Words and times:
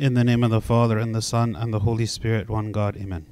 In 0.00 0.14
the 0.14 0.24
name 0.24 0.42
of 0.42 0.50
the 0.50 0.62
Father, 0.62 0.96
and 0.96 1.14
the 1.14 1.20
Son, 1.20 1.54
and 1.54 1.74
the 1.74 1.80
Holy 1.80 2.06
Spirit, 2.06 2.48
one 2.48 2.72
God, 2.72 2.96
amen. 2.96 3.26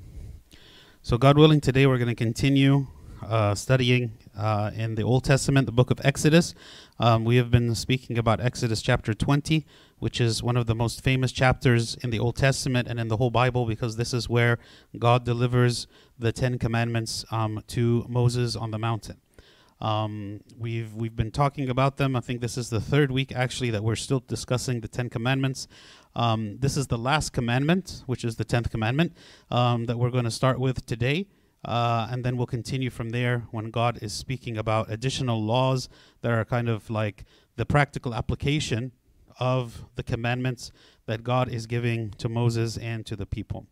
So, 1.00 1.16
God 1.16 1.38
willing, 1.38 1.62
today 1.62 1.86
we're 1.86 1.96
going 1.96 2.14
to 2.14 2.14
continue 2.14 2.88
uh, 3.22 3.54
studying 3.54 4.18
uh, 4.36 4.70
in 4.74 4.94
the 4.94 5.02
Old 5.02 5.24
Testament, 5.24 5.64
the 5.64 5.72
book 5.72 5.90
of 5.90 5.98
Exodus. 6.04 6.54
Um, 7.00 7.24
we 7.24 7.36
have 7.36 7.50
been 7.50 7.74
speaking 7.74 8.18
about 8.18 8.42
Exodus 8.42 8.82
chapter 8.82 9.14
20, 9.14 9.64
which 9.98 10.20
is 10.20 10.42
one 10.42 10.58
of 10.58 10.66
the 10.66 10.74
most 10.74 11.02
famous 11.02 11.32
chapters 11.32 11.94
in 12.02 12.10
the 12.10 12.18
Old 12.18 12.36
Testament 12.36 12.86
and 12.86 13.00
in 13.00 13.08
the 13.08 13.16
whole 13.16 13.30
Bible 13.30 13.64
because 13.64 13.96
this 13.96 14.12
is 14.12 14.28
where 14.28 14.58
God 14.98 15.24
delivers 15.24 15.86
the 16.18 16.32
Ten 16.32 16.58
Commandments 16.58 17.24
um, 17.30 17.64
to 17.68 18.04
Moses 18.10 18.56
on 18.56 18.72
the 18.72 18.78
mountain. 18.78 19.16
Um, 19.80 20.40
we've 20.58 20.92
we've 20.94 21.14
been 21.14 21.30
talking 21.30 21.70
about 21.70 21.98
them. 21.98 22.16
I 22.16 22.20
think 22.20 22.40
this 22.40 22.58
is 22.58 22.68
the 22.68 22.80
third 22.80 23.12
week 23.12 23.30
actually 23.32 23.70
that 23.70 23.84
we're 23.84 23.96
still 23.96 24.20
discussing 24.26 24.80
the 24.80 24.88
Ten 24.88 25.08
Commandments. 25.08 25.68
Um, 26.18 26.58
this 26.58 26.76
is 26.76 26.88
the 26.88 26.98
last 26.98 27.32
commandment, 27.32 28.02
which 28.06 28.24
is 28.24 28.34
the 28.34 28.44
tenth 28.44 28.70
commandment 28.70 29.12
um, 29.52 29.86
that 29.86 29.98
we're 29.98 30.10
going 30.10 30.24
to 30.24 30.32
start 30.32 30.58
with 30.58 30.84
today, 30.84 31.28
uh, 31.64 32.08
and 32.10 32.24
then 32.24 32.36
we'll 32.36 32.46
continue 32.46 32.90
from 32.90 33.10
there 33.10 33.44
when 33.52 33.70
God 33.70 34.00
is 34.02 34.12
speaking 34.12 34.58
about 34.58 34.90
additional 34.90 35.40
laws 35.40 35.88
that 36.22 36.32
are 36.32 36.44
kind 36.44 36.68
of 36.68 36.90
like 36.90 37.24
the 37.54 37.64
practical 37.64 38.14
application 38.16 38.90
of 39.38 39.84
the 39.94 40.02
commandments 40.02 40.72
that 41.06 41.22
God 41.22 41.48
is 41.52 41.66
giving 41.66 42.10
to 42.18 42.28
Moses 42.28 42.76
and 42.76 43.06
to 43.06 43.14
the 43.14 43.26
people. 43.26 43.68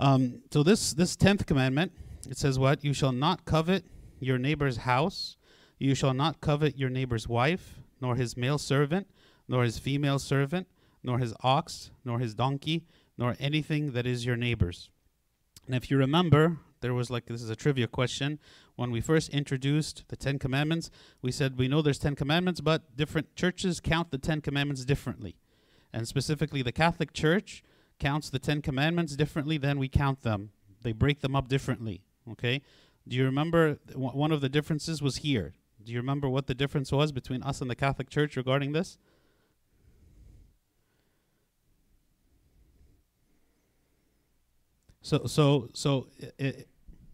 Um, 0.00 0.42
so 0.50 0.64
this 0.64 0.92
this 0.92 1.14
tenth 1.14 1.46
commandment 1.46 1.92
it 2.28 2.36
says 2.36 2.58
what 2.58 2.84
you 2.84 2.92
shall 2.92 3.12
not 3.12 3.44
covet 3.44 3.84
your 4.18 4.38
neighbor's 4.38 4.78
house. 4.78 5.36
You 5.78 5.94
shall 5.94 6.14
not 6.14 6.40
covet 6.40 6.76
your 6.76 6.90
neighbor's 6.90 7.28
wife, 7.28 7.78
nor 8.00 8.16
his 8.16 8.36
male 8.36 8.58
servant, 8.58 9.06
nor 9.46 9.62
his 9.62 9.78
female 9.78 10.18
servant, 10.18 10.66
nor 11.08 11.18
his 11.18 11.32
ox, 11.42 11.90
nor 12.04 12.18
his 12.18 12.34
donkey, 12.34 12.84
nor 13.16 13.34
anything 13.40 13.92
that 13.92 14.06
is 14.06 14.26
your 14.26 14.36
neighbor's. 14.36 14.90
And 15.64 15.74
if 15.74 15.90
you 15.90 15.96
remember, 15.96 16.58
there 16.82 16.92
was 16.92 17.08
like 17.08 17.24
this 17.24 17.42
is 17.42 17.48
a 17.48 17.56
trivia 17.56 17.86
question. 17.86 18.38
When 18.76 18.90
we 18.90 19.00
first 19.00 19.30
introduced 19.30 20.04
the 20.08 20.16
Ten 20.16 20.38
Commandments, 20.38 20.90
we 21.22 21.32
said 21.32 21.58
we 21.58 21.66
know 21.66 21.80
there's 21.80 21.98
Ten 21.98 22.14
Commandments, 22.14 22.60
but 22.60 22.94
different 22.94 23.34
churches 23.34 23.80
count 23.80 24.10
the 24.10 24.18
Ten 24.18 24.42
Commandments 24.42 24.84
differently. 24.84 25.36
And 25.94 26.06
specifically, 26.06 26.60
the 26.60 26.72
Catholic 26.72 27.14
Church 27.14 27.64
counts 27.98 28.28
the 28.28 28.38
Ten 28.38 28.60
Commandments 28.60 29.16
differently 29.16 29.56
than 29.56 29.78
we 29.78 29.88
count 29.88 30.20
them. 30.20 30.50
They 30.82 30.92
break 30.92 31.22
them 31.22 31.34
up 31.34 31.48
differently. 31.48 32.02
Okay? 32.30 32.60
Do 33.08 33.16
you 33.16 33.24
remember 33.24 33.78
one 33.94 34.30
of 34.30 34.42
the 34.42 34.50
differences 34.50 35.00
was 35.00 35.16
here? 35.16 35.54
Do 35.82 35.90
you 35.90 35.98
remember 35.98 36.28
what 36.28 36.48
the 36.48 36.54
difference 36.54 36.92
was 36.92 37.12
between 37.12 37.42
us 37.42 37.62
and 37.62 37.70
the 37.70 37.74
Catholic 37.74 38.10
Church 38.10 38.36
regarding 38.36 38.72
this? 38.72 38.98
So 45.02 45.26
so 45.26 45.68
so 45.72 46.08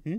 hmm? 0.04 0.16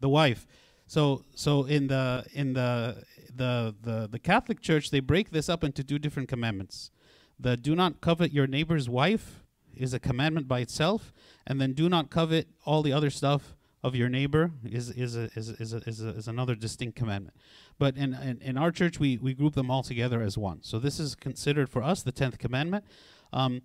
the 0.00 0.08
wife. 0.08 0.46
So 0.86 1.24
so 1.34 1.64
in 1.64 1.86
the 1.86 2.24
in 2.32 2.54
the 2.54 3.04
the 3.34 3.74
the 3.82 4.08
the 4.10 4.18
Catholic 4.18 4.60
Church 4.60 4.90
they 4.90 5.00
break 5.00 5.30
this 5.30 5.48
up 5.48 5.62
into 5.64 5.84
two 5.84 5.98
different 5.98 6.28
commandments. 6.28 6.90
The 7.38 7.56
do 7.56 7.74
not 7.74 8.00
covet 8.00 8.32
your 8.32 8.46
neighbor's 8.46 8.88
wife 8.88 9.42
is 9.74 9.94
a 9.94 10.00
commandment 10.00 10.48
by 10.48 10.60
itself, 10.60 11.12
and 11.46 11.60
then 11.60 11.72
do 11.72 11.88
not 11.88 12.10
covet 12.10 12.48
all 12.64 12.82
the 12.82 12.92
other 12.92 13.10
stuff 13.10 13.56
of 13.82 13.94
your 13.94 14.08
neighbor 14.08 14.50
is 14.64 14.90
is 14.90 15.16
a, 15.16 15.30
is 15.34 15.48
is, 15.48 15.72
a, 15.72 15.78
is, 15.78 16.02
a, 16.02 16.08
is 16.08 16.28
another 16.28 16.54
distinct 16.54 16.96
commandment. 16.96 17.36
But 17.78 17.96
in, 17.96 18.14
in 18.14 18.40
in 18.42 18.58
our 18.58 18.70
church 18.70 19.00
we 19.00 19.16
we 19.18 19.32
group 19.32 19.54
them 19.54 19.70
all 19.70 19.82
together 19.82 20.20
as 20.22 20.36
one. 20.36 20.62
So 20.62 20.78
this 20.78 21.00
is 21.00 21.14
considered 21.14 21.68
for 21.68 21.82
us 21.82 22.02
the 22.02 22.12
tenth 22.12 22.38
commandment. 22.38 22.84
Um, 23.32 23.62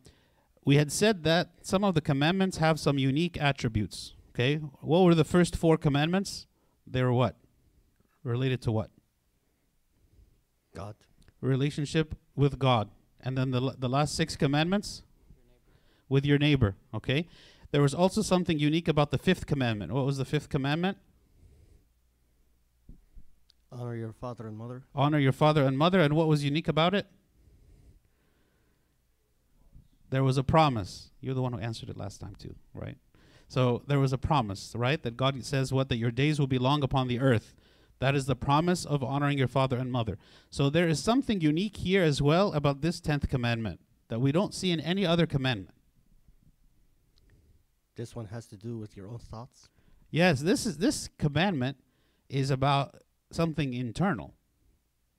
we 0.66 0.78
had 0.78 0.92
said 0.92 1.24
that 1.24 1.52
some 1.62 1.84
of 1.84 1.94
the 1.94 2.02
commandments 2.02 2.58
have 2.58 2.80
some 2.80 2.98
unique 2.98 3.40
attributes. 3.40 4.14
Okay, 4.34 4.56
what 4.82 5.04
were 5.04 5.16
the 5.16 5.24
first 5.24 5.56
four 5.56 5.78
commandments? 5.78 6.48
They 6.86 7.02
were 7.04 7.14
what? 7.14 7.38
Related 8.24 8.62
to 8.64 8.72
what? 8.72 8.90
God. 10.76 10.96
Relationship 11.40 12.16
with 12.36 12.60
God. 12.60 12.90
And 13.22 13.38
then 13.38 13.52
the 13.52 13.76
the 13.78 13.88
last 13.88 14.16
six 14.16 14.36
commandments 14.36 15.04
with 16.10 16.26
your 16.26 16.38
neighbor, 16.38 16.76
okay? 16.94 17.28
There 17.72 17.82
was 17.82 17.94
also 17.94 18.22
something 18.22 18.60
unique 18.60 18.88
about 18.88 19.12
the 19.12 19.18
fifth 19.18 19.46
commandment. 19.46 19.92
What 19.92 20.06
was 20.06 20.18
the 20.18 20.26
fifth 20.26 20.50
commandment? 20.50 20.98
Honor 23.72 23.96
your 23.96 24.14
father 24.14 24.48
and 24.48 24.58
mother. 24.58 24.84
Honor 24.94 25.20
your 25.20 25.32
father 25.32 25.64
and 25.64 25.78
mother. 25.78 26.00
And 26.00 26.16
what 26.16 26.28
was 26.28 26.44
unique 26.44 26.68
about 26.68 26.94
it? 26.94 27.08
There 30.16 30.24
was 30.24 30.38
a 30.38 30.46
promise. 30.46 31.12
You're 31.20 31.34
the 31.34 31.42
one 31.42 31.52
who 31.52 31.60
answered 31.60 31.90
it 31.90 31.98
last 31.98 32.22
time, 32.22 32.36
too, 32.40 32.56
right? 32.74 32.96
So 33.50 33.84
there 33.86 34.00
was 34.00 34.14
a 34.14 34.18
promise, 34.18 34.72
right? 34.74 35.04
That 35.04 35.18
God 35.18 35.44
says 35.44 35.74
what? 35.74 35.90
That 35.90 35.98
your 35.98 36.10
days 36.10 36.40
will 36.40 36.48
be 36.48 36.58
long 36.58 36.84
upon 36.84 37.10
the 37.10 37.20
earth. 37.20 37.54
That 38.00 38.16
is 38.16 38.26
the 38.26 38.34
promise 38.34 38.86
of 38.86 39.04
honoring 39.04 39.38
your 39.38 39.50
father 39.50 39.76
and 39.76 39.92
mother. 39.92 40.18
So 40.50 40.70
there 40.70 40.88
is 40.88 41.04
something 41.04 41.42
unique 41.42 41.76
here 41.76 42.02
as 42.02 42.22
well 42.22 42.54
about 42.54 42.80
this 42.80 43.02
10th 43.02 43.28
commandment 43.28 43.82
that 44.08 44.22
we 44.22 44.32
don't 44.32 44.54
see 44.54 44.72
in 44.72 44.80
any 44.80 45.06
other 45.06 45.26
commandment. 45.26 45.76
This 47.98 48.16
one 48.16 48.28
has 48.28 48.46
to 48.46 48.56
do 48.56 48.78
with 48.78 48.96
your 48.96 49.10
own 49.10 49.20
thoughts. 49.20 49.68
Yes, 50.12 50.40
this 50.40 50.66
is 50.66 50.78
this 50.78 51.10
commandment 51.20 51.76
is 52.30 52.52
about 52.52 53.02
something 53.34 53.74
internal, 53.74 54.34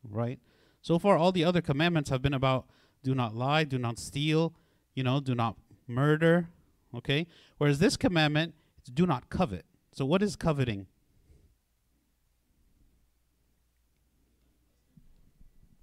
right? 0.03 0.41
So 0.81 0.99
far, 0.99 1.19
all 1.19 1.33
the 1.33 1.45
other 1.45 1.61
commandments 1.61 2.09
have 2.09 2.23
been 2.23 2.33
about 2.33 2.65
do 3.05 3.15
not 3.15 3.35
lie, 3.35 3.65
do 3.65 3.77
not 3.77 3.99
steal, 3.99 4.55
you 4.97 5.05
know, 5.05 5.21
do 5.21 5.37
not 5.37 5.57
murder, 5.87 6.49
okay? 6.93 7.29
Whereas 7.59 7.79
this 7.79 7.97
commandment 7.97 8.55
is 8.85 8.93
do 8.93 9.07
not 9.07 9.31
covet. 9.31 9.65
So, 9.93 10.05
what 10.05 10.21
is 10.21 10.35
coveting? 10.35 10.89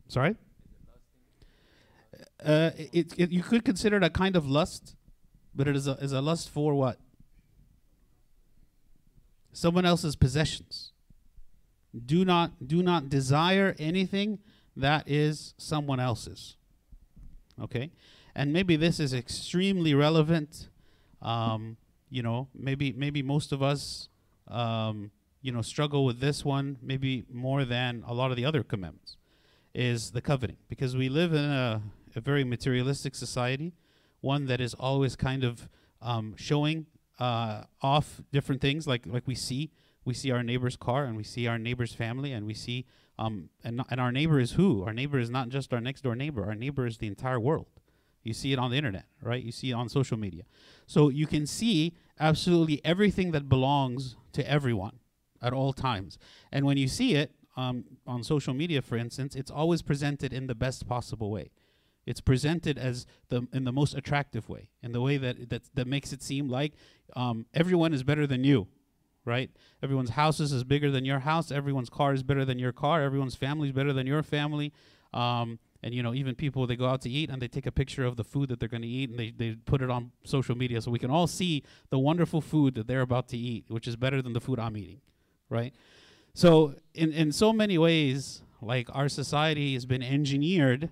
Sorry? 0.10 0.36
Uh, 2.44 2.72
it, 2.76 3.14
it, 3.18 3.32
you 3.32 3.42
could 3.42 3.64
consider 3.64 3.96
it 3.96 4.04
a 4.04 4.10
kind 4.10 4.36
of 4.36 4.46
lust, 4.46 4.96
but 5.56 5.70
it 5.70 5.78
is 5.78 5.88
a, 5.88 5.94
is 5.94 6.12
a 6.12 6.22
lust 6.22 6.50
for 6.50 6.74
what? 6.74 7.00
someone 9.54 9.86
else's 9.86 10.16
possessions. 10.16 10.92
Do 12.06 12.26
not 12.26 12.68
do 12.68 12.82
not 12.82 13.08
desire 13.08 13.76
anything 13.78 14.40
that 14.76 15.08
is 15.08 15.54
someone 15.58 16.00
else's. 16.00 16.58
Okay, 17.62 17.92
and 18.36 18.52
maybe 18.52 18.76
this 18.76 19.00
is 19.00 19.14
extremely 19.14 19.94
relevant. 19.94 20.70
Um, 21.22 21.78
you 22.10 22.22
know, 22.22 22.48
maybe 22.54 22.92
maybe 22.92 23.22
most 23.22 23.52
of 23.52 23.64
us, 23.64 24.10
um, 24.48 25.12
you 25.42 25.52
know, 25.52 25.62
struggle 25.62 26.06
with 26.06 26.20
this 26.20 26.44
one 26.46 26.78
maybe 26.82 27.24
more 27.32 27.66
than 27.66 28.04
a 28.08 28.14
lot 28.14 28.32
of 28.32 28.38
the 28.38 28.46
other 28.46 28.64
commandments. 28.64 29.18
Is 29.74 30.12
the 30.12 30.22
coveting 30.22 30.58
because 30.70 30.96
we 30.96 31.10
live 31.10 31.34
in 31.34 31.46
a, 31.46 31.82
a 32.16 32.22
very 32.22 32.44
materialistic 32.44 33.16
society, 33.16 33.74
one 34.22 34.46
that 34.46 34.62
is 34.62 34.76
always 34.76 35.16
kind 35.16 35.44
of 35.44 35.68
um, 36.00 36.36
showing 36.38 36.86
uh, 37.20 37.64
off 37.82 38.22
different 38.32 38.62
things 38.62 38.86
like 38.88 39.06
like 39.06 39.26
we 39.26 39.36
see 39.36 39.72
we 40.06 40.14
see 40.14 40.32
our 40.32 40.44
neighbor's 40.44 40.76
car 40.76 41.06
and 41.06 41.16
we 41.16 41.24
see 41.24 41.48
our 41.48 41.58
neighbor's 41.58 41.94
family 41.94 42.34
and 42.34 42.46
we 42.46 42.54
see 42.54 42.86
um 43.18 43.50
and 43.64 43.82
and 43.90 44.02
our 44.02 44.12
neighbor 44.12 44.40
is 44.40 44.54
who 44.54 44.84
our 44.84 44.94
neighbor 44.94 45.20
is 45.20 45.30
not 45.30 45.50
just 45.50 45.74
our 45.74 45.82
next 45.82 46.02
door 46.02 46.16
neighbor 46.16 46.44
our 46.46 46.56
neighbor 46.56 46.86
is 46.86 46.98
the 46.98 47.08
entire 47.08 47.40
world 47.40 47.68
you 48.24 48.34
see 48.34 48.54
it 48.54 48.60
on 48.60 48.72
the 48.72 48.78
internet 48.78 49.06
right 49.22 49.44
you 49.44 49.52
see 49.52 49.72
it 49.72 49.74
on 49.74 49.90
social 49.90 50.18
media 50.18 50.44
so 50.86 51.10
you 51.10 51.28
can 51.28 51.46
see 51.46 51.94
absolutely 52.20 52.82
everything 52.84 53.32
that 53.32 53.50
belongs 53.50 54.16
to 54.32 54.48
everyone 54.50 55.00
at 55.42 55.54
all 55.54 55.74
times 55.74 56.18
and 56.52 56.66
when 56.66 56.78
you 56.78 56.88
see 56.88 57.16
it 57.16 57.32
um, 57.56 57.84
on 58.08 58.24
social 58.24 58.54
media 58.54 58.82
for 58.82 58.98
instance 58.98 59.36
it's 59.36 59.52
always 59.52 59.82
presented 59.82 60.34
in 60.34 60.48
the 60.48 60.56
best 60.56 60.88
possible 60.88 61.30
way 61.30 61.52
it's 62.06 62.22
presented 62.22 62.78
as 62.78 63.06
the 63.30 63.48
in 63.54 63.64
the 63.64 63.72
most 63.72 63.96
attractive 63.96 64.50
way, 64.50 64.70
in 64.82 64.92
the 64.92 65.02
way 65.02 65.18
that 65.18 65.50
that, 65.50 65.64
that 65.74 65.88
makes 65.88 66.12
it 66.12 66.22
seem 66.22 66.50
like 66.50 66.74
um, 67.16 67.46
everyone 67.54 67.94
is 67.94 68.04
better 68.04 68.28
than 68.28 68.44
you, 68.44 68.68
right? 69.26 69.50
Everyone's 69.82 70.12
houses 70.12 70.52
is 70.52 70.64
bigger 70.64 70.92
than 70.92 71.06
your 71.06 71.20
house. 71.20 71.52
Everyone's 71.52 71.90
car 71.90 72.14
is 72.14 72.24
better 72.24 72.44
than 72.44 72.60
your 72.60 72.74
car. 72.74 73.02
Everyone's 73.02 73.36
family 73.36 73.70
is 73.70 73.74
better 73.74 73.94
than 73.94 74.08
your 74.08 74.24
family. 74.24 74.74
Um, 75.14 75.60
and 75.84 75.94
you 75.94 76.02
know, 76.02 76.14
even 76.14 76.34
people 76.34 76.66
they 76.66 76.76
go 76.76 76.88
out 76.88 77.02
to 77.02 77.10
eat 77.10 77.30
and 77.30 77.42
they 77.42 77.48
take 77.48 77.66
a 77.66 77.72
picture 77.72 78.06
of 78.06 78.16
the 78.16 78.24
food 78.24 78.50
that 78.50 78.60
they're 78.60 78.70
going 78.70 78.82
to 78.82 78.88
eat 78.88 79.10
and 79.10 79.20
they, 79.20 79.32
they 79.32 79.56
put 79.66 79.82
it 79.82 79.90
on 79.90 80.12
social 80.24 80.56
media 80.56 80.82
so 80.82 80.90
we 80.90 80.98
can 81.00 81.12
all 81.12 81.28
see 81.28 81.62
the 81.90 82.00
wonderful 82.00 82.42
food 82.42 82.76
that 82.76 82.88
they're 82.88 83.02
about 83.02 83.28
to 83.28 83.38
eat, 83.38 83.66
which 83.68 83.88
is 83.88 83.96
better 83.96 84.22
than 84.22 84.34
the 84.34 84.40
food 84.42 84.60
I'm 84.60 84.78
eating, 84.78 85.02
right? 85.50 85.74
So 86.34 86.76
in 86.94 87.12
in 87.12 87.32
so 87.32 87.54
many 87.54 87.78
ways, 87.78 88.42
like 88.62 88.88
our 88.94 89.10
society 89.10 89.74
has 89.74 89.86
been 89.86 90.02
engineered 90.02 90.90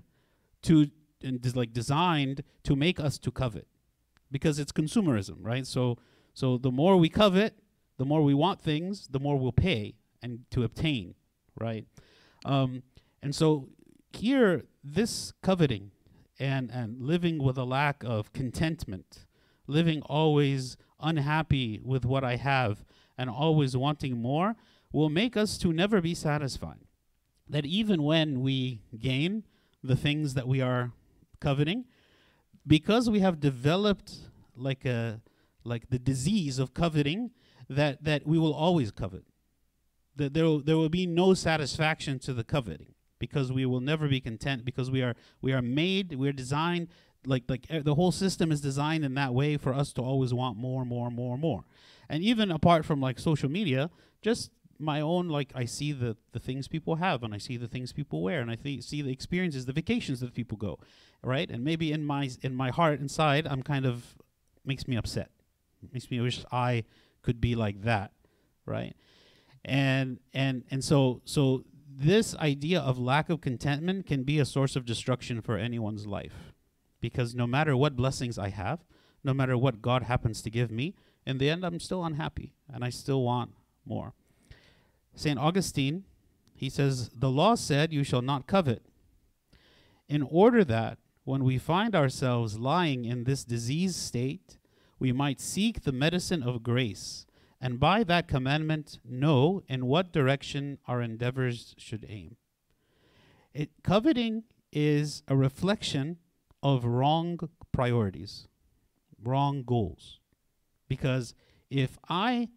to 0.63 0.91
and 1.23 1.41
des- 1.41 1.57
like 1.57 1.73
designed 1.73 2.43
to 2.63 2.75
make 2.75 2.99
us 2.99 3.17
to 3.19 3.31
covet 3.31 3.67
because 4.31 4.59
it's 4.59 4.71
consumerism 4.71 5.37
right 5.41 5.67
so 5.67 5.97
so 6.33 6.57
the 6.57 6.71
more 6.71 6.97
we 6.97 7.09
covet 7.09 7.55
the 7.97 8.05
more 8.05 8.21
we 8.21 8.33
want 8.33 8.61
things 8.61 9.07
the 9.11 9.19
more 9.19 9.37
we'll 9.37 9.51
pay 9.51 9.93
and 10.21 10.39
to 10.49 10.63
obtain 10.63 11.13
right 11.59 11.85
um, 12.45 12.81
and 13.21 13.35
so 13.35 13.67
here 14.15 14.63
this 14.83 15.33
coveting 15.41 15.91
and 16.39 16.71
and 16.71 17.01
living 17.01 17.41
with 17.41 17.57
a 17.57 17.63
lack 17.63 18.03
of 18.03 18.33
contentment, 18.33 19.25
living 19.67 20.01
always 20.03 20.77
unhappy 20.99 21.79
with 21.83 22.05
what 22.05 22.23
I 22.23 22.35
have 22.35 22.83
and 23.17 23.29
always 23.29 23.77
wanting 23.77 24.21
more 24.21 24.55
will 24.91 25.09
make 25.09 25.37
us 25.37 25.57
to 25.59 25.71
never 25.71 26.01
be 26.01 26.15
satisfied. 26.15 26.79
That 27.47 27.65
even 27.65 28.03
when 28.03 28.41
we 28.41 28.81
gain 28.97 29.43
the 29.83 29.95
things 29.95 30.33
that 30.33 30.47
we 30.47 30.61
are 30.61 30.91
coveting, 31.39 31.85
because 32.65 33.09
we 33.09 33.19
have 33.19 33.39
developed 33.39 34.15
like 34.55 34.85
a 34.85 35.21
like 35.63 35.89
the 35.89 35.99
disease 35.99 36.57
of 36.59 36.73
coveting, 36.73 37.31
that 37.69 38.03
that 38.03 38.25
we 38.25 38.39
will 38.39 38.53
always 38.53 38.91
covet. 38.91 39.25
That 40.15 40.33
there 40.33 40.59
there 40.59 40.77
will 40.77 40.89
be 40.89 41.05
no 41.05 41.33
satisfaction 41.33 42.19
to 42.19 42.33
the 42.33 42.43
coveting 42.43 42.93
because 43.21 43.53
we 43.53 43.65
will 43.65 43.79
never 43.79 44.09
be 44.09 44.19
content 44.19 44.65
because 44.65 44.91
we 44.91 45.01
are 45.01 45.15
we 45.41 45.53
are 45.53 45.61
made 45.61 46.13
we're 46.15 46.33
designed 46.33 46.89
like 47.25 47.43
like 47.47 47.71
e- 47.71 47.79
the 47.79 47.95
whole 47.95 48.11
system 48.11 48.51
is 48.51 48.59
designed 48.59 49.05
in 49.05 49.13
that 49.13 49.33
way 49.33 49.55
for 49.55 49.73
us 49.73 49.93
to 49.93 50.01
always 50.01 50.33
want 50.33 50.57
more 50.57 50.83
more 50.83 51.09
more 51.09 51.37
more. 51.37 51.63
And 52.09 52.23
even 52.23 52.51
apart 52.51 52.83
from 52.83 52.99
like 52.99 53.17
social 53.19 53.49
media 53.49 53.89
just 54.21 54.51
my 54.79 54.99
own 54.99 55.29
like 55.29 55.51
i 55.55 55.63
see 55.63 55.91
the 55.91 56.17
the 56.31 56.39
things 56.39 56.67
people 56.67 56.95
have 56.95 57.21
and 57.23 57.35
i 57.35 57.37
see 57.37 57.55
the 57.55 57.67
things 57.67 57.93
people 57.93 58.23
wear 58.23 58.41
and 58.41 58.49
i 58.49 58.55
th- 58.55 58.83
see 58.83 59.03
the 59.03 59.11
experiences 59.11 59.65
the 59.67 59.71
vacations 59.73 60.19
that 60.21 60.33
people 60.33 60.57
go 60.57 60.79
right? 61.23 61.51
And 61.51 61.63
maybe 61.63 61.91
in 61.91 62.03
my 62.03 62.31
in 62.41 62.55
my 62.55 62.71
heart 62.71 62.99
inside 62.99 63.45
i'm 63.47 63.61
kind 63.61 63.85
of 63.85 64.15
makes 64.65 64.87
me 64.87 64.95
upset. 64.95 65.29
Makes 65.93 66.09
me 66.11 66.19
wish 66.19 66.43
i 66.51 66.83
could 67.21 67.39
be 67.39 67.53
like 67.55 67.83
that 67.83 68.11
right? 68.65 68.95
And 69.63 70.19
and 70.33 70.63
and 70.71 70.83
so 70.83 71.21
so 71.25 71.63
this 72.01 72.35
idea 72.37 72.79
of 72.79 72.97
lack 72.97 73.29
of 73.29 73.41
contentment 73.41 74.05
can 74.05 74.23
be 74.23 74.39
a 74.39 74.45
source 74.45 74.75
of 74.75 74.85
destruction 74.85 75.41
for 75.41 75.57
anyone's 75.57 76.07
life. 76.07 76.53
Because 76.99 77.35
no 77.35 77.47
matter 77.47 77.75
what 77.75 77.95
blessings 77.95 78.37
i 78.37 78.49
have 78.49 78.79
no 79.23 79.33
matter 79.33 79.57
what 79.57 79.81
god 79.81 80.03
happens 80.03 80.41
to 80.41 80.49
give 80.49 80.71
me 80.71 80.95
in 81.25 81.37
the 81.37 81.49
end 81.49 81.63
i'm 81.63 81.79
still 81.79 82.03
unhappy 82.03 82.53
and 82.71 82.83
i 82.83 82.89
still 82.89 83.23
want 83.23 83.51
more. 83.85 84.13
St 85.15 85.37
augustine 85.37 86.03
he 86.55 86.69
says 86.69 87.09
the 87.09 87.29
law 87.29 87.55
said 87.55 87.93
you 87.93 88.03
shall 88.03 88.21
not 88.21 88.47
covet. 88.47 88.83
In 90.07 90.21
order 90.21 90.63
that 90.63 90.97
when 91.23 91.43
we 91.43 91.57
find 91.57 91.95
ourselves 91.95 92.57
lying 92.59 93.05
in 93.05 93.23
this 93.23 93.43
diseased 93.43 93.95
state 93.95 94.57
we 94.99 95.11
might 95.11 95.39
seek 95.39 95.81
the 95.81 95.91
medicine 95.91 96.43
of 96.43 96.63
grace 96.63 97.25
and 97.61 97.79
by 97.79 98.03
that 98.03 98.27
commandment 98.27 98.99
know 99.07 99.61
in 99.67 99.85
what 99.85 100.11
direction 100.11 100.79
our 100.87 100.99
endeavors 101.01 101.75
should 101.77 102.05
aim. 102.09 102.37
It, 103.53 103.69
coveting 103.83 104.43
is 104.71 105.21
a 105.27 105.35
reflection 105.35 106.17
of 106.63 106.85
wrong 106.85 107.39
priorities, 107.71 108.47
wrong 109.21 109.63
goals. 109.63 110.19
Because 110.87 111.35
if 111.69 111.99
I 112.09 112.49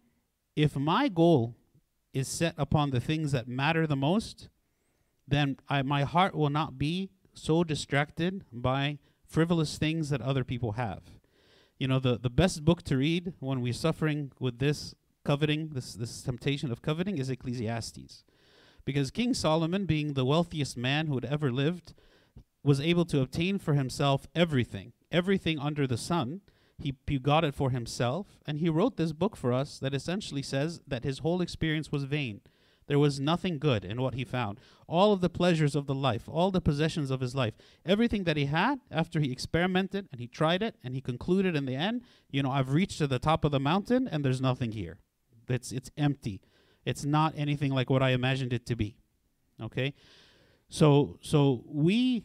if 0.55 0.75
my 0.75 1.09
goal 1.09 1.55
is 2.13 2.27
set 2.27 2.55
upon 2.57 2.89
the 2.89 3.01
things 3.01 3.33
that 3.33 3.47
matter 3.47 3.85
the 3.85 3.95
most, 3.95 4.47
then 5.27 5.57
I, 5.67 5.81
my 5.81 6.03
heart 6.03 6.33
will 6.33 6.49
not 6.49 6.77
be 6.77 7.09
so 7.33 7.63
distracted 7.63 8.45
by 8.53 8.99
frivolous 9.27 9.77
things 9.77 10.09
that 10.09 10.21
other 10.21 10.45
people 10.45 10.73
have 10.73 11.01
you 11.77 11.87
know 11.87 11.99
the 11.99 12.17
the 12.17 12.29
best 12.29 12.63
book 12.63 12.83
to 12.83 12.97
read 12.97 13.33
when 13.39 13.61
we're 13.61 13.73
suffering 13.73 14.31
with 14.39 14.59
this 14.59 14.95
coveting 15.23 15.69
this 15.69 15.93
this 15.93 16.21
temptation 16.21 16.71
of 16.71 16.81
coveting 16.81 17.17
is 17.17 17.29
ecclesiastes. 17.29 18.23
Because 18.85 19.11
king 19.11 19.33
solomon 19.33 19.85
being 19.85 20.13
the 20.13 20.25
wealthiest 20.25 20.77
man 20.77 21.07
who 21.07 21.15
had 21.15 21.25
ever 21.25 21.51
lived 21.51 21.93
was 22.63 22.79
able 22.79 23.05
to 23.05 23.21
obtain 23.21 23.59
for 23.59 23.73
himself 23.73 24.27
everything 24.35 24.93
everything 25.11 25.59
under 25.59 25.87
the 25.87 25.97
sun. 25.97 26.41
He, 26.77 26.93
he 27.07 27.19
got 27.19 27.45
it 27.45 27.55
for 27.55 27.69
himself 27.69 28.37
and 28.45 28.59
he 28.59 28.67
wrote 28.67 28.97
this 28.97 29.13
book 29.13 29.37
for 29.37 29.53
us 29.53 29.79
that 29.79 29.93
essentially 29.93 30.41
says 30.41 30.81
that 30.85 31.05
his 31.05 31.19
whole 31.19 31.41
experience 31.41 31.89
was 31.89 32.03
vain 32.03 32.41
there 32.87 32.99
was 32.99 33.19
nothing 33.19 33.57
good 33.57 33.83
in 33.83 34.01
what 34.01 34.13
he 34.13 34.23
found. 34.23 34.59
All 34.87 35.11
of 35.11 35.21
the 35.21 35.29
pleasures 35.29 35.75
of 35.75 35.87
the 35.87 35.95
life, 35.95 36.29
all 36.29 36.51
the 36.51 36.61
possessions 36.61 37.09
of 37.09 37.21
his 37.21 37.35
life, 37.35 37.55
everything 37.85 38.25
that 38.25 38.37
he 38.37 38.45
had 38.45 38.79
after 38.91 39.19
he 39.19 39.31
experimented 39.31 40.07
and 40.11 40.21
he 40.21 40.27
tried 40.27 40.61
it 40.61 40.75
and 40.83 40.93
he 40.93 41.01
concluded 41.01 41.55
in 41.55 41.65
the 41.65 41.75
end, 41.75 42.03
you 42.29 42.43
know, 42.43 42.51
I've 42.51 42.73
reached 42.73 42.99
to 42.99 43.07
the 43.07 43.19
top 43.19 43.43
of 43.43 43.51
the 43.51 43.59
mountain 43.59 44.07
and 44.07 44.23
there's 44.23 44.41
nothing 44.41 44.71
here. 44.71 44.99
It's 45.49 45.71
it's 45.71 45.91
empty. 45.97 46.41
It's 46.85 47.05
not 47.05 47.33
anything 47.35 47.71
like 47.71 47.89
what 47.89 48.03
I 48.03 48.11
imagined 48.11 48.53
it 48.53 48.65
to 48.67 48.75
be. 48.75 48.97
Okay? 49.61 49.93
So 50.69 51.17
so 51.21 51.63
we 51.65 52.23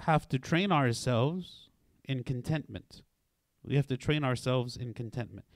have 0.00 0.28
to 0.28 0.38
train 0.38 0.72
ourselves 0.72 1.70
in 2.04 2.22
contentment. 2.22 3.02
We 3.64 3.76
have 3.76 3.86
to 3.88 3.96
train 3.96 4.24
ourselves 4.24 4.76
in 4.76 4.92
contentment 4.92 5.46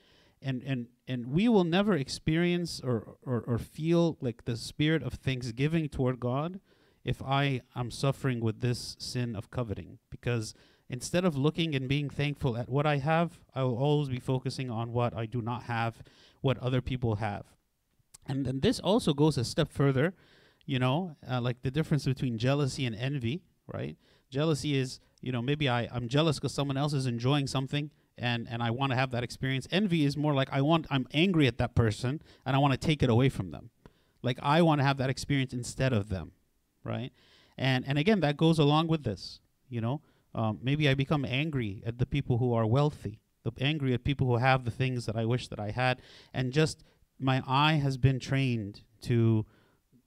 and 0.41 0.63
and 0.63 0.87
and 1.07 1.27
we 1.27 1.47
will 1.47 1.63
never 1.63 1.93
experience 1.93 2.81
or, 2.83 3.15
or 3.23 3.43
or 3.47 3.57
feel 3.57 4.17
like 4.21 4.45
the 4.45 4.57
spirit 4.57 5.03
of 5.03 5.13
thanksgiving 5.13 5.89
toward 5.89 6.19
God 6.19 6.59
if 7.03 7.21
I 7.21 7.61
am 7.75 7.91
suffering 7.91 8.39
with 8.39 8.61
this 8.61 8.95
sin 8.99 9.35
of 9.35 9.49
coveting. 9.49 9.97
Because 10.09 10.53
instead 10.89 11.25
of 11.25 11.35
looking 11.35 11.73
and 11.73 11.87
being 11.87 12.09
thankful 12.09 12.57
at 12.57 12.69
what 12.69 12.85
I 12.85 12.97
have 12.97 13.39
I 13.55 13.63
will 13.63 13.77
always 13.77 14.09
be 14.09 14.19
focusing 14.19 14.69
on 14.69 14.91
what 14.91 15.15
I 15.15 15.25
do 15.25 15.41
not 15.41 15.63
have 15.63 16.03
what 16.41 16.57
other 16.57 16.81
people 16.81 17.15
have. 17.15 17.45
And 18.27 18.47
and 18.47 18.61
this 18.61 18.79
also 18.79 19.13
goes 19.13 19.37
a 19.37 19.43
step 19.43 19.71
further 19.71 20.13
you 20.65 20.79
know 20.79 21.15
uh, 21.29 21.41
like 21.41 21.61
the 21.61 21.71
difference 21.71 22.05
between 22.05 22.37
jealousy 22.37 22.85
and 22.85 22.95
envy 22.95 23.43
right? 23.67 23.95
Jealousy 24.29 24.75
is 24.75 24.99
you 25.21 25.31
know 25.31 25.41
maybe 25.41 25.69
I, 25.69 25.87
i'm 25.91 26.07
jealous 26.07 26.37
because 26.37 26.53
someone 26.53 26.77
else 26.77 26.93
is 26.93 27.05
enjoying 27.05 27.47
something 27.47 27.91
and 28.21 28.47
and 28.49 28.63
I 28.63 28.71
want 28.71 28.91
to 28.91 28.95
have 28.95 29.11
that 29.11 29.23
experience. 29.23 29.67
Envy 29.71 30.05
is 30.05 30.15
more 30.15 30.33
like 30.33 30.49
I 30.51 30.61
want 30.61 30.85
I'm 30.89 31.07
angry 31.13 31.47
at 31.47 31.57
that 31.57 31.75
person 31.75 32.21
and 32.45 32.55
I 32.55 32.59
want 32.59 32.73
to 32.73 32.79
take 32.79 33.03
it 33.03 33.09
away 33.09 33.27
from 33.29 33.51
them. 33.51 33.71
Like 34.21 34.39
I 34.41 34.61
want 34.61 34.79
to 34.79 34.85
have 34.85 34.97
that 34.97 35.09
experience 35.09 35.51
instead 35.51 35.91
of 35.91 36.09
them, 36.09 36.31
right? 36.83 37.11
And 37.57 37.83
and 37.87 37.97
again 37.97 38.21
that 38.21 38.37
goes 38.37 38.59
along 38.59 38.87
with 38.87 39.03
this, 39.03 39.41
you 39.67 39.81
know. 39.81 40.01
Um, 40.33 40.59
maybe 40.61 40.87
I 40.87 40.93
become 40.93 41.25
angry 41.25 41.83
at 41.85 41.97
the 41.97 42.05
people 42.05 42.37
who 42.37 42.53
are 42.53 42.65
wealthy, 42.65 43.19
the 43.43 43.51
angry 43.59 43.93
at 43.93 44.05
people 44.05 44.27
who 44.27 44.37
have 44.37 44.63
the 44.63 44.71
things 44.71 45.05
that 45.05 45.17
I 45.17 45.25
wish 45.25 45.49
that 45.49 45.59
I 45.59 45.71
had, 45.71 46.01
and 46.33 46.53
just 46.53 46.85
my 47.19 47.43
eye 47.45 47.73
has 47.73 47.97
been 47.97 48.19
trained 48.19 48.83
to 49.01 49.45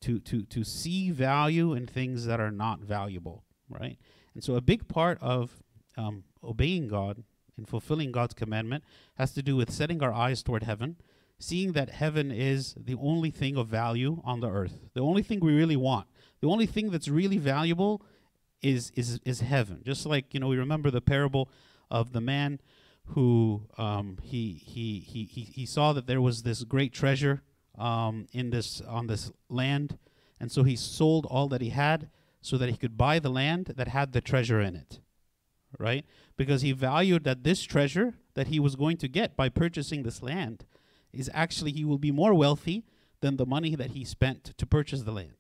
to 0.00 0.20
to 0.20 0.44
to 0.44 0.64
see 0.64 1.10
value 1.10 1.74
in 1.74 1.86
things 1.86 2.24
that 2.26 2.40
are 2.40 2.52
not 2.52 2.80
valuable, 2.80 3.44
right? 3.68 3.98
And 4.34 4.42
so 4.42 4.54
a 4.54 4.60
big 4.60 4.88
part 4.88 5.18
of 5.20 5.62
um, 5.96 6.24
obeying 6.42 6.88
God 6.88 7.22
in 7.56 7.64
fulfilling 7.64 8.12
God's 8.12 8.34
commandment 8.34 8.84
has 9.16 9.32
to 9.32 9.42
do 9.42 9.56
with 9.56 9.70
setting 9.70 10.02
our 10.02 10.12
eyes 10.12 10.42
toward 10.42 10.64
heaven, 10.64 10.96
seeing 11.38 11.72
that 11.72 11.90
heaven 11.90 12.30
is 12.30 12.74
the 12.76 12.96
only 13.00 13.30
thing 13.30 13.56
of 13.56 13.68
value 13.68 14.20
on 14.24 14.40
the 14.40 14.50
earth, 14.50 14.78
the 14.94 15.00
only 15.00 15.22
thing 15.22 15.40
we 15.40 15.54
really 15.54 15.76
want, 15.76 16.06
the 16.40 16.48
only 16.48 16.66
thing 16.66 16.90
that's 16.90 17.08
really 17.08 17.38
valuable 17.38 18.02
is 18.62 18.90
is 18.94 19.20
is 19.24 19.40
heaven. 19.40 19.82
Just 19.84 20.06
like 20.06 20.32
you 20.32 20.40
know, 20.40 20.48
we 20.48 20.56
remember 20.56 20.90
the 20.90 21.00
parable 21.00 21.50
of 21.90 22.12
the 22.12 22.20
man 22.20 22.60
who 23.08 23.62
um, 23.76 24.18
he, 24.22 24.54
he 24.54 25.00
he 25.00 25.24
he 25.24 25.42
he 25.42 25.66
saw 25.66 25.92
that 25.92 26.06
there 26.06 26.22
was 26.22 26.42
this 26.42 26.64
great 26.64 26.92
treasure 26.92 27.42
um, 27.78 28.26
in 28.32 28.50
this 28.50 28.80
on 28.80 29.06
this 29.06 29.30
land, 29.48 29.98
and 30.40 30.50
so 30.50 30.62
he 30.62 30.76
sold 30.76 31.26
all 31.26 31.48
that 31.48 31.60
he 31.60 31.70
had 31.70 32.08
so 32.40 32.58
that 32.58 32.68
he 32.68 32.76
could 32.76 32.96
buy 32.96 33.18
the 33.18 33.30
land 33.30 33.72
that 33.76 33.88
had 33.88 34.12
the 34.12 34.20
treasure 34.20 34.60
in 34.60 34.74
it 34.74 35.00
right? 35.78 36.04
Because 36.36 36.62
he 36.62 36.72
valued 36.72 37.24
that 37.24 37.44
this 37.44 37.62
treasure 37.62 38.14
that 38.34 38.48
he 38.48 38.58
was 38.58 38.76
going 38.76 38.96
to 38.98 39.08
get 39.08 39.36
by 39.36 39.48
purchasing 39.48 40.02
this 40.02 40.22
land 40.22 40.64
is 41.12 41.30
actually 41.32 41.72
he 41.72 41.84
will 41.84 41.98
be 41.98 42.10
more 42.10 42.34
wealthy 42.34 42.84
than 43.20 43.36
the 43.36 43.46
money 43.46 43.74
that 43.74 43.90
he 43.90 44.04
spent 44.04 44.52
to 44.56 44.66
purchase 44.66 45.02
the 45.02 45.12
land. 45.12 45.36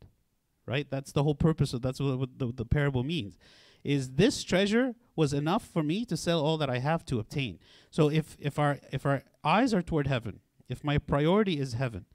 Right? 0.66 0.86
That's 0.88 1.12
the 1.12 1.24
whole 1.24 1.34
purpose 1.34 1.74
of 1.74 1.82
that's 1.82 2.00
what, 2.00 2.38
the, 2.38 2.52
the 2.54 2.64
parable 2.64 3.04
means. 3.04 3.36
Is 3.82 4.12
this 4.12 4.42
treasure 4.42 4.94
was 5.14 5.34
enough 5.34 5.66
for 5.66 5.82
me 5.82 6.04
to 6.06 6.16
sell 6.16 6.40
all 6.40 6.56
that 6.58 6.70
I 6.70 6.78
have 6.78 7.04
to 7.06 7.18
obtain. 7.18 7.58
So 7.90 8.10
if 8.10 8.36
if 8.40 8.58
our 8.58 8.78
if 8.90 9.04
our 9.04 9.22
eyes 9.44 9.74
are 9.74 9.82
toward 9.82 10.06
heaven, 10.06 10.40
if 10.68 10.82
my 10.82 10.96
priority 10.96 11.60
is 11.60 11.74
heaven, 11.74 12.06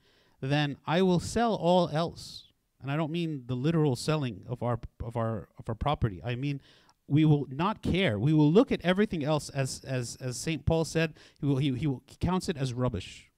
then 0.42 0.78
I 0.88 1.04
will 1.04 1.20
sell 1.20 1.54
all 1.54 1.90
else. 1.90 2.46
And 2.82 2.90
I 2.92 2.96
don't 2.96 3.12
mean 3.12 3.44
the 3.46 3.56
literal 3.56 3.96
selling 3.96 4.46
of 4.48 4.64
our 4.64 4.80
of 5.04 5.16
our 5.16 5.50
of 5.60 5.70
our 5.70 5.76
property. 5.76 6.22
I 6.24 6.36
mean 6.36 6.62
we 7.10 7.26
will 7.26 7.46
not 7.50 7.82
care. 7.82 8.20
We 8.20 8.34
will 8.34 8.52
look 8.52 8.72
at 8.72 8.82
everything 8.84 9.24
else 9.24 9.50
as 9.50 9.82
as 9.86 10.18
as 10.22 10.38
Saint 10.38 10.66
Paul 10.66 10.86
said. 10.86 11.14
He 11.40 11.46
will 11.46 11.58
he, 11.58 11.74
he 11.74 11.88
will 11.88 12.04
counts 12.20 12.50
it 12.50 12.58
as 12.58 12.74
rubbish. 12.74 13.30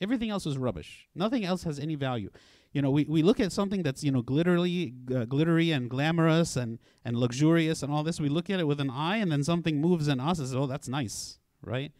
Everything 0.00 0.30
else 0.30 0.46
is 0.46 0.56
rubbish. 0.56 1.08
Nothing 1.14 1.44
else 1.44 1.64
has 1.64 1.78
any 1.78 1.96
value. 1.96 2.30
You 2.72 2.82
know, 2.82 2.90
we, 2.90 3.04
we 3.04 3.22
look 3.22 3.40
at 3.40 3.50
something 3.50 3.82
that's 3.82 4.04
you 4.04 4.12
know 4.12 4.22
glittery, 4.22 4.94
uh, 5.14 5.24
glittery 5.24 5.72
and 5.72 5.88
glamorous 5.88 6.56
and 6.56 6.78
and 7.04 7.16
luxurious 7.16 7.82
and 7.82 7.92
all 7.92 8.02
this. 8.02 8.20
We 8.20 8.28
look 8.28 8.50
at 8.50 8.60
it 8.60 8.66
with 8.66 8.80
an 8.80 8.90
eye, 8.90 9.16
and 9.16 9.32
then 9.32 9.42
something 9.42 9.80
moves 9.80 10.06
in 10.08 10.20
us 10.20 10.38
and 10.38 10.48
says, 10.48 10.54
"Oh, 10.54 10.66
that's 10.66 10.88
nice," 10.88 11.38
right? 11.62 11.92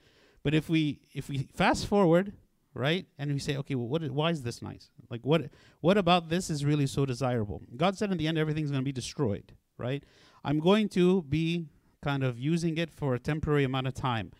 But 0.42 0.54
if 0.54 0.68
we 0.68 1.00
if 1.14 1.28
we 1.28 1.48
fast 1.54 1.86
forward, 1.86 2.32
right, 2.74 3.06
and 3.18 3.32
we 3.32 3.38
say, 3.38 3.56
"Okay, 3.56 3.74
well, 3.74 3.88
what? 3.88 4.02
why 4.10 4.30
is 4.30 4.42
this 4.42 4.60
nice? 4.60 4.90
Like, 5.10 5.22
what 5.24 5.50
what 5.80 5.96
about 5.96 6.28
this 6.28 6.50
is 6.50 6.64
really 6.64 6.86
so 6.86 7.06
desirable?" 7.06 7.62
God 7.76 7.96
said, 7.96 8.12
in 8.12 8.18
the 8.18 8.28
end, 8.28 8.36
everything's 8.36 8.70
going 8.70 8.82
to 8.82 8.84
be 8.84 8.92
destroyed, 8.92 9.54
right? 9.78 10.04
I'm 10.44 10.60
going 10.60 10.88
to 10.90 11.22
be 11.22 11.66
kind 12.02 12.22
of 12.22 12.38
using 12.38 12.78
it 12.78 12.90
for 12.90 13.14
a 13.14 13.18
temporary 13.18 13.64
amount 13.64 13.86
of 13.86 13.94
time. 13.94 14.32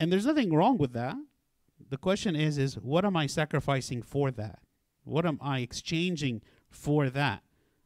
And 0.00 0.10
there's 0.10 0.26
nothing 0.26 0.54
wrong 0.54 0.78
with 0.78 0.92
that. 0.94 1.16
The 1.90 1.96
question 1.96 2.34
is 2.34 2.58
is 2.58 2.74
what 2.74 3.04
am 3.04 3.16
I 3.16 3.26
sacrificing 3.26 4.02
for 4.02 4.30
that? 4.32 4.60
What 5.04 5.26
am 5.26 5.38
I 5.40 5.60
exchanging 5.60 6.42
for 6.70 7.10
that? 7.10 7.42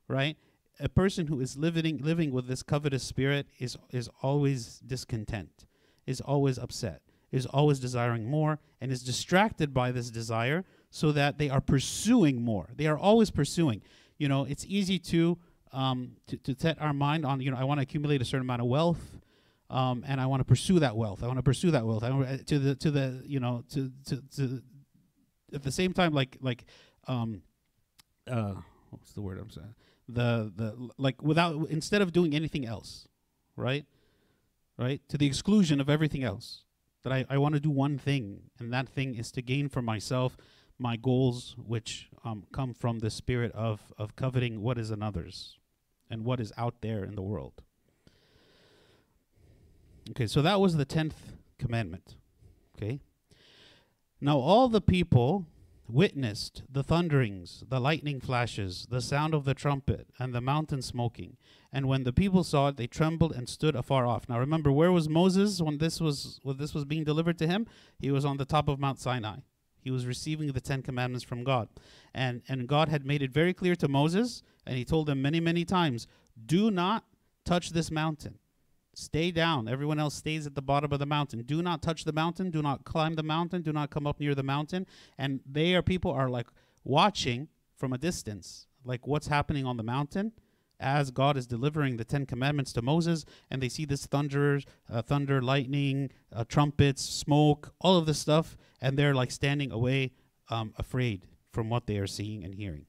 Right? 0.09 0.37
A 0.78 0.88
person 0.88 1.26
who 1.26 1.40
is 1.40 1.56
living 1.56 1.99
living 1.99 2.33
with 2.33 2.47
this 2.47 2.62
covetous 2.62 3.02
spirit 3.02 3.47
is 3.59 3.76
is 3.90 4.09
always 4.23 4.80
discontent, 4.87 5.66
is 6.06 6.21
always 6.21 6.59
upset, 6.59 7.00
is 7.33 7.47
always 7.47 7.80
desiring 7.80 8.30
more 8.30 8.59
and 8.80 8.92
is 8.92 9.02
distracted 9.02 9.75
by 9.75 9.90
this 9.90 10.11
desire 10.11 10.64
so 10.90 11.12
that 11.12 11.38
they 11.38 11.50
are 11.50 11.61
pursuing 11.61 12.42
more. 12.42 12.71
They 12.76 12.87
are 12.87 12.99
always 12.99 13.30
pursuing. 13.30 13.83
You 14.18 14.28
know, 14.28 14.45
it's 14.45 14.64
easy 14.66 14.99
to 15.00 15.38
um, 15.73 16.12
to, 16.28 16.37
to 16.38 16.56
set 16.58 16.80
our 16.80 16.92
mind 16.92 17.25
on, 17.26 17.40
you 17.40 17.50
know, 17.50 17.56
I 17.56 17.64
want 17.64 17.78
to 17.78 17.82
accumulate 17.82 18.23
a 18.23 18.25
certain 18.25 18.46
amount 18.46 18.62
of 18.62 18.68
wealth, 18.68 19.18
um, 19.70 20.04
and 20.06 20.20
I 20.20 20.26
want 20.26 20.40
to 20.40 20.44
pursue 20.44 20.78
that 20.80 20.96
wealth. 20.96 21.23
I 21.23 21.26
want 21.26 21.38
to 21.38 21.42
pursue 21.42 21.70
that 21.73 21.85
wealth. 21.87 22.02
I 22.02 22.11
want 22.11 22.28
uh, 22.28 22.37
to 22.46 22.58
the 22.58 22.75
to 22.76 22.90
the 22.90 23.23
you 23.26 23.40
know 23.40 23.64
to 23.70 23.90
to 24.06 24.23
to 24.37 24.62
at 25.52 25.62
the 25.62 25.73
same 25.73 25.92
time 25.92 26.12
like 26.12 26.37
like 26.40 26.64
um 27.08 27.42
uh 28.30 28.54
what's 28.90 29.12
the 29.12 29.23
word 29.23 29.38
I'm 29.38 29.50
saying 29.50 29.75
the 30.08 30.52
the 30.54 30.90
like 30.99 31.23
without 31.23 31.68
instead 31.68 32.02
of 32.02 32.12
doing 32.12 32.35
anything 32.35 32.64
else, 32.66 33.08
right? 33.56 33.85
Right 34.78 35.00
to 35.08 35.18
the 35.18 35.26
exclusion 35.26 35.80
of 35.80 35.88
everything 35.88 36.23
else. 36.23 36.62
That 37.02 37.12
I, 37.12 37.25
I 37.30 37.38
want 37.38 37.54
to 37.54 37.61
do 37.61 37.70
one 37.70 37.99
thing, 37.99 38.50
and 38.58 38.73
that 38.73 38.88
thing 38.88 39.14
is 39.14 39.30
to 39.32 39.42
gain 39.42 39.68
for 39.68 39.80
myself 39.80 40.37
my 40.78 40.97
goals, 40.97 41.56
which 41.59 42.09
um, 42.25 42.45
come 42.52 42.75
from 42.75 42.99
the 42.99 43.11
spirit 43.11 43.52
of 43.52 43.92
of 43.99 44.16
coveting 44.16 44.62
what 44.62 44.78
is 44.78 44.90
another's 44.90 45.59
and 46.11 46.25
what 46.25 46.40
is 46.40 46.52
out 46.56 46.80
there 46.80 47.04
in 47.04 47.14
the 47.14 47.23
world. 47.23 47.62
Okay, 50.11 50.26
so 50.26 50.40
that 50.42 50.61
was 50.61 50.76
the 50.76 50.87
10th 50.87 51.35
commandment. 51.59 52.14
Okay. 52.76 53.00
Now 54.21 54.38
all 54.38 54.68
the 54.68 54.80
people 54.80 55.47
witnessed 55.88 56.62
the 56.71 56.83
thunderings, 56.83 57.64
the 57.68 57.80
lightning 57.80 58.21
flashes, 58.21 58.87
the 58.90 59.00
sound 59.00 59.35
of 59.35 59.45
the 59.45 59.54
trumpet, 59.54 60.09
and 60.18 60.35
the 60.35 60.40
mountain 60.40 60.83
smoking. 60.83 61.37
And 61.73 61.87
when 61.87 62.04
the 62.04 62.12
people 62.12 62.42
saw 62.45 62.68
it, 62.68 62.76
they 62.76 62.87
trembled 62.87 63.33
and 63.33 63.49
stood 63.49 63.76
afar 63.76 64.06
off. 64.06 64.28
Now 64.28 64.38
remember, 64.38 64.73
where 64.73 64.92
was 64.92 65.09
Moses 65.09 65.61
when 65.61 65.78
this 65.78 66.00
was 66.00 66.40
when 66.42 66.56
this 66.56 66.75
was 66.75 66.85
being 66.85 67.04
delivered 67.04 67.38
to 67.38 67.47
him? 67.47 67.66
He 67.99 68.11
was 68.11 68.25
on 68.25 68.37
the 68.37 68.45
top 68.45 68.68
of 68.68 68.78
Mount 68.78 68.99
Sinai. 68.99 69.38
He 69.87 69.93
was 69.93 70.05
receiving 70.05 70.50
the 70.50 70.61
Ten 70.61 70.83
Commandments 70.83 71.23
from 71.23 71.45
God. 71.45 71.69
And 72.12 72.43
and 72.49 72.66
God 72.66 72.88
had 72.88 73.07
made 73.07 73.23
it 73.23 73.31
very 73.31 73.55
clear 73.55 73.76
to 73.76 73.87
Moses, 73.87 74.43
and 74.66 74.76
he 74.76 74.85
told 74.85 75.09
him 75.09 75.23
many, 75.23 75.38
many 75.38 75.64
times, 75.64 76.09
do 76.45 76.73
not 76.73 77.05
touch 77.45 77.71
this 77.71 77.88
mountain. 77.88 78.40
Stay 78.95 79.31
down. 79.31 79.69
Everyone 79.69 80.00
else 80.00 80.16
stays 80.16 80.45
at 80.45 80.57
the 80.57 80.61
bottom 80.61 80.93
of 80.93 80.99
the 80.99 81.07
mountain. 81.07 81.40
Do 81.43 81.62
not 81.62 81.83
touch 81.83 82.02
the 82.02 82.12
mountain. 82.12 82.50
Do 82.50 82.62
not 82.62 82.85
climb 82.85 83.14
the 83.14 83.23
mountain. 83.23 83.62
Do 83.62 83.73
not 83.73 83.90
come 83.90 84.09
up 84.09 84.19
near 84.19 84.35
the 84.35 84.43
mountain. 84.43 84.88
And 85.19 85.38
they 85.49 85.76
are 85.76 85.83
people 85.83 86.11
are 86.11 86.28
like 86.28 86.49
watching 86.83 87.47
from 87.76 87.93
a 87.93 87.99
distance, 87.99 88.66
like 88.85 89.07
what's 89.07 89.28
happening 89.28 89.64
on 89.66 89.76
the 89.76 89.85
mountain 89.85 90.33
as 90.78 91.11
God 91.11 91.37
is 91.37 91.47
delivering 91.47 91.97
the 91.97 92.04
Ten 92.04 92.26
Commandments 92.26 92.73
to 92.75 92.83
Moses, 92.83 93.25
and 93.50 93.62
they 93.62 93.68
see 93.68 93.85
this 93.85 94.06
thunder, 94.06 94.61
uh, 94.90 95.02
thunder, 95.02 95.40
lightning, 95.40 96.11
uh, 96.33 96.45
trumpets, 96.45 97.02
smoke, 97.02 97.73
all 97.80 97.97
of 97.97 98.06
this 98.06 98.18
stuff, 98.18 98.56
and 98.80 98.99
they're 98.99 99.14
like 99.14 99.30
standing 99.30 99.73
away, 99.73 100.12
um, 100.50 100.75
afraid 100.76 101.26
from 101.52 101.71
what 101.71 101.87
they 101.87 101.99
are 101.99 102.06
seeing 102.06 102.45
and 102.45 102.54
hearing. 102.54 102.87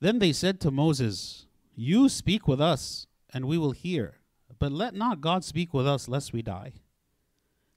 Then 0.00 0.18
they 0.18 0.32
said 0.32 0.60
to 0.60 0.70
Moses, 0.70 1.46
You 1.74 2.08
speak 2.08 2.48
with 2.48 2.60
us 2.60 3.06
and 3.32 3.46
we 3.46 3.58
will 3.58 3.72
hear. 3.72 4.16
But 4.58 4.72
let 4.72 4.94
not 4.94 5.20
God 5.20 5.44
speak 5.44 5.72
with 5.72 5.86
us 5.86 6.08
lest 6.08 6.32
we 6.32 6.42
die. 6.42 6.72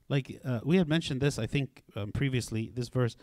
Like 0.10 0.42
uh, 0.44 0.60
we 0.64 0.78
had 0.78 0.88
mentioned 0.88 1.22
this, 1.22 1.40
I 1.40 1.48
think 1.48 1.84
um, 1.96 2.12
previously, 2.12 2.72
this 2.74 2.90
verse. 2.90 3.16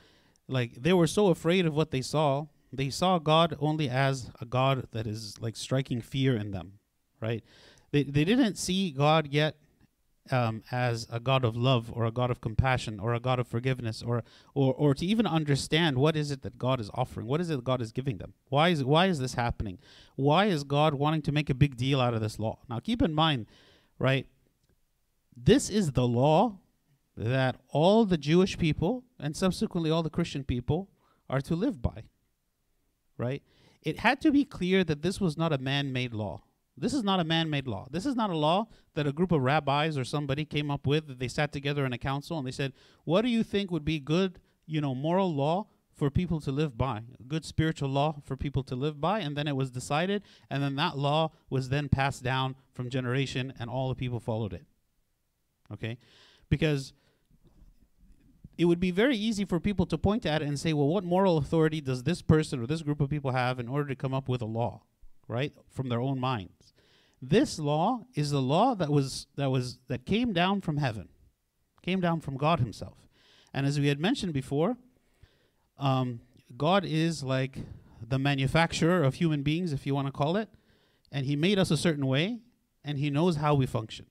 Like 0.49 0.75
they 0.75 0.93
were 0.93 1.07
so 1.07 1.29
afraid 1.29 1.67
of 1.67 1.75
what 1.75 1.91
they 1.91 2.01
saw, 2.01 2.47
they 2.73 2.91
saw 2.91 3.19
God 3.19 3.57
only 3.61 3.89
as 3.89 4.31
a 4.41 4.45
God 4.45 4.87
that 4.93 5.07
is 5.07 5.37
like 5.41 5.57
striking 5.57 6.01
fear 6.01 6.37
in 6.37 6.51
them, 6.53 6.75
right? 7.21 7.43
They 7.93 8.05
they 8.05 8.25
didn't 8.25 8.57
see 8.57 8.91
God 8.91 9.29
yet 9.31 9.57
um, 10.31 10.63
as 10.71 11.07
a 11.11 11.19
God 11.19 11.45
of 11.45 11.57
love 11.57 11.91
or 11.93 12.05
a 12.05 12.13
God 12.13 12.31
of 12.31 12.41
compassion 12.41 13.01
or 13.01 13.15
a 13.15 13.21
God 13.21 13.39
of 13.39 13.49
forgiveness 13.49 14.03
or, 14.03 14.23
or 14.55 14.75
or 14.75 14.95
to 14.95 15.05
even 15.05 15.27
understand 15.27 15.99
what 15.99 16.17
is 16.17 16.31
it 16.31 16.43
that 16.43 16.59
God 16.59 16.81
is 16.81 16.91
offering, 16.95 17.27
what 17.27 17.41
is 17.41 17.51
it 17.51 17.65
God 17.65 17.81
is 17.81 17.93
giving 17.93 18.19
them. 18.19 18.35
Why 18.49 18.69
is 18.69 18.85
why 18.85 19.07
is 19.07 19.19
this 19.19 19.35
happening? 19.35 19.79
Why 20.17 20.47
is 20.47 20.65
God 20.65 20.95
wanting 20.95 21.23
to 21.23 21.33
make 21.33 21.51
a 21.51 21.55
big 21.55 21.77
deal 21.77 22.01
out 22.01 22.15
of 22.15 22.21
this 22.21 22.39
law? 22.39 22.59
Now 22.69 22.79
keep 22.79 23.03
in 23.03 23.15
mind, 23.15 23.47
right? 23.99 24.27
This 25.37 25.71
is 25.71 25.93
the 25.93 26.07
law 26.07 26.59
that 27.17 27.57
all 27.69 28.05
the 28.05 28.19
Jewish 28.19 28.59
people 28.59 29.05
and 29.19 29.37
subsequently 29.37 29.91
all 29.91 30.03
the 30.03 30.11
Christian 30.11 30.45
people 30.45 30.89
are 31.29 31.41
to 31.41 31.55
live 31.55 31.83
by. 31.83 32.05
Right? 33.21 33.43
It 33.83 34.01
had 34.01 34.21
to 34.23 34.31
be 34.31 34.45
clear 34.45 34.85
that 34.85 35.03
this 35.03 35.21
was 35.21 35.37
not 35.37 35.53
a 35.53 35.59
man-made 35.59 36.13
law 36.13 36.43
this 36.81 36.95
is 36.95 37.05
not 37.05 37.21
a 37.21 37.25
man 37.25 37.51
made 37.51 37.67
law. 37.67 37.87
This 37.91 38.07
is 38.07 38.17
not 38.17 38.31
a 38.31 38.37
law 38.37 38.69
that 38.95 39.07
a 39.07 39.13
group 39.13 39.33
of 39.33 39.43
rabbis 39.43 39.99
or 39.99 40.05
somebody 40.05 40.47
came 40.47 40.71
up 40.71 40.87
with. 40.87 41.19
They 41.19 41.29
sat 41.29 41.53
together 41.53 41.85
in 41.85 41.93
a 41.93 41.99
council 41.99 42.39
and 42.39 42.47
they 42.47 42.53
said, 42.53 42.73
What 43.05 43.23
do 43.23 43.29
you 43.29 43.43
think 43.43 43.71
would 43.71 43.85
be 43.85 44.01
good, 44.01 44.41
you 44.67 44.81
know, 44.81 44.95
moral 44.95 45.35
law 45.35 45.67
for 45.95 46.11
people 46.11 46.41
to 46.41 46.51
live 46.51 46.79
by? 46.79 47.03
A 47.21 47.23
good 47.23 47.45
spiritual 47.45 47.91
law 47.91 48.17
for 48.25 48.35
people 48.35 48.63
to 48.65 48.75
live 48.75 48.99
by. 48.99 49.21
And 49.21 49.37
then 49.37 49.47
it 49.47 49.57
was 49.57 49.71
decided, 49.71 50.23
and 50.49 50.63
then 50.63 50.77
that 50.77 50.97
law 50.97 51.33
was 51.51 51.69
then 51.69 51.91
passed 51.91 52.23
down 52.23 52.57
from 52.73 52.89
generation, 52.89 53.53
and 53.59 53.69
all 53.69 53.91
the 53.91 53.95
people 53.95 54.19
followed 54.19 54.55
it. 54.55 54.65
Okay? 55.71 55.99
Because 56.49 56.95
it 58.61 58.67
would 58.67 58.79
be 58.79 58.91
very 58.91 59.17
easy 59.17 59.47
for 59.47 59.59
people 59.59 59.87
to 59.87 59.97
point 59.97 60.27
at 60.27 60.43
it 60.43 60.45
and 60.49 60.61
say, 60.61 60.75
well, 60.75 60.87
what 60.87 61.03
moral 61.03 61.39
authority 61.39 61.81
does 61.81 62.03
this 62.03 62.21
person 62.21 62.63
or 62.63 62.67
this 62.67 62.83
group 62.83 63.01
of 63.01 63.09
people 63.09 63.31
have 63.31 63.59
in 63.59 63.69
order 63.69 63.89
to 63.89 63.97
come 63.97 64.13
up 64.13 64.29
with 64.29 64.43
a 64.43 64.47
law, 64.47 64.83
right, 65.29 65.55
from 65.71 65.89
their 65.89 66.03
own 66.03 66.21
minds. 66.21 66.75
This 67.23 67.59
law 67.59 68.05
is 68.15 68.33
the 68.33 68.43
law 68.43 68.75
that 68.75 68.91
was 68.91 69.29
that 69.37 69.51
was 69.51 69.79
that 69.89 70.05
came 70.05 70.35
down 70.35 70.61
from 70.61 70.77
heaven, 70.77 71.09
came 71.81 72.03
down 72.03 72.21
from 72.21 72.37
God 72.37 72.61
Himself, 72.61 72.99
and 73.55 73.65
as 73.65 73.81
we 73.81 73.89
had 73.89 73.99
mentioned 73.99 74.35
before, 74.35 74.77
um, 75.79 76.21
God 76.55 76.85
is 76.85 77.23
like 77.23 77.61
the 78.07 78.19
manufacturer 78.19 79.03
of 79.03 79.15
human 79.15 79.43
beings, 79.43 79.73
if 79.73 79.87
you 79.87 79.95
want 79.95 80.07
to 80.09 80.13
call 80.13 80.37
it, 80.37 80.51
and 81.11 81.25
He 81.25 81.35
made 81.35 81.59
us 81.59 81.71
a 81.71 81.79
certain 81.79 82.07
way, 82.07 82.41
and 82.85 82.99
He 82.99 83.09
knows 83.09 83.37
how 83.37 83.55
we 83.55 83.65
function, 83.65 84.05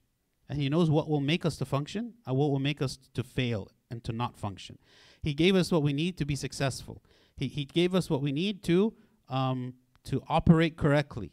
and 0.48 0.58
He 0.60 0.68
knows 0.68 0.90
what 0.90 1.08
will 1.08 1.20
make 1.20 1.46
us 1.46 1.56
to 1.58 1.64
function 1.64 2.14
and 2.26 2.36
what 2.36 2.50
will 2.50 2.58
make 2.58 2.82
us 2.82 2.98
to 3.14 3.22
fail 3.22 3.70
and 3.90 4.02
to 4.04 4.12
not 4.12 4.38
function. 4.38 4.78
He 5.22 5.34
gave 5.34 5.54
us 5.54 5.70
what 5.72 5.82
we 5.82 5.92
need 5.92 6.16
to 6.18 6.24
be 6.24 6.36
successful. 6.36 7.02
He 7.36 7.48
He 7.48 7.64
gave 7.64 7.94
us 7.94 8.08
what 8.08 8.22
we 8.22 8.32
need 8.32 8.62
to 8.64 8.94
um, 9.28 9.74
to 10.04 10.22
operate 10.28 10.76
correctly 10.76 11.32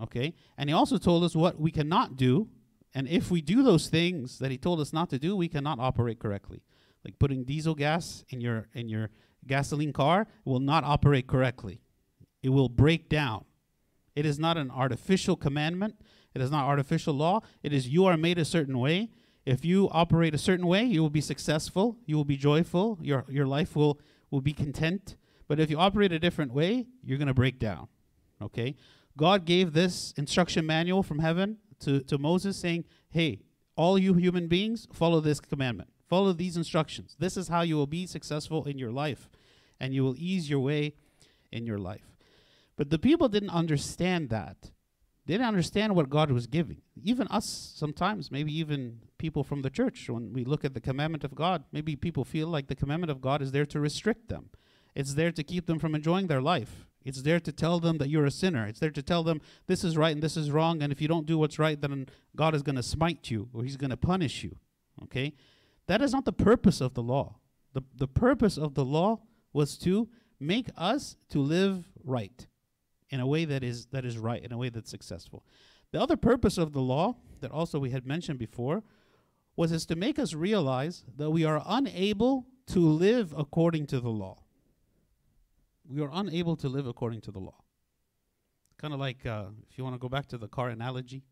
Okay? 0.00 0.34
And 0.56 0.70
he 0.70 0.74
also 0.74 0.98
told 0.98 1.24
us 1.24 1.36
what 1.36 1.60
we 1.60 1.70
cannot 1.70 2.16
do. 2.16 2.48
And 2.94 3.08
if 3.08 3.30
we 3.30 3.40
do 3.40 3.62
those 3.62 3.88
things 3.88 4.38
that 4.38 4.50
he 4.50 4.58
told 4.58 4.80
us 4.80 4.92
not 4.92 5.10
to 5.10 5.18
do, 5.18 5.36
we 5.36 5.48
cannot 5.48 5.78
operate 5.78 6.18
correctly. 6.18 6.62
Like 7.04 7.18
putting 7.18 7.44
diesel 7.44 7.74
gas 7.74 8.24
in 8.28 8.40
your 8.40 8.68
in 8.74 8.88
your 8.88 9.10
gasoline 9.46 9.92
car 9.92 10.26
will 10.44 10.60
not 10.60 10.84
operate 10.84 11.26
correctly. 11.26 11.80
It 12.42 12.50
will 12.50 12.68
break 12.68 13.08
down. 13.08 13.44
It 14.14 14.26
is 14.26 14.38
not 14.38 14.56
an 14.56 14.70
artificial 14.70 15.36
commandment. 15.36 15.96
It 16.34 16.42
is 16.42 16.50
not 16.50 16.64
artificial 16.64 17.14
law. 17.14 17.40
It 17.62 17.72
is 17.72 17.88
you 17.88 18.04
are 18.04 18.16
made 18.16 18.38
a 18.38 18.44
certain 18.44 18.78
way. 18.78 19.10
If 19.44 19.64
you 19.64 19.88
operate 19.90 20.34
a 20.34 20.38
certain 20.38 20.66
way, 20.66 20.84
you 20.84 21.02
will 21.02 21.10
be 21.10 21.20
successful. 21.20 21.96
You 22.06 22.16
will 22.16 22.24
be 22.24 22.36
joyful. 22.36 22.98
Your 23.00 23.24
your 23.28 23.46
life 23.46 23.74
will 23.74 24.00
will 24.30 24.40
be 24.40 24.52
content. 24.52 25.16
But 25.48 25.60
if 25.60 25.70
you 25.70 25.78
operate 25.78 26.12
a 26.12 26.18
different 26.18 26.52
way, 26.52 26.86
you're 27.02 27.18
going 27.18 27.28
to 27.28 27.34
break 27.34 27.58
down. 27.58 27.88
Okay? 28.40 28.76
God 29.16 29.44
gave 29.44 29.72
this 29.72 30.14
instruction 30.16 30.64
manual 30.64 31.02
from 31.02 31.18
heaven 31.18 31.58
to, 31.80 32.00
to 32.00 32.18
Moses 32.18 32.56
saying, 32.56 32.84
Hey, 33.10 33.42
all 33.76 33.98
you 33.98 34.14
human 34.14 34.48
beings, 34.48 34.88
follow 34.92 35.20
this 35.20 35.40
commandment. 35.40 35.90
Follow 36.08 36.32
these 36.32 36.56
instructions. 36.56 37.16
This 37.18 37.36
is 37.36 37.48
how 37.48 37.62
you 37.62 37.76
will 37.76 37.86
be 37.86 38.06
successful 38.06 38.64
in 38.64 38.78
your 38.78 38.90
life, 38.90 39.30
and 39.80 39.94
you 39.94 40.02
will 40.04 40.14
ease 40.16 40.48
your 40.48 40.60
way 40.60 40.94
in 41.50 41.66
your 41.66 41.78
life. 41.78 42.16
But 42.76 42.90
the 42.90 42.98
people 42.98 43.28
didn't 43.28 43.50
understand 43.50 44.30
that. 44.30 44.70
They 45.26 45.34
didn't 45.34 45.46
understand 45.46 45.94
what 45.94 46.10
God 46.10 46.32
was 46.32 46.46
giving. 46.46 46.82
Even 47.00 47.28
us, 47.28 47.72
sometimes, 47.76 48.32
maybe 48.32 48.52
even 48.58 48.98
people 49.18 49.44
from 49.44 49.62
the 49.62 49.70
church, 49.70 50.08
when 50.10 50.32
we 50.32 50.44
look 50.44 50.64
at 50.64 50.74
the 50.74 50.80
commandment 50.80 51.22
of 51.22 51.34
God, 51.34 51.62
maybe 51.70 51.94
people 51.94 52.24
feel 52.24 52.48
like 52.48 52.66
the 52.66 52.74
commandment 52.74 53.10
of 53.10 53.20
God 53.20 53.40
is 53.40 53.52
there 53.52 53.66
to 53.66 53.78
restrict 53.78 54.28
them. 54.28 54.50
It's 54.94 55.14
there 55.14 55.30
to 55.30 55.44
keep 55.44 55.66
them 55.66 55.78
from 55.78 55.94
enjoying 55.94 56.26
their 56.26 56.42
life. 56.42 56.86
It's 57.04 57.22
there 57.22 57.40
to 57.40 57.52
tell 57.52 57.78
them 57.78 57.98
that 57.98 58.08
you're 58.08 58.26
a 58.26 58.32
sinner. 58.32 58.66
It's 58.66 58.80
there 58.80 58.90
to 58.90 59.02
tell 59.02 59.22
them 59.22 59.40
this 59.66 59.84
is 59.84 59.96
right 59.96 60.12
and 60.12 60.22
this 60.22 60.36
is 60.36 60.50
wrong. 60.50 60.82
And 60.82 60.92
if 60.92 61.00
you 61.00 61.08
don't 61.08 61.26
do 61.26 61.38
what's 61.38 61.58
right, 61.58 61.80
then 61.80 62.06
God 62.36 62.54
is 62.54 62.62
going 62.62 62.76
to 62.76 62.82
smite 62.82 63.30
you 63.30 63.48
or 63.52 63.62
he's 63.62 63.76
going 63.76 63.90
to 63.90 63.96
punish 63.96 64.42
you. 64.42 64.56
Okay? 65.04 65.34
That 65.86 66.02
is 66.02 66.12
not 66.12 66.24
the 66.24 66.32
purpose 66.32 66.80
of 66.80 66.94
the 66.94 67.02
law. 67.02 67.36
The, 67.72 67.82
the 67.96 68.08
purpose 68.08 68.58
of 68.58 68.74
the 68.74 68.84
law 68.84 69.20
was 69.52 69.76
to 69.78 70.08
make 70.38 70.68
us 70.76 71.16
to 71.30 71.40
live 71.40 71.86
right 72.04 72.46
in 73.12 73.20
a 73.20 73.26
way 73.26 73.44
that 73.44 73.62
is 73.62 73.86
that 73.92 74.04
is 74.04 74.18
right, 74.18 74.42
in 74.42 74.50
a 74.52 74.58
way 74.58 74.70
that's 74.70 74.90
successful. 74.90 75.44
The 75.92 76.00
other 76.00 76.16
purpose 76.16 76.56
of 76.56 76.72
the 76.72 76.80
law 76.80 77.16
that 77.40 77.52
also 77.52 77.78
we 77.78 77.90
had 77.90 78.06
mentioned 78.06 78.38
before 78.38 78.82
was 79.54 79.70
is 79.70 79.84
to 79.86 79.96
make 79.96 80.18
us 80.18 80.32
realize 80.32 81.04
that 81.18 81.30
we 81.30 81.44
are 81.44 81.62
unable 81.66 82.46
to 82.68 82.80
live 82.80 83.34
according 83.36 83.86
to 83.88 84.00
the 84.00 84.08
law. 84.08 84.42
We 85.86 86.00
are 86.00 86.10
unable 86.10 86.56
to 86.56 86.68
live 86.68 86.86
according 86.86 87.20
to 87.22 87.30
the 87.30 87.38
law. 87.38 87.58
Kind 88.78 88.94
of 88.94 89.00
like 89.00 89.26
uh, 89.26 89.46
if 89.70 89.76
you 89.76 89.84
want 89.84 89.94
to 89.94 89.98
go 89.98 90.08
back 90.08 90.26
to 90.28 90.38
the 90.38 90.48
car 90.48 90.70
analogy, 90.70 91.22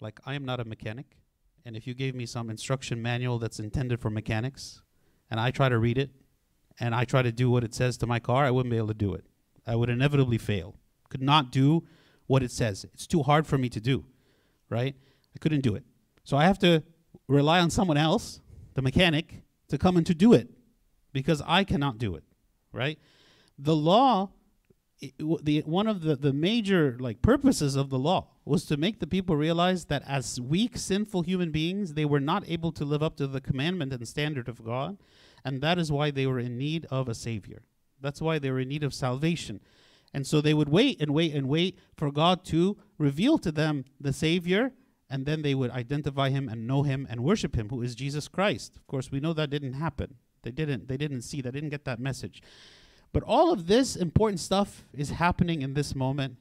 like 0.00 0.18
I 0.24 0.34
am 0.34 0.46
not 0.46 0.58
a 0.58 0.64
mechanic, 0.64 1.18
and 1.66 1.76
if 1.76 1.86
you 1.86 1.92
gave 1.92 2.14
me 2.14 2.24
some 2.24 2.48
instruction 2.48 3.02
manual 3.02 3.38
that's 3.38 3.60
intended 3.60 4.00
for 4.00 4.08
mechanics, 4.08 4.80
and 5.30 5.38
I 5.38 5.50
try 5.50 5.68
to 5.68 5.78
read 5.78 5.98
it, 5.98 6.10
and 6.80 6.94
I 6.94 7.04
try 7.04 7.20
to 7.20 7.30
do 7.30 7.50
what 7.50 7.62
it 7.62 7.74
says 7.74 7.98
to 7.98 8.06
my 8.06 8.18
car, 8.18 8.46
I 8.46 8.50
wouldn't 8.50 8.70
be 8.70 8.78
able 8.78 8.88
to 8.88 8.94
do 8.94 9.12
it. 9.12 9.26
I 9.66 9.76
would 9.76 9.90
inevitably 9.90 10.38
fail. 10.38 10.76
Could 11.08 11.22
not 11.22 11.52
do 11.52 11.84
what 12.26 12.42
it 12.42 12.50
says. 12.50 12.84
It's 12.92 13.06
too 13.06 13.22
hard 13.22 13.46
for 13.46 13.58
me 13.58 13.68
to 13.70 13.80
do, 13.80 14.04
right? 14.68 14.94
I 15.34 15.38
couldn't 15.38 15.60
do 15.60 15.74
it. 15.74 15.84
So 16.24 16.36
I 16.36 16.44
have 16.44 16.58
to 16.60 16.82
rely 17.28 17.60
on 17.60 17.70
someone 17.70 17.96
else, 17.96 18.40
the 18.74 18.82
mechanic, 18.82 19.42
to 19.68 19.78
come 19.78 19.96
and 19.96 20.06
to 20.06 20.14
do 20.14 20.32
it 20.32 20.48
because 21.12 21.42
I 21.46 21.64
cannot 21.64 21.98
do 21.98 22.14
it, 22.14 22.24
right? 22.72 22.98
The 23.58 23.76
law 23.76 24.30
the 25.18 25.62
one 25.66 25.86
of 25.86 26.02
the, 26.02 26.14
the 26.14 26.32
major 26.32 26.96
like 27.00 27.22
purposes 27.22 27.74
of 27.74 27.90
the 27.90 27.98
law 27.98 28.28
was 28.44 28.64
to 28.66 28.76
make 28.76 29.00
the 29.00 29.06
people 29.06 29.36
realize 29.36 29.86
that 29.86 30.02
as 30.06 30.40
weak 30.40 30.76
sinful 30.76 31.22
human 31.22 31.50
beings 31.50 31.94
they 31.94 32.04
were 32.04 32.20
not 32.20 32.48
able 32.48 32.70
to 32.72 32.84
live 32.84 33.02
up 33.02 33.16
to 33.16 33.26
the 33.26 33.40
commandment 33.40 33.92
and 33.92 34.06
standard 34.06 34.48
of 34.48 34.64
God 34.64 34.98
and 35.44 35.60
that 35.60 35.78
is 35.78 35.90
why 35.90 36.10
they 36.10 36.26
were 36.26 36.38
in 36.38 36.56
need 36.56 36.86
of 36.90 37.08
a 37.08 37.14
savior 37.14 37.62
that's 38.02 38.20
why 38.20 38.38
they 38.38 38.50
were 38.50 38.60
in 38.60 38.68
need 38.68 38.84
of 38.84 38.94
salvation 38.94 39.60
and 40.14 40.26
so 40.26 40.40
they 40.40 40.54
would 40.54 40.68
wait 40.68 41.00
and 41.00 41.14
wait 41.14 41.34
and 41.34 41.48
wait 41.48 41.78
for 41.96 42.10
God 42.10 42.44
to 42.46 42.76
reveal 42.98 43.38
to 43.38 43.50
them 43.50 43.84
the 44.00 44.12
savior 44.12 44.72
and 45.08 45.26
then 45.26 45.42
they 45.42 45.54
would 45.54 45.70
identify 45.70 46.30
him 46.30 46.48
and 46.48 46.66
know 46.66 46.82
him 46.82 47.06
and 47.10 47.22
worship 47.22 47.56
him 47.56 47.68
who 47.68 47.82
is 47.82 47.94
Jesus 47.94 48.28
Christ 48.28 48.76
of 48.76 48.86
course 48.86 49.10
we 49.10 49.20
know 49.20 49.32
that 49.32 49.50
didn't 49.50 49.74
happen 49.74 50.16
they 50.42 50.50
didn't 50.50 50.88
they 50.88 50.96
didn't 50.96 51.22
see 51.22 51.40
they 51.40 51.50
didn't 51.50 51.70
get 51.70 51.84
that 51.84 52.00
message 52.00 52.42
but 53.12 53.22
all 53.24 53.52
of 53.52 53.66
this 53.66 53.94
important 53.94 54.40
stuff 54.40 54.84
is 54.92 55.10
happening 55.10 55.62
in 55.62 55.74
this 55.74 55.94
moment, 55.94 56.36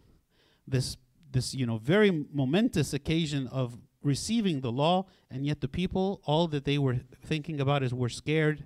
this 0.68 0.98
this 1.32 1.54
you 1.54 1.66
know 1.66 1.78
very 1.78 2.26
momentous 2.34 2.94
occasion 2.94 3.48
of 3.48 3.78
receiving 4.02 4.62
the 4.62 4.72
law, 4.72 5.06
and 5.30 5.46
yet 5.46 5.62
the 5.62 5.68
people 5.68 6.22
all 6.24 6.48
that 6.48 6.64
they 6.64 6.78
were 6.78 7.02
thinking 7.26 7.60
about 7.60 7.84
is 7.84 7.94
we're 7.94 8.10
scared. 8.10 8.66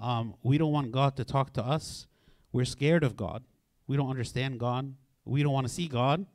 Um, 0.00 0.34
we 0.42 0.58
don't 0.58 0.72
want 0.72 0.92
God 0.92 1.16
to 1.16 1.24
talk 1.24 1.52
to 1.52 1.64
us. 1.64 2.06
We're 2.52 2.64
scared 2.64 3.02
of 3.02 3.16
God. 3.16 3.44
We 3.86 3.96
don't 3.96 4.10
understand 4.10 4.60
God. 4.60 4.94
We 5.24 5.42
don't 5.42 5.52
want 5.52 5.66
to 5.66 5.72
see 5.72 5.88
God. 5.88 6.26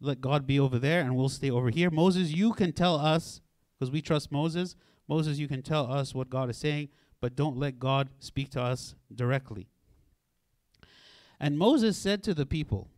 Let 0.00 0.20
God 0.20 0.46
be 0.46 0.60
over 0.60 0.78
there, 0.78 1.00
and 1.00 1.16
we'll 1.16 1.28
stay 1.28 1.50
over 1.50 1.70
here. 1.70 1.90
Moses, 1.90 2.32
you 2.32 2.52
can 2.52 2.72
tell 2.72 2.96
us 2.96 3.40
because 3.78 3.90
we 3.90 4.02
trust 4.02 4.30
Moses. 4.30 4.76
Moses, 5.08 5.38
you 5.38 5.48
can 5.48 5.62
tell 5.62 5.90
us 5.90 6.14
what 6.14 6.30
God 6.30 6.50
is 6.50 6.58
saying, 6.58 6.88
but 7.20 7.36
don't 7.36 7.56
let 7.56 7.78
God 7.78 8.10
speak 8.18 8.50
to 8.50 8.60
us 8.60 8.94
directly. 9.14 9.68
And 11.40 11.58
Moses 11.58 11.96
said 11.96 12.22
to 12.24 12.34
the 12.34 12.46
people, 12.46 12.88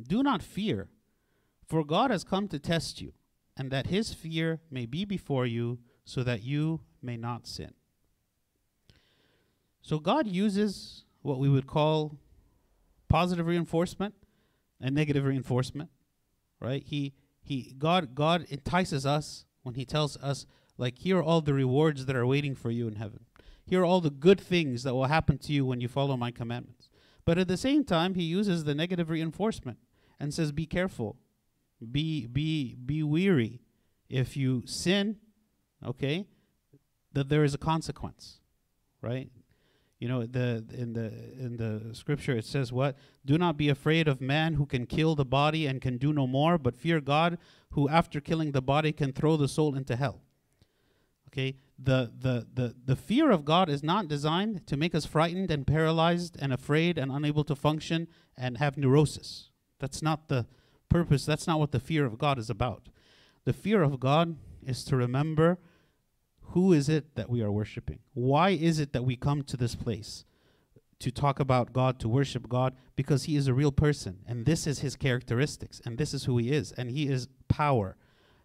Do 0.00 0.22
not 0.22 0.42
fear, 0.42 0.88
for 1.66 1.84
God 1.84 2.10
has 2.10 2.24
come 2.24 2.48
to 2.48 2.58
test 2.58 3.00
you, 3.00 3.12
and 3.56 3.70
that 3.70 3.88
his 3.88 4.14
fear 4.14 4.60
may 4.70 4.86
be 4.86 5.04
before 5.04 5.46
you, 5.46 5.78
so 6.04 6.22
that 6.22 6.42
you 6.42 6.80
may 7.02 7.16
not 7.16 7.46
sin. 7.46 7.72
So 9.82 9.98
God 9.98 10.26
uses 10.26 11.04
what 11.22 11.38
we 11.38 11.48
would 11.48 11.66
call 11.66 12.18
positive 13.08 13.46
reinforcement 13.46 14.14
and 14.80 14.94
negative 14.94 15.24
reinforcement, 15.24 15.90
right? 16.60 16.82
He 16.84 17.14
he 17.40 17.74
God 17.78 18.14
God 18.14 18.46
entices 18.48 19.06
us 19.06 19.44
when 19.62 19.74
he 19.74 19.84
tells 19.84 20.16
us 20.18 20.46
like 20.76 20.98
here 20.98 21.18
are 21.18 21.22
all 21.22 21.40
the 21.40 21.54
rewards 21.54 22.06
that 22.06 22.16
are 22.16 22.26
waiting 22.26 22.54
for 22.54 22.70
you 22.70 22.86
in 22.86 22.96
heaven. 22.96 23.24
Here 23.64 23.82
are 23.82 23.84
all 23.84 24.00
the 24.00 24.10
good 24.10 24.40
things 24.40 24.82
that 24.84 24.94
will 24.94 25.06
happen 25.06 25.38
to 25.38 25.52
you 25.52 25.66
when 25.66 25.80
you 25.80 25.88
follow 25.88 26.16
my 26.16 26.30
commandments. 26.30 26.88
But 27.24 27.36
at 27.36 27.48
the 27.48 27.58
same 27.58 27.84
time, 27.84 28.14
he 28.14 28.22
uses 28.22 28.64
the 28.64 28.74
negative 28.74 29.10
reinforcement 29.10 29.78
and 30.18 30.32
says, 30.32 30.52
"Be 30.52 30.66
careful, 30.66 31.18
be 31.90 32.26
be 32.26 32.74
be 32.74 33.02
weary. 33.02 33.60
If 34.08 34.36
you 34.36 34.62
sin, 34.64 35.16
okay, 35.84 36.26
that 37.12 37.28
there 37.28 37.44
is 37.44 37.52
a 37.52 37.58
consequence, 37.58 38.40
right? 39.02 39.30
You 39.98 40.06
know, 40.06 40.26
the 40.26 40.64
in 40.72 40.92
the 40.92 41.06
in 41.38 41.56
the 41.56 41.94
scripture 41.94 42.36
it 42.36 42.44
says 42.44 42.72
what? 42.72 42.96
Do 43.24 43.36
not 43.36 43.56
be 43.56 43.68
afraid 43.68 44.06
of 44.06 44.20
man 44.20 44.54
who 44.54 44.64
can 44.64 44.86
kill 44.86 45.16
the 45.16 45.24
body 45.24 45.66
and 45.66 45.80
can 45.80 45.98
do 45.98 46.12
no 46.12 46.26
more, 46.26 46.56
but 46.56 46.76
fear 46.76 47.00
God 47.00 47.38
who 47.70 47.88
after 47.88 48.20
killing 48.20 48.52
the 48.52 48.62
body 48.62 48.92
can 48.92 49.12
throw 49.12 49.36
the 49.36 49.48
soul 49.48 49.74
into 49.74 49.96
hell. 49.96 50.22
Okay? 51.28 51.56
The 51.78 52.12
the 52.16 52.46
the 52.54 52.74
the 52.84 52.96
fear 52.96 53.32
of 53.32 53.44
God 53.44 53.68
is 53.68 53.82
not 53.82 54.06
designed 54.06 54.66
to 54.68 54.76
make 54.76 54.94
us 54.94 55.04
frightened 55.04 55.50
and 55.50 55.66
paralyzed 55.66 56.36
and 56.40 56.52
afraid 56.52 56.96
and 56.96 57.10
unable 57.10 57.42
to 57.44 57.56
function 57.56 58.06
and 58.36 58.58
have 58.58 58.76
neurosis. 58.76 59.50
That's 59.80 60.00
not 60.00 60.28
the 60.28 60.46
purpose. 60.88 61.26
That's 61.26 61.46
not 61.46 61.58
what 61.58 61.72
the 61.72 61.80
fear 61.80 62.06
of 62.06 62.18
God 62.18 62.38
is 62.38 62.50
about. 62.50 62.88
The 63.44 63.52
fear 63.52 63.82
of 63.82 63.98
God 63.98 64.36
is 64.64 64.84
to 64.84 64.96
remember 64.96 65.58
who 66.52 66.72
is 66.72 66.88
it 66.88 67.14
that 67.14 67.28
we 67.28 67.42
are 67.42 67.52
worshiping? 67.52 67.98
Why 68.14 68.50
is 68.50 68.78
it 68.78 68.92
that 68.92 69.04
we 69.04 69.16
come 69.16 69.42
to 69.44 69.56
this 69.56 69.74
place 69.74 70.24
to 71.00 71.10
talk 71.10 71.38
about 71.40 71.72
God, 71.72 71.98
to 72.00 72.08
worship 72.08 72.48
God? 72.48 72.74
Because 72.96 73.24
He 73.24 73.36
is 73.36 73.48
a 73.48 73.54
real 73.54 73.72
person, 73.72 74.20
and 74.26 74.46
this 74.46 74.66
is 74.66 74.80
His 74.80 74.96
characteristics, 74.96 75.80
and 75.84 75.98
this 75.98 76.14
is 76.14 76.24
who 76.24 76.38
He 76.38 76.50
is, 76.50 76.72
and 76.72 76.90
He 76.90 77.08
is 77.08 77.28
power. 77.48 77.96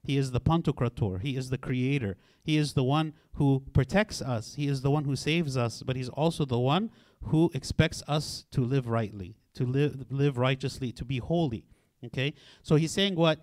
He 0.04 0.18
is 0.18 0.32
the 0.32 0.42
Pantocrator. 0.42 1.22
He 1.22 1.38
is 1.38 1.50
the 1.50 1.58
creator. 1.58 2.18
He 2.44 2.58
is 2.58 2.74
the 2.74 2.84
one 2.84 3.14
who 3.36 3.64
protects 3.72 4.22
us. 4.22 4.56
He 4.56 4.68
is 4.68 4.82
the 4.82 4.92
one 4.92 5.06
who 5.06 5.16
saves 5.16 5.56
us, 5.56 5.82
but 5.82 5.96
He's 5.96 6.10
also 6.10 6.44
the 6.44 6.60
one 6.60 6.92
who 7.24 7.50
expects 7.54 8.04
us 8.08 8.46
to 8.52 8.62
live 8.62 8.88
rightly, 8.88 9.38
to 9.54 9.66
live, 9.66 10.06
live 10.10 10.38
righteously, 10.38 10.92
to 10.92 11.06
be 11.06 11.20
holy. 11.20 11.66
Okay? 12.04 12.34
So 12.64 12.76
He's 12.76 12.92
saying 12.92 13.16
what? 13.16 13.40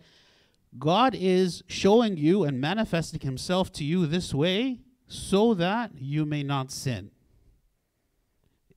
God 0.79 1.17
is 1.19 1.63
showing 1.67 2.17
you 2.17 2.45
and 2.45 2.61
manifesting 2.61 3.21
himself 3.21 3.73
to 3.73 3.85
you 3.85 4.07
this 4.07 4.33
way 4.33 4.81
so 5.09 5.55
that 5.55 5.93
you 5.99 6.25
may 6.25 6.43
not 6.43 6.71
sin. 6.71 7.11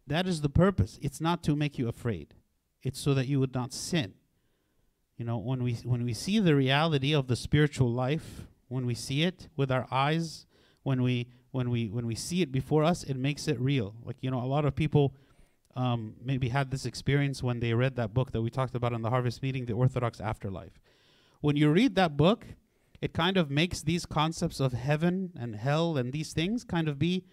That 0.07 0.27
is 0.27 0.41
the 0.41 0.49
purpose. 0.49 0.97
It's 1.01 1.21
not 1.21 1.43
to 1.43 1.55
make 1.55 1.77
you 1.77 1.87
afraid. 1.87 2.33
It's 2.81 2.99
so 2.99 3.13
that 3.13 3.27
you 3.27 3.39
would 3.39 3.53
not 3.53 3.71
sin. 3.71 4.15
You 5.17 5.25
know, 5.25 5.37
when 5.37 5.63
we 5.63 5.75
when 5.83 6.03
we 6.03 6.13
see 6.13 6.39
the 6.39 6.55
reality 6.55 7.13
of 7.13 7.27
the 7.27 7.35
spiritual 7.35 7.91
life, 7.91 8.47
when 8.67 8.85
we 8.85 8.95
see 8.95 9.23
it 9.23 9.47
with 9.55 9.71
our 9.71 9.87
eyes, 9.91 10.47
when 10.81 11.03
we 11.03 11.27
when 11.51 11.69
we 11.69 11.89
when 11.89 12.07
we 12.07 12.15
see 12.15 12.41
it 12.41 12.51
before 12.51 12.83
us, 12.83 13.03
it 13.03 13.15
makes 13.15 13.47
it 13.47 13.59
real. 13.59 13.93
Like, 14.03 14.17
you 14.21 14.31
know, 14.31 14.41
a 14.41 14.49
lot 14.49 14.65
of 14.65 14.75
people 14.75 15.13
um, 15.75 16.15
maybe 16.21 16.49
had 16.49 16.71
this 16.71 16.85
experience 16.85 17.43
when 17.43 17.59
they 17.59 17.73
read 17.73 17.95
that 17.95 18.13
book 18.13 18.31
that 18.31 18.41
we 18.41 18.49
talked 18.49 18.75
about 18.75 18.91
in 18.91 19.03
the 19.03 19.11
harvest 19.11 19.43
meeting, 19.43 19.65
The 19.65 19.73
Orthodox 19.73 20.19
Afterlife 20.19 20.79
when 21.43 21.57
you 21.57 21.69
read 21.69 21.95
that 21.95 22.15
book, 22.15 22.45
it 23.01 23.11
kind 23.11 23.35
of 23.35 23.51
makes 23.51 23.81
these 23.81 24.05
concepts 24.05 24.61
of 24.61 24.71
heaven 24.71 25.33
and 25.37 25.57
hell 25.57 25.97
and 25.97 26.13
these 26.13 26.31
things 26.31 26.63
kind 26.63 26.87
of 26.87 26.97
be 26.97 27.25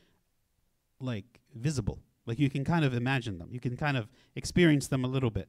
like 0.99 1.39
visible. 1.55 2.01
Like 2.27 2.41
you 2.41 2.51
can 2.51 2.65
kind 2.65 2.85
of 2.85 2.93
imagine 2.93 3.39
them. 3.39 3.51
You 3.53 3.61
can 3.61 3.77
kind 3.77 3.97
of 3.97 4.09
experience 4.35 4.89
them 4.89 5.05
a 5.05 5.07
little 5.07 5.31
bit, 5.31 5.49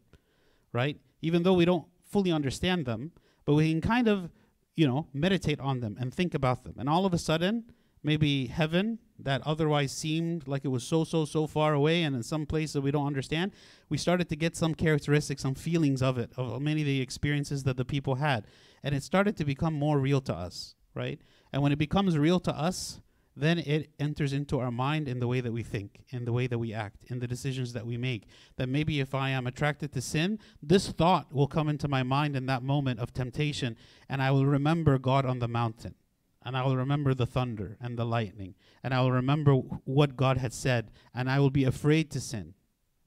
right? 0.73 0.99
Even 1.23 1.41
though 1.41 1.55
we 1.55 1.65
don't 1.65 1.87
fully 2.03 2.31
understand 2.31 2.85
them, 2.85 3.13
but 3.45 3.55
we 3.55 3.71
can 3.71 3.81
kind 3.81 4.07
of, 4.07 4.29
you 4.75 4.87
know, 4.87 5.07
meditate 5.11 5.59
on 5.59 5.79
them 5.79 5.97
and 5.99 6.13
think 6.13 6.35
about 6.35 6.63
them. 6.63 6.75
And 6.77 6.87
all 6.87 7.07
of 7.07 7.15
a 7.15 7.17
sudden, 7.17 7.63
maybe 8.03 8.47
heaven 8.47 8.99
that 9.19 9.41
otherwise 9.45 9.91
seemed 9.91 10.47
like 10.47 10.65
it 10.65 10.69
was 10.69 10.83
so 10.83 11.03
so 11.03 11.25
so 11.25 11.45
far 11.45 11.73
away 11.73 12.03
and 12.03 12.15
in 12.15 12.23
some 12.23 12.45
place 12.45 12.73
that 12.73 12.81
we 12.81 12.91
don't 12.91 13.05
understand 13.05 13.51
we 13.89 13.97
started 13.97 14.27
to 14.29 14.35
get 14.35 14.55
some 14.55 14.73
characteristics 14.73 15.41
some 15.43 15.55
feelings 15.55 16.01
of 16.01 16.17
it 16.17 16.31
of 16.37 16.61
many 16.61 16.81
of 16.81 16.87
the 16.87 17.01
experiences 17.01 17.63
that 17.63 17.77
the 17.77 17.85
people 17.85 18.15
had. 18.15 18.45
And 18.83 18.95
it 18.95 19.03
started 19.03 19.37
to 19.37 19.45
become 19.45 19.73
more 19.73 19.99
real 19.99 20.21
to 20.21 20.33
us 20.33 20.75
right? 20.93 21.21
And 21.53 21.61
when 21.61 21.71
it 21.71 21.77
becomes 21.77 22.17
real 22.17 22.39
to 22.41 22.51
us 22.51 23.01
then 23.35 23.59
it 23.59 23.89
enters 23.97 24.33
into 24.33 24.59
our 24.59 24.71
mind 24.71 25.07
in 25.07 25.19
the 25.19 25.27
way 25.27 25.39
that 25.39 25.53
we 25.53 25.63
think 25.63 26.03
in 26.09 26.25
the 26.25 26.33
way 26.33 26.47
that 26.47 26.59
we 26.59 26.73
act 26.73 27.05
in 27.07 27.19
the 27.19 27.27
decisions 27.27 27.71
that 27.73 27.85
we 27.85 27.97
make. 27.97 28.25
That 28.57 28.67
maybe 28.67 28.99
if 28.99 29.13
i 29.15 29.29
am 29.29 29.47
attracted 29.47 29.93
to 29.93 30.01
sin 30.01 30.39
this 30.61 30.89
thought 30.89 31.31
will 31.31 31.47
come 31.47 31.69
into 31.69 31.87
my 31.87 32.03
mind 32.03 32.35
in 32.35 32.47
that 32.47 32.63
moment 32.63 32.99
of 32.99 33.13
temptation 33.13 33.77
and 34.09 34.21
i 34.21 34.31
will 34.31 34.45
remember 34.45 34.97
god 34.97 35.25
on 35.25 35.39
the 35.39 35.47
mountain 35.47 35.95
and 36.43 36.57
I 36.57 36.63
will 36.63 36.77
remember 36.77 37.13
the 37.13 37.25
thunder 37.25 37.77
and 37.79 37.97
the 37.97 38.05
lightning, 38.05 38.55
and 38.83 38.93
I 38.93 39.01
will 39.01 39.11
remember 39.11 39.53
wh- 39.53 39.87
what 39.87 40.15
God 40.15 40.37
had 40.37 40.53
said, 40.53 40.91
and 41.13 41.29
I 41.29 41.39
will 41.39 41.49
be 41.49 41.63
afraid 41.63 42.09
to 42.11 42.19
sin, 42.19 42.53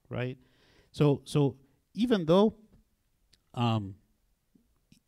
right? 0.09 0.39
So, 0.93 1.23
so 1.25 1.57
even 1.95 2.27
though, 2.27 2.55
um, 3.55 3.97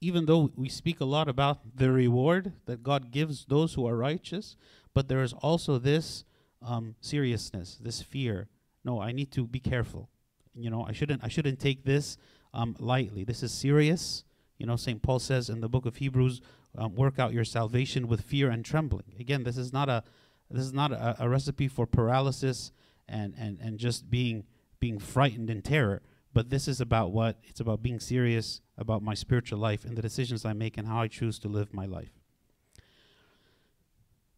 even 0.01 0.27
though 0.27 0.51
we 0.57 0.69
speak 0.69 1.01
a 1.01 1.05
lot 1.05 1.29
about 1.29 1.77
the 1.77 1.91
reward 1.91 2.53
that 2.67 2.83
God 2.83 3.11
gives 3.11 3.45
those 3.47 3.75
who 3.75 3.87
are 3.87 3.97
righteous, 3.97 4.57
but 4.95 5.09
there 5.09 5.23
is 5.23 5.33
also 5.33 5.79
this 5.79 6.25
um, 6.63 6.95
seriousness, 7.01 7.79
this 7.81 8.03
fear. 8.03 8.49
No, 8.85 9.01
I 9.01 9.13
need 9.13 9.31
to 9.33 9.47
be 9.47 9.61
careful. 9.61 10.11
You 10.55 10.71
know, 10.71 10.85
I 10.87 10.93
shouldn't. 10.93 11.23
I 11.23 11.29
shouldn't 11.29 11.61
take 11.61 11.85
this 11.85 12.17
um, 12.55 12.77
lightly. 12.79 13.25
This 13.25 13.43
is 13.43 13.53
serious. 13.53 14.25
You 14.59 14.67
know, 14.67 14.77
St. 14.77 15.03
Paul 15.03 15.19
says 15.19 15.51
in 15.51 15.61
the 15.61 15.69
book 15.69 15.85
of 15.85 15.97
Hebrews, 15.97 16.41
um, 16.77 16.95
work 16.95 17.19
out 17.19 17.33
your 17.33 17.45
salvation 17.45 18.09
with 18.09 18.21
fear 18.21 18.51
and 18.51 18.65
trembling. 18.65 19.15
Again, 19.19 19.45
this 19.45 19.57
is 19.57 19.73
not 19.73 19.89
a 19.89 20.05
this 20.51 20.65
is 20.65 20.73
not 20.73 20.93
a, 20.93 21.17
a 21.19 21.29
recipe 21.29 21.67
for 21.67 21.87
paralysis 21.87 22.71
and, 23.09 23.35
and, 23.37 23.59
and 23.61 23.79
just 23.79 24.11
being 24.11 24.45
being 24.79 24.99
frightened 24.99 25.51
in 25.51 25.63
terror. 25.63 26.03
But 26.33 26.51
this 26.51 26.69
is 26.69 26.81
about 26.81 27.13
what? 27.13 27.39
It's 27.45 27.61
about 27.61 27.83
being 27.83 27.99
serious 27.99 28.61
about 28.77 29.03
my 29.03 29.15
spiritual 29.15 29.59
life 29.59 29.85
and 29.85 29.97
the 29.97 30.03
decisions 30.03 30.45
I 30.45 30.53
make 30.53 30.77
and 30.77 30.87
how 30.87 31.01
I 31.01 31.09
choose 31.09 31.39
to 31.41 31.49
live 31.49 31.73
my 31.73 31.87
life. 31.87 32.13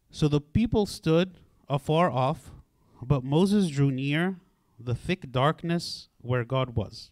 So 0.09 0.27
the 0.27 0.41
people 0.41 0.85
stood 0.85 1.37
afar 1.67 2.09
off, 2.09 2.51
but 3.01 3.23
Moses 3.23 3.69
drew 3.69 3.91
near 3.91 4.37
the 4.79 4.95
thick 4.95 5.31
darkness 5.31 6.07
where 6.21 6.45
God 6.45 6.75
was. 6.75 7.11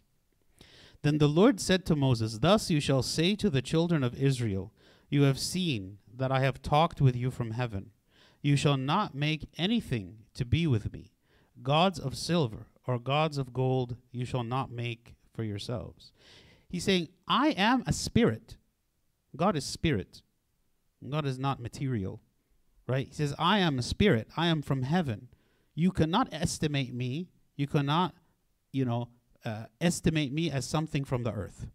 Then 1.02 1.18
the 1.18 1.28
Lord 1.28 1.60
said 1.60 1.84
to 1.86 1.94
Moses, 1.94 2.38
Thus 2.38 2.70
you 2.70 2.80
shall 2.80 3.02
say 3.02 3.36
to 3.36 3.50
the 3.50 3.62
children 3.62 4.02
of 4.02 4.20
Israel, 4.20 4.72
You 5.08 5.22
have 5.22 5.38
seen 5.38 5.98
that 6.16 6.32
I 6.32 6.40
have 6.40 6.62
talked 6.62 7.00
with 7.00 7.16
you 7.16 7.30
from 7.30 7.52
heaven. 7.52 7.90
You 8.42 8.56
shall 8.56 8.76
not 8.76 9.14
make 9.14 9.48
anything 9.56 10.24
to 10.34 10.44
be 10.44 10.66
with 10.66 10.92
me. 10.92 11.12
Gods 11.62 11.98
of 11.98 12.16
silver 12.16 12.66
or 12.86 12.98
gods 12.98 13.38
of 13.38 13.52
gold 13.52 13.96
you 14.12 14.24
shall 14.24 14.44
not 14.44 14.70
make 14.70 15.14
for 15.32 15.42
yourselves. 15.42 16.12
He's 16.68 16.84
saying, 16.84 17.08
I 17.26 17.48
am 17.50 17.82
a 17.86 17.92
spirit. 17.92 18.56
God 19.36 19.56
is 19.56 19.64
spirit. 19.64 20.22
God 21.08 21.26
is 21.26 21.38
not 21.38 21.60
material. 21.60 22.20
Right? 22.86 23.08
He 23.08 23.14
says, 23.14 23.34
I 23.38 23.58
am 23.58 23.78
a 23.78 23.82
spirit. 23.82 24.28
I 24.36 24.46
am 24.46 24.62
from 24.62 24.82
heaven. 24.82 25.28
You 25.74 25.90
cannot 25.90 26.28
estimate 26.32 26.94
me. 26.94 27.28
You 27.56 27.66
cannot, 27.66 28.14
you 28.72 28.84
know, 28.84 29.08
uh, 29.44 29.64
estimate 29.80 30.32
me 30.32 30.50
as 30.50 30.64
something 30.64 31.04
from 31.04 31.22
the 31.22 31.32
earth. 31.32 31.66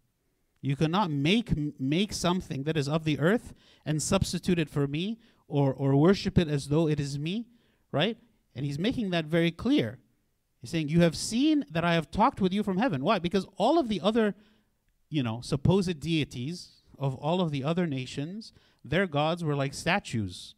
You 0.64 0.76
cannot 0.76 1.10
make 1.10 1.52
make 1.78 2.14
something 2.14 2.62
that 2.62 2.78
is 2.78 2.88
of 2.88 3.04
the 3.04 3.18
earth 3.18 3.52
and 3.84 4.02
substitute 4.02 4.58
it 4.58 4.70
for 4.70 4.86
me 4.86 5.18
or 5.46 5.74
or 5.74 5.94
worship 5.94 6.38
it 6.38 6.48
as 6.48 6.68
though 6.68 6.88
it 6.88 6.98
is 6.98 7.18
me, 7.18 7.48
right? 7.92 8.16
And 8.54 8.64
he's 8.64 8.78
making 8.78 9.10
that 9.10 9.26
very 9.26 9.50
clear. 9.50 9.98
He's 10.62 10.70
saying, 10.70 10.88
"You 10.88 11.02
have 11.02 11.16
seen 11.16 11.66
that 11.70 11.84
I 11.84 11.92
have 11.92 12.10
talked 12.10 12.40
with 12.40 12.54
you 12.54 12.62
from 12.62 12.78
heaven." 12.78 13.04
Why? 13.04 13.18
Because 13.18 13.46
all 13.58 13.78
of 13.78 13.88
the 13.88 14.00
other, 14.00 14.34
you 15.10 15.22
know, 15.22 15.42
supposed 15.42 16.00
deities 16.00 16.82
of 16.98 17.14
all 17.16 17.42
of 17.42 17.50
the 17.50 17.62
other 17.62 17.86
nations, 17.86 18.54
their 18.82 19.06
gods 19.06 19.44
were 19.44 19.54
like 19.54 19.74
statues. 19.74 20.54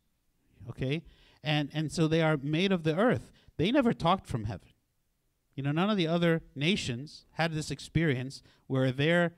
Okay? 0.69 1.03
And 1.43 1.69
and 1.73 1.91
so 1.91 2.07
they 2.07 2.23
are 2.23 2.37
made 2.37 2.71
of 2.71 2.85
the 2.85 2.97
earth. 2.97 3.33
They 3.57 3.73
never 3.73 3.93
talked 3.93 4.29
from 4.29 4.45
heaven. 4.45 4.69
You 5.57 5.65
know, 5.65 5.73
none 5.73 5.91
of 5.91 5.97
the 5.97 6.07
other 6.07 6.43
nations 6.55 7.25
had 7.33 7.53
this 7.53 7.73
experience 7.73 8.41
where 8.69 8.93
their 8.93 9.35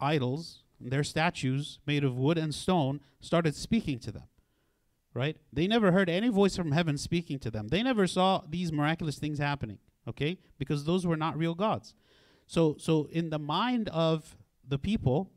idols, 0.00 0.62
their 0.80 1.04
statues 1.04 1.78
made 1.86 2.04
of 2.04 2.16
wood 2.16 2.38
and 2.38 2.54
stone, 2.54 3.00
started 3.20 3.54
speaking 3.54 3.98
to 4.00 4.12
them. 4.12 4.24
Right? 5.14 5.38
They 5.52 5.66
never 5.66 5.92
heard 5.92 6.10
any 6.10 6.28
voice 6.28 6.56
from 6.56 6.72
heaven 6.72 6.98
speaking 6.98 7.38
to 7.40 7.50
them. 7.50 7.68
They 7.68 7.82
never 7.82 8.06
saw 8.06 8.42
these 8.48 8.70
miraculous 8.70 9.18
things 9.18 9.38
happening. 9.38 9.78
Okay? 10.06 10.38
Because 10.58 10.84
those 10.84 11.06
were 11.06 11.16
not 11.16 11.38
real 11.38 11.54
gods. 11.54 11.94
So 12.46 12.76
so 12.78 13.08
in 13.10 13.30
the 13.30 13.38
mind 13.38 13.88
of 13.88 14.36
the 14.66 14.78
people 14.78 15.30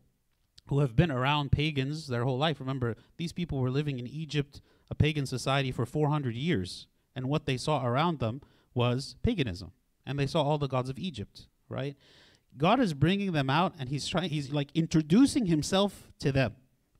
who 0.67 0.79
have 0.79 0.95
been 0.95 1.11
around 1.11 1.51
pagans 1.51 2.07
their 2.07 2.25
whole 2.25 2.37
life, 2.37 2.59
remember, 2.59 2.95
these 3.17 3.33
people 3.33 3.59
were 3.59 3.71
living 3.71 3.97
in 3.97 4.05
Egypt, 4.05 4.61
a 4.91 4.95
pagan 4.95 5.25
society, 5.25 5.71
for 5.71 5.85
400 5.85 6.35
years. 6.35 6.87
And 7.15 7.27
what 7.27 7.45
they 7.45 7.57
saw 7.57 7.85
around 7.85 8.19
them 8.19 8.41
was 8.75 9.15
paganism 9.23 9.71
and 10.09 10.17
they 10.17 10.27
saw 10.27 10.43
all 10.43 10.57
the 10.57 10.67
gods 10.67 10.89
of 10.89 10.97
Egypt, 10.97 11.47
right? 11.69 11.95
God 12.57 12.79
is 12.79 12.93
bringing 12.93 13.31
them 13.31 13.49
out 13.49 13.73
and 13.79 13.89
he's 13.89 14.07
trying 14.07 14.29
he's 14.29 14.51
like 14.51 14.69
introducing 14.73 15.45
himself 15.45 16.11
to 16.19 16.31
them 16.31 16.55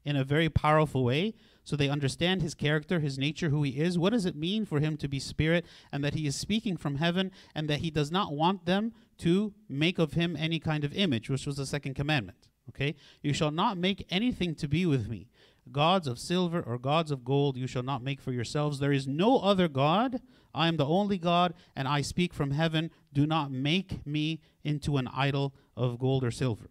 in 0.06 0.16
a 0.16 0.24
very 0.24 0.50
powerful 0.50 1.04
way 1.04 1.34
so 1.64 1.76
they 1.76 1.90
understand 1.90 2.42
his 2.42 2.56
character, 2.56 3.00
his 3.00 3.20
nature, 3.20 3.50
who 3.50 3.62
he 3.62 3.80
is. 3.80 4.00
What 4.00 4.12
does 4.12 4.26
it 4.26 4.36
mean 4.36 4.66
for 4.66 4.80
him 4.80 4.98
to 4.98 5.08
be 5.08 5.20
spirit 5.20 5.66
and 5.92 6.04
that 6.04 6.16
he 6.16 6.26
is 6.26 6.36
speaking 6.36 6.78
from 6.78 6.96
heaven 6.96 7.32
and 7.54 7.70
that 7.70 7.82
he 7.82 7.92
does 7.92 8.12
not 8.12 8.34
want 8.34 8.66
them 8.66 8.92
to 9.20 9.54
make 9.68 10.00
of 10.00 10.14
him 10.14 10.36
any 10.36 10.60
kind 10.60 10.84
of 10.84 10.94
image, 10.94 11.30
which 11.30 11.46
was 11.46 11.58
the 11.58 11.68
second 11.68 11.94
commandment. 11.94 12.48
Okay? 12.70 12.96
You 13.22 13.34
shall 13.34 13.52
not 13.52 13.78
make 13.78 14.06
anything 14.10 14.56
to 14.56 14.68
be 14.68 14.88
with 14.88 15.08
me. 15.08 15.28
Gods 15.72 16.08
of 16.08 16.18
silver 16.18 16.60
or 16.60 16.80
gods 16.80 17.12
of 17.12 17.24
gold 17.24 17.56
you 17.56 17.68
shall 17.68 17.84
not 17.84 18.02
make 18.02 18.20
for 18.20 18.32
yourselves. 18.32 18.80
There 18.80 18.92
is 18.92 19.08
no 19.08 19.38
other 19.38 19.68
God. 19.68 20.22
I 20.54 20.68
am 20.68 20.78
the 20.78 20.86
only 20.86 21.18
God, 21.18 21.54
and 21.76 21.88
I 21.88 22.02
speak 22.02 22.34
from 22.34 22.52
heaven. 22.52 22.92
Do 23.14 23.26
not 23.28 23.52
make 23.52 24.06
me 24.06 24.42
into 24.64 24.98
an 24.98 25.08
idol 25.08 25.54
of 25.78 26.00
gold 26.00 26.24
or 26.24 26.32
silver. 26.32 26.70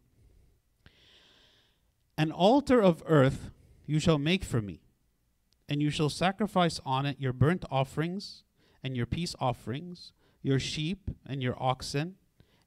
An 2.17 2.33
altar 2.33 2.81
of 2.81 3.03
earth 3.07 3.51
you 3.87 4.01
shall 4.01 4.19
make 4.19 4.45
for 4.45 4.61
me, 4.61 4.81
and 5.69 5.81
you 5.81 5.91
shall 5.91 6.11
sacrifice 6.11 6.81
on 6.85 7.07
it 7.07 7.21
your 7.21 7.33
burnt 7.33 7.65
offerings 7.71 8.43
and 8.83 8.97
your 8.97 9.07
peace 9.07 9.35
offerings, 9.41 10.13
your 10.43 10.59
sheep 10.59 11.11
and 11.27 11.43
your 11.43 11.57
oxen. 11.63 12.17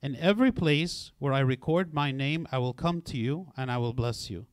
In 0.02 0.15
every 0.15 0.52
place 0.52 1.12
where 1.19 1.34
I 1.34 1.41
record 1.41 1.93
my 1.93 2.12
name, 2.12 2.47
I 2.52 2.58
will 2.58 2.74
come 2.74 3.02
to 3.04 3.17
you, 3.17 3.52
and 3.56 3.69
I 3.69 3.78
will 3.78 3.93
bless 3.93 4.30
you. 4.30 4.47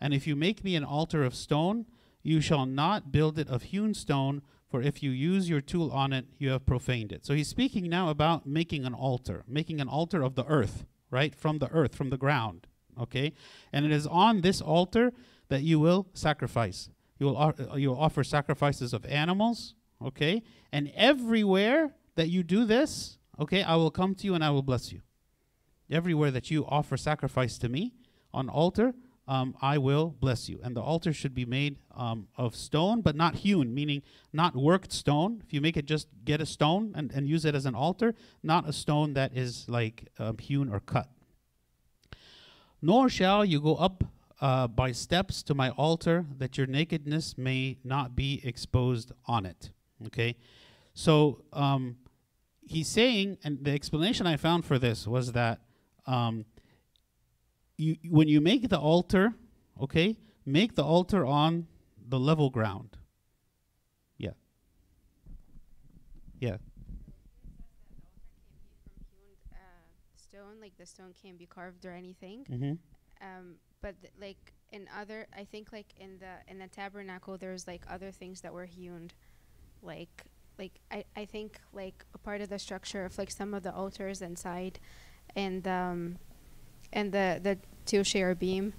And 0.00 0.14
if 0.14 0.26
you 0.26 0.36
make 0.36 0.62
me 0.62 0.76
an 0.76 0.84
altar 0.84 1.24
of 1.24 1.34
stone, 1.34 1.86
you 2.22 2.40
shall 2.40 2.66
not 2.66 3.10
build 3.10 3.38
it 3.38 3.48
of 3.48 3.64
hewn 3.64 3.94
stone, 3.94 4.42
for 4.72 4.80
if 4.80 5.02
you 5.02 5.10
use 5.10 5.50
your 5.50 5.60
tool 5.60 5.92
on 5.92 6.14
it, 6.14 6.24
you 6.38 6.48
have 6.48 6.64
profaned 6.64 7.12
it. 7.12 7.26
So 7.26 7.34
he's 7.34 7.46
speaking 7.46 7.90
now 7.90 8.08
about 8.08 8.46
making 8.46 8.86
an 8.86 8.94
altar, 8.94 9.44
making 9.46 9.82
an 9.82 9.88
altar 9.88 10.22
of 10.22 10.34
the 10.34 10.46
earth, 10.46 10.86
right? 11.10 11.34
From 11.34 11.58
the 11.58 11.70
earth, 11.70 11.94
from 11.94 12.08
the 12.08 12.16
ground, 12.16 12.68
okay? 12.98 13.34
And 13.70 13.84
it 13.84 13.92
is 13.92 14.06
on 14.06 14.40
this 14.40 14.62
altar 14.62 15.12
that 15.50 15.62
you 15.62 15.78
will 15.78 16.08
sacrifice. 16.14 16.88
You 17.18 17.26
will, 17.26 17.36
uh, 17.36 17.76
you 17.76 17.90
will 17.90 18.00
offer 18.00 18.24
sacrifices 18.24 18.94
of 18.94 19.04
animals, 19.04 19.74
okay? 20.02 20.42
And 20.72 20.90
everywhere 20.96 21.94
that 22.14 22.30
you 22.30 22.42
do 22.42 22.64
this, 22.64 23.18
okay, 23.38 23.62
I 23.62 23.76
will 23.76 23.90
come 23.90 24.14
to 24.14 24.24
you 24.24 24.34
and 24.34 24.42
I 24.42 24.48
will 24.48 24.62
bless 24.62 24.90
you. 24.90 25.02
Everywhere 25.90 26.30
that 26.30 26.50
you 26.50 26.64
offer 26.66 26.96
sacrifice 26.96 27.58
to 27.58 27.68
me 27.68 27.92
on 28.32 28.48
altar, 28.48 28.94
um, 29.32 29.56
I 29.62 29.78
will 29.78 30.14
bless 30.20 30.50
you. 30.50 30.60
And 30.62 30.76
the 30.76 30.82
altar 30.82 31.10
should 31.14 31.34
be 31.34 31.46
made 31.46 31.78
um, 31.96 32.28
of 32.36 32.54
stone, 32.54 33.00
but 33.00 33.16
not 33.16 33.36
hewn, 33.36 33.72
meaning 33.72 34.02
not 34.30 34.54
worked 34.54 34.92
stone. 34.92 35.42
If 35.42 35.54
you 35.54 35.62
make 35.62 35.78
it 35.78 35.86
just 35.86 36.06
get 36.22 36.42
a 36.42 36.46
stone 36.46 36.92
and, 36.94 37.10
and 37.12 37.26
use 37.26 37.46
it 37.46 37.54
as 37.54 37.64
an 37.64 37.74
altar, 37.74 38.14
not 38.42 38.68
a 38.68 38.74
stone 38.74 39.14
that 39.14 39.34
is 39.34 39.66
like 39.70 40.08
um, 40.18 40.36
hewn 40.36 40.68
or 40.68 40.80
cut. 40.80 41.08
Nor 42.82 43.08
shall 43.08 43.42
you 43.42 43.58
go 43.58 43.76
up 43.76 44.04
uh, 44.42 44.66
by 44.66 44.92
steps 44.92 45.42
to 45.44 45.54
my 45.54 45.70
altar, 45.70 46.26
that 46.36 46.58
your 46.58 46.66
nakedness 46.66 47.38
may 47.38 47.78
not 47.84 48.14
be 48.14 48.42
exposed 48.44 49.12
on 49.24 49.46
it. 49.46 49.70
Okay? 50.08 50.36
So 50.92 51.42
um, 51.54 51.96
he's 52.60 52.88
saying, 52.88 53.38
and 53.44 53.64
the 53.64 53.70
explanation 53.70 54.26
I 54.26 54.36
found 54.36 54.66
for 54.66 54.78
this 54.78 55.06
was 55.06 55.32
that 55.32 55.60
um, 56.06 56.44
you 57.82 57.96
when 58.10 58.28
you 58.28 58.40
make 58.40 58.68
the 58.68 58.78
altar, 58.78 59.34
okay, 59.80 60.16
make 60.46 60.74
the 60.74 60.84
altar 60.84 61.24
on 61.26 61.66
the 62.08 62.18
level 62.18 62.50
ground. 62.50 62.96
Yeah. 64.18 64.32
Yeah. 66.40 66.56
stone 70.16 70.60
like 70.60 70.76
the 70.78 70.86
stone 70.86 71.12
can't 71.20 71.38
be 71.38 71.46
carved 71.46 71.84
or 71.84 71.92
anything 71.92 72.46
Mm-hmm. 72.50 72.72
um 73.22 73.56
but 73.80 74.00
th- 74.00 74.12
like 74.20 74.52
in 74.72 74.88
other 74.98 75.26
i 75.36 75.44
think 75.44 75.72
like 75.72 75.86
in 75.98 76.18
the 76.18 76.34
in 76.50 76.58
the 76.58 76.68
tabernacle 76.68 77.36
there's 77.38 77.66
like 77.66 77.82
other 77.88 78.10
things 78.10 78.40
that 78.42 78.52
were 78.52 78.66
hewn 78.66 79.10
like 79.82 80.24
like 80.58 80.72
i 80.90 81.04
i 81.16 81.24
think 81.24 81.60
like 81.72 82.04
a 82.14 82.18
part 82.18 82.40
of 82.40 82.48
the 82.48 82.58
structure 82.58 83.04
of 83.04 83.18
like 83.18 83.30
some 83.30 83.54
of 83.54 83.62
the 83.62 83.74
altars 83.74 84.22
inside 84.22 84.78
and 85.36 85.66
um 85.68 86.18
and 86.92 87.12
the 87.12 87.40
the 87.42 87.58
two 87.84 88.34
beam 88.34 88.72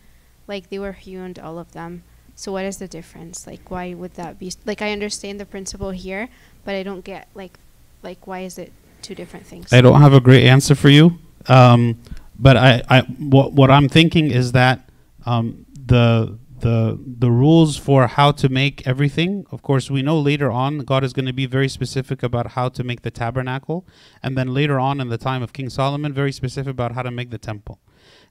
like 0.47 0.69
they 0.69 0.79
were 0.79 0.93
hewn 0.93 1.33
all 1.41 1.59
of 1.59 1.71
them 1.73 2.03
so 2.35 2.51
what 2.51 2.65
is 2.65 2.77
the 2.77 2.87
difference 2.87 3.45
like 3.45 3.69
why 3.69 3.93
would 3.93 4.13
that 4.13 4.39
be 4.39 4.51
like 4.65 4.81
i 4.81 4.91
understand 4.91 5.39
the 5.39 5.45
principle 5.45 5.91
here 5.91 6.29
but 6.65 6.73
i 6.73 6.83
don't 6.83 7.03
get 7.03 7.27
like 7.35 7.59
like 8.01 8.25
why 8.27 8.39
is 8.39 8.57
it 8.57 8.71
two 9.03 9.13
different 9.13 9.45
things 9.45 9.71
I 9.71 9.81
don't 9.81 10.01
have 10.01 10.13
a 10.13 10.21
great 10.21 10.45
answer 10.45 10.73
for 10.73 10.89
you, 10.89 11.19
um, 11.47 11.99
but 12.39 12.57
I, 12.57 12.81
I 12.89 13.01
what, 13.01 13.53
what 13.53 13.69
I'm 13.69 13.89
thinking 13.89 14.31
is 14.31 14.53
that 14.53 14.89
um, 15.25 15.65
the 15.85 16.39
the 16.61 16.97
the 17.19 17.29
rules 17.29 17.75
for 17.75 18.07
how 18.07 18.31
to 18.31 18.49
make 18.49 18.87
everything. 18.87 19.45
Of 19.51 19.61
course, 19.61 19.91
we 19.91 20.01
know 20.01 20.17
later 20.19 20.49
on 20.49 20.79
God 20.79 21.03
is 21.03 21.13
going 21.13 21.25
to 21.25 21.33
be 21.33 21.45
very 21.45 21.67
specific 21.67 22.23
about 22.23 22.51
how 22.51 22.69
to 22.69 22.83
make 22.83 23.01
the 23.01 23.11
tabernacle, 23.11 23.85
and 24.23 24.37
then 24.37 24.53
later 24.53 24.79
on 24.79 25.01
in 25.01 25.09
the 25.09 25.17
time 25.17 25.43
of 25.43 25.53
King 25.53 25.69
Solomon, 25.69 26.13
very 26.13 26.31
specific 26.31 26.71
about 26.71 26.93
how 26.93 27.03
to 27.03 27.11
make 27.11 27.29
the 27.29 27.37
temple. 27.37 27.79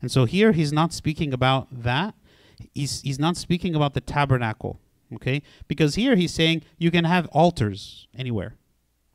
And 0.02 0.10
so 0.10 0.24
here 0.24 0.52
he's 0.52 0.72
not 0.72 0.92
speaking 0.92 1.32
about 1.32 1.68
that. 1.70 2.14
He's 2.74 3.00
he's 3.00 3.18
not 3.18 3.36
speaking 3.36 3.74
about 3.74 3.94
the 3.94 4.00
tabernacle, 4.00 4.80
okay? 5.14 5.42
Because 5.68 5.94
here 5.94 6.16
he's 6.16 6.34
saying 6.34 6.62
you 6.76 6.90
can 6.90 7.04
have 7.04 7.26
altars 7.28 8.08
anywhere, 8.16 8.56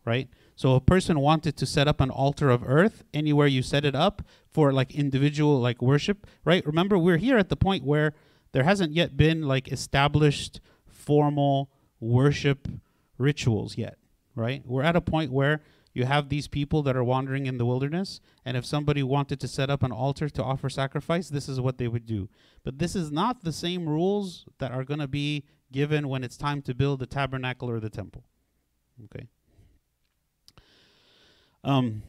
right? 0.05 0.29
So 0.55 0.73
a 0.73 0.81
person 0.81 1.19
wanted 1.19 1.55
to 1.57 1.65
set 1.67 1.87
up 1.87 2.01
an 2.01 2.09
altar 2.09 2.49
of 2.49 2.63
earth 2.65 3.03
anywhere 3.13 3.45
you 3.45 3.61
set 3.61 3.85
it 3.85 3.93
up 3.93 4.23
for 4.49 4.73
like 4.73 4.95
individual 4.95 5.59
like 5.59 5.81
worship, 5.81 6.25
right? 6.43 6.65
Remember, 6.65 6.97
we're 6.97 7.17
here 7.17 7.37
at 7.37 7.49
the 7.49 7.55
point 7.55 7.83
where 7.83 8.13
there 8.53 8.63
hasn't 8.63 8.93
yet 8.93 9.15
been 9.15 9.43
like 9.43 9.71
established 9.71 10.59
formal 10.87 11.69
worship 11.99 12.67
rituals 13.17 13.77
yet, 13.77 13.97
right? 14.35 14.63
We're 14.65 14.83
at 14.83 14.95
a 14.95 15.01
point 15.01 15.31
where 15.31 15.61
you 15.93 16.05
have 16.05 16.29
these 16.29 16.47
people 16.47 16.83
that 16.83 16.95
are 16.95 17.03
wandering 17.03 17.45
in 17.45 17.57
the 17.57 17.65
wilderness, 17.65 18.19
and 18.45 18.55
if 18.55 18.65
somebody 18.65 19.03
wanted 19.03 19.39
to 19.39 19.47
set 19.47 19.69
up 19.69 19.83
an 19.83 19.91
altar 19.91 20.29
to 20.29 20.43
offer 20.43 20.69
sacrifice, 20.69 21.29
this 21.29 21.49
is 21.49 21.59
what 21.59 21.77
they 21.77 21.87
would 21.87 22.05
do. 22.05 22.29
But 22.63 22.79
this 22.79 22.95
is 22.95 23.11
not 23.11 23.43
the 23.43 23.51
same 23.51 23.87
rules 23.87 24.45
that 24.59 24.71
are 24.71 24.83
going 24.83 24.99
to 24.99 25.07
be 25.07 25.45
given 25.71 26.07
when 26.07 26.23
it's 26.23 26.37
time 26.37 26.61
to 26.63 26.73
build 26.73 26.99
the 26.99 27.05
tabernacle 27.05 27.69
or 27.69 27.79
the 27.79 27.89
temple. 27.89 28.23
Okay. 29.05 29.27
Um. 31.63 32.03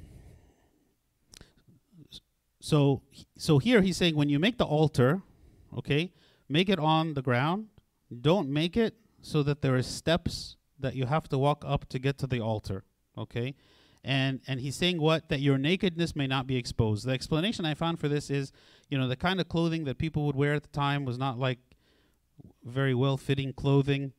So 2.60 3.02
so 3.36 3.58
here 3.58 3.82
he's 3.82 3.96
saying 3.96 4.16
when 4.16 4.28
you 4.28 4.38
make 4.38 4.58
the 4.58 4.66
altar, 4.66 5.22
okay, 5.76 6.12
make 6.48 6.68
it 6.68 6.78
on 6.78 7.14
the 7.14 7.22
ground. 7.22 7.68
Don't 8.20 8.48
make 8.48 8.76
it 8.76 8.94
so 9.20 9.42
that 9.42 9.62
there 9.62 9.76
are 9.76 9.82
steps 9.82 10.56
that 10.78 10.94
you 10.94 11.06
have 11.06 11.28
to 11.28 11.38
walk 11.38 11.64
up 11.66 11.88
to 11.90 11.98
get 11.98 12.18
to 12.18 12.26
the 12.26 12.40
altar. 12.40 12.84
Okay. 13.18 13.54
And 14.04 14.40
and 14.46 14.60
he's 14.60 14.76
saying 14.76 15.00
what 15.00 15.28
that 15.28 15.40
your 15.40 15.58
nakedness 15.58 16.14
may 16.14 16.26
not 16.26 16.46
be 16.46 16.56
exposed. 16.56 17.04
The 17.04 17.12
explanation 17.12 17.64
I 17.64 17.74
found 17.74 17.98
for 17.98 18.08
this 18.08 18.30
is, 18.30 18.52
you 18.88 18.96
know, 18.96 19.08
the 19.08 19.16
kind 19.16 19.40
of 19.40 19.48
clothing 19.48 19.84
that 19.84 19.98
people 19.98 20.24
would 20.26 20.36
wear 20.36 20.54
at 20.54 20.62
the 20.62 20.68
time 20.68 21.04
was 21.04 21.18
not 21.18 21.38
like 21.38 21.58
very 22.64 22.94
well 22.94 23.16
fitting 23.16 23.52
clothing. 23.52 24.12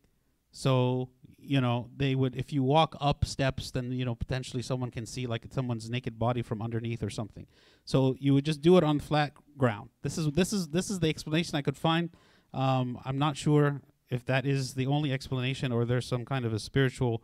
So, 0.52 1.10
you 1.38 1.62
know, 1.62 1.90
they 1.96 2.14
would 2.14 2.36
if 2.36 2.52
you 2.52 2.62
walk 2.62 2.96
up 3.00 3.24
steps 3.24 3.72
then, 3.72 3.92
you 3.94 4.04
know, 4.04 4.16
potentially 4.16 4.62
someone 4.62 4.92
can 4.92 5.06
see 5.06 5.26
like 5.28 5.46
someone's 5.52 5.90
naked 5.90 6.20
body 6.20 6.42
from 6.42 6.62
underneath 6.62 7.02
or 7.02 7.10
something. 7.10 7.48
So 7.86 8.16
you 8.20 8.34
would 8.34 8.46
just 8.46 8.62
do 8.62 8.78
it 8.78 8.84
on 8.84 9.00
flat 9.00 9.32
ground. 9.58 9.90
This 10.04 10.18
is 10.18 10.30
this 10.32 10.52
is 10.52 10.68
this 10.68 10.90
is 10.90 11.00
the 11.00 11.10
explanation 11.10 11.56
I 11.56 11.62
could 11.62 11.78
find. 11.78 12.10
Um, 12.54 13.00
I'm 13.06 13.18
not 13.18 13.38
sure 13.38 13.82
if 14.10 14.26
that 14.26 14.46
is 14.46 14.74
the 14.74 14.88
only 14.88 15.14
explanation 15.14 15.72
or 15.72 15.86
there's 15.86 16.06
some 16.06 16.26
kind 16.26 16.46
of 16.46 16.54
a 16.54 16.60
spiritual 16.60 17.24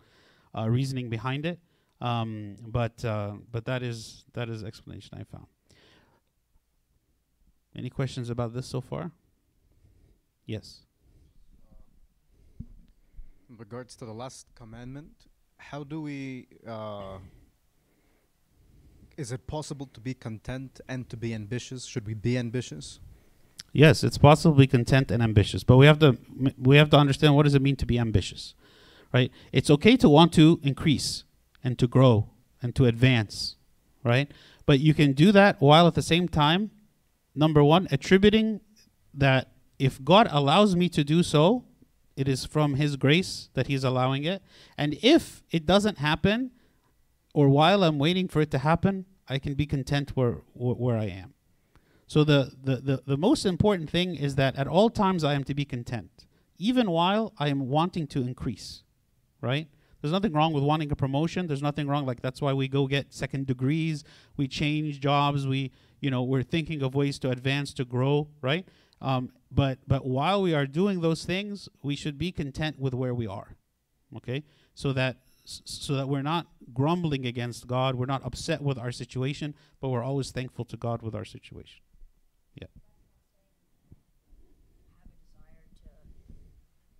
uh, 0.57 0.69
reasoning 0.69 1.09
behind 1.09 1.45
it. 1.45 1.59
Um, 2.01 2.57
but 2.67 3.03
uh, 3.05 3.33
but 3.51 3.65
that 3.65 3.81
is 3.81 4.25
that 4.33 4.49
is 4.49 4.63
explanation 4.63 5.17
I 5.19 5.23
found. 5.23 5.47
Any 7.75 7.89
questions 7.89 8.29
about 8.29 8.53
this 8.53 8.67
so 8.67 8.81
far? 8.81 9.11
Yes. 10.45 10.81
In 13.49 13.57
regards 13.57 13.95
to 13.97 14.05
the 14.05 14.13
last 14.13 14.47
commandment, 14.55 15.27
how 15.57 15.83
do 15.83 16.01
we? 16.01 16.47
Uh, 16.67 17.17
is 19.17 19.31
it 19.31 19.47
possible 19.47 19.85
to 19.93 20.01
be 20.01 20.13
content 20.13 20.81
and 20.87 21.09
to 21.09 21.17
be 21.17 21.33
ambitious? 21.33 21.85
Should 21.85 22.05
we 22.05 22.13
be 22.13 22.37
ambitious? 22.37 22.99
Yes, 23.71 24.03
it's 24.03 24.17
possible 24.17 24.55
to 24.55 24.59
be 24.59 24.67
content 24.67 25.11
and 25.11 25.21
ambitious, 25.21 25.63
but 25.63 25.77
we 25.77 25.85
have 25.85 25.99
to 25.99 26.07
m- 26.07 26.53
we 26.57 26.77
have 26.77 26.89
to 26.91 26.97
understand 26.97 27.35
what 27.35 27.43
does 27.43 27.55
it 27.55 27.61
mean 27.61 27.75
to 27.77 27.85
be 27.85 27.99
ambitious, 27.99 28.55
right? 29.15 29.31
It's 29.53 29.69
okay 29.69 29.95
to 29.95 30.09
want 30.09 30.33
to 30.33 30.59
increase 30.61 31.23
and 31.63 31.79
to 31.79 31.87
grow 31.87 32.31
and 32.61 32.75
to 32.75 32.83
advance, 32.85 33.55
right? 34.03 34.29
But 34.65 34.81
you 34.81 34.93
can 34.93 35.13
do 35.13 35.31
that 35.31 35.61
while 35.61 35.87
at 35.87 35.93
the 35.93 36.01
same 36.01 36.27
time, 36.27 36.71
number 37.33 37.63
one, 37.63 37.87
attributing 37.91 38.59
that 39.13 39.53
if 39.79 40.03
God 40.03 40.27
allows 40.31 40.75
me 40.75 40.89
to 40.89 41.05
do 41.05 41.23
so, 41.23 41.63
it 42.17 42.27
is 42.27 42.43
from 42.43 42.73
His 42.73 42.97
grace 42.97 43.49
that 43.53 43.67
He's 43.67 43.85
allowing 43.85 44.25
it, 44.25 44.41
and 44.77 44.97
if 45.01 45.43
it 45.49 45.65
doesn't 45.65 45.99
happen, 45.99 46.51
or 47.33 47.47
while 47.47 47.85
I'm 47.85 47.97
waiting 47.97 48.27
for 48.27 48.41
it 48.41 48.51
to 48.51 48.57
happen, 48.57 49.05
I 49.29 49.39
can 49.39 49.53
be 49.53 49.65
content 49.65 50.11
where 50.17 50.41
wh- 50.53 50.79
where 50.79 50.97
I 50.97 51.05
am. 51.05 51.33
So 52.05 52.25
the, 52.25 52.51
the, 52.61 52.75
the, 52.77 53.03
the 53.07 53.17
most 53.17 53.45
important 53.45 53.89
thing 53.89 54.15
is 54.15 54.35
that 54.35 54.57
at 54.57 54.67
all 54.67 54.89
times 54.89 55.23
I 55.23 55.35
am 55.35 55.45
to 55.45 55.53
be 55.53 55.63
content, 55.63 56.25
even 56.57 56.91
while 56.91 57.33
I 57.37 57.47
am 57.47 57.69
wanting 57.69 58.07
to 58.07 58.21
increase, 58.21 58.83
right? 59.41 59.67
There's 60.01 60.11
nothing 60.11 60.33
wrong 60.33 60.53
with 60.53 60.63
wanting 60.63 60.91
a 60.91 60.95
promotion. 60.95 61.47
There's 61.47 61.63
nothing 61.63 61.87
wrong 61.87 62.05
like 62.05 62.21
that's 62.21 62.41
why 62.41 62.53
we 62.53 62.67
go 62.67 62.85
get 62.87 63.13
second 63.13 63.47
degrees, 63.47 64.03
we 64.37 64.47
change 64.47 64.99
jobs, 64.99 65.47
we 65.47 65.71
you 65.99 66.11
know 66.11 66.23
we're 66.23 66.43
thinking 66.43 66.83
of 66.83 66.93
ways 66.93 67.17
to 67.19 67.31
advance 67.31 67.73
to 67.73 67.85
grow, 67.85 68.27
right? 68.41 68.67
Um, 69.01 69.31
but 69.51 69.79
but 69.87 70.05
while 70.05 70.41
we 70.41 70.53
are 70.53 70.65
doing 70.65 71.01
those 71.01 71.25
things, 71.25 71.69
we 71.81 71.95
should 71.95 72.17
be 72.17 72.31
content 72.31 72.79
with 72.79 72.93
where 72.93 73.13
we 73.13 73.27
are, 73.27 73.55
okay? 74.17 74.43
So 74.73 74.93
that 74.93 75.17
so 75.45 75.95
that 75.95 76.07
we're 76.07 76.23
not 76.23 76.47
grumbling 76.73 77.25
against 77.25 77.67
God, 77.67 77.95
we're 77.95 78.05
not 78.05 78.25
upset 78.25 78.61
with 78.61 78.77
our 78.77 78.91
situation, 78.91 79.55
but 79.79 79.89
we're 79.89 80.03
always 80.03 80.31
thankful 80.31 80.65
to 80.65 80.77
God 80.77 81.01
with 81.01 81.15
our 81.15 81.25
situation. 81.25 81.81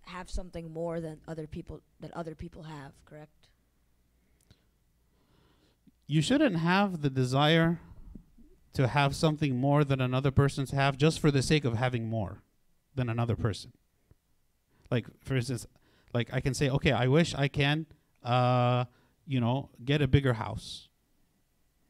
Have 0.06 0.30
something 0.30 0.72
more 0.72 1.00
than 1.00 1.20
other 1.28 1.46
people 1.46 1.80
that 2.00 2.12
other 2.12 2.34
people 2.34 2.64
have, 2.64 2.92
correct? 3.04 3.46
you 6.06 6.22
shouldn't 6.22 6.56
have 6.56 7.02
the 7.02 7.10
desire 7.10 7.80
to 8.72 8.88
have 8.88 9.16
something 9.16 9.56
more 9.56 9.84
than 9.84 10.00
another 10.00 10.30
person's 10.30 10.70
have 10.70 10.96
just 10.96 11.18
for 11.18 11.30
the 11.30 11.42
sake 11.42 11.64
of 11.64 11.76
having 11.76 12.08
more 12.08 12.42
than 12.94 13.08
another 13.08 13.34
person. 13.34 13.72
Like 14.90 15.06
for 15.24 15.34
instance, 15.36 15.66
like 16.14 16.28
I 16.32 16.40
can 16.40 16.54
say, 16.54 16.68
okay, 16.70 16.92
I 16.92 17.08
wish 17.08 17.34
I 17.34 17.48
can 17.48 17.86
uh, 18.22 18.84
you 19.26 19.40
know, 19.40 19.70
get 19.84 20.00
a 20.02 20.06
bigger 20.06 20.34
house. 20.34 20.88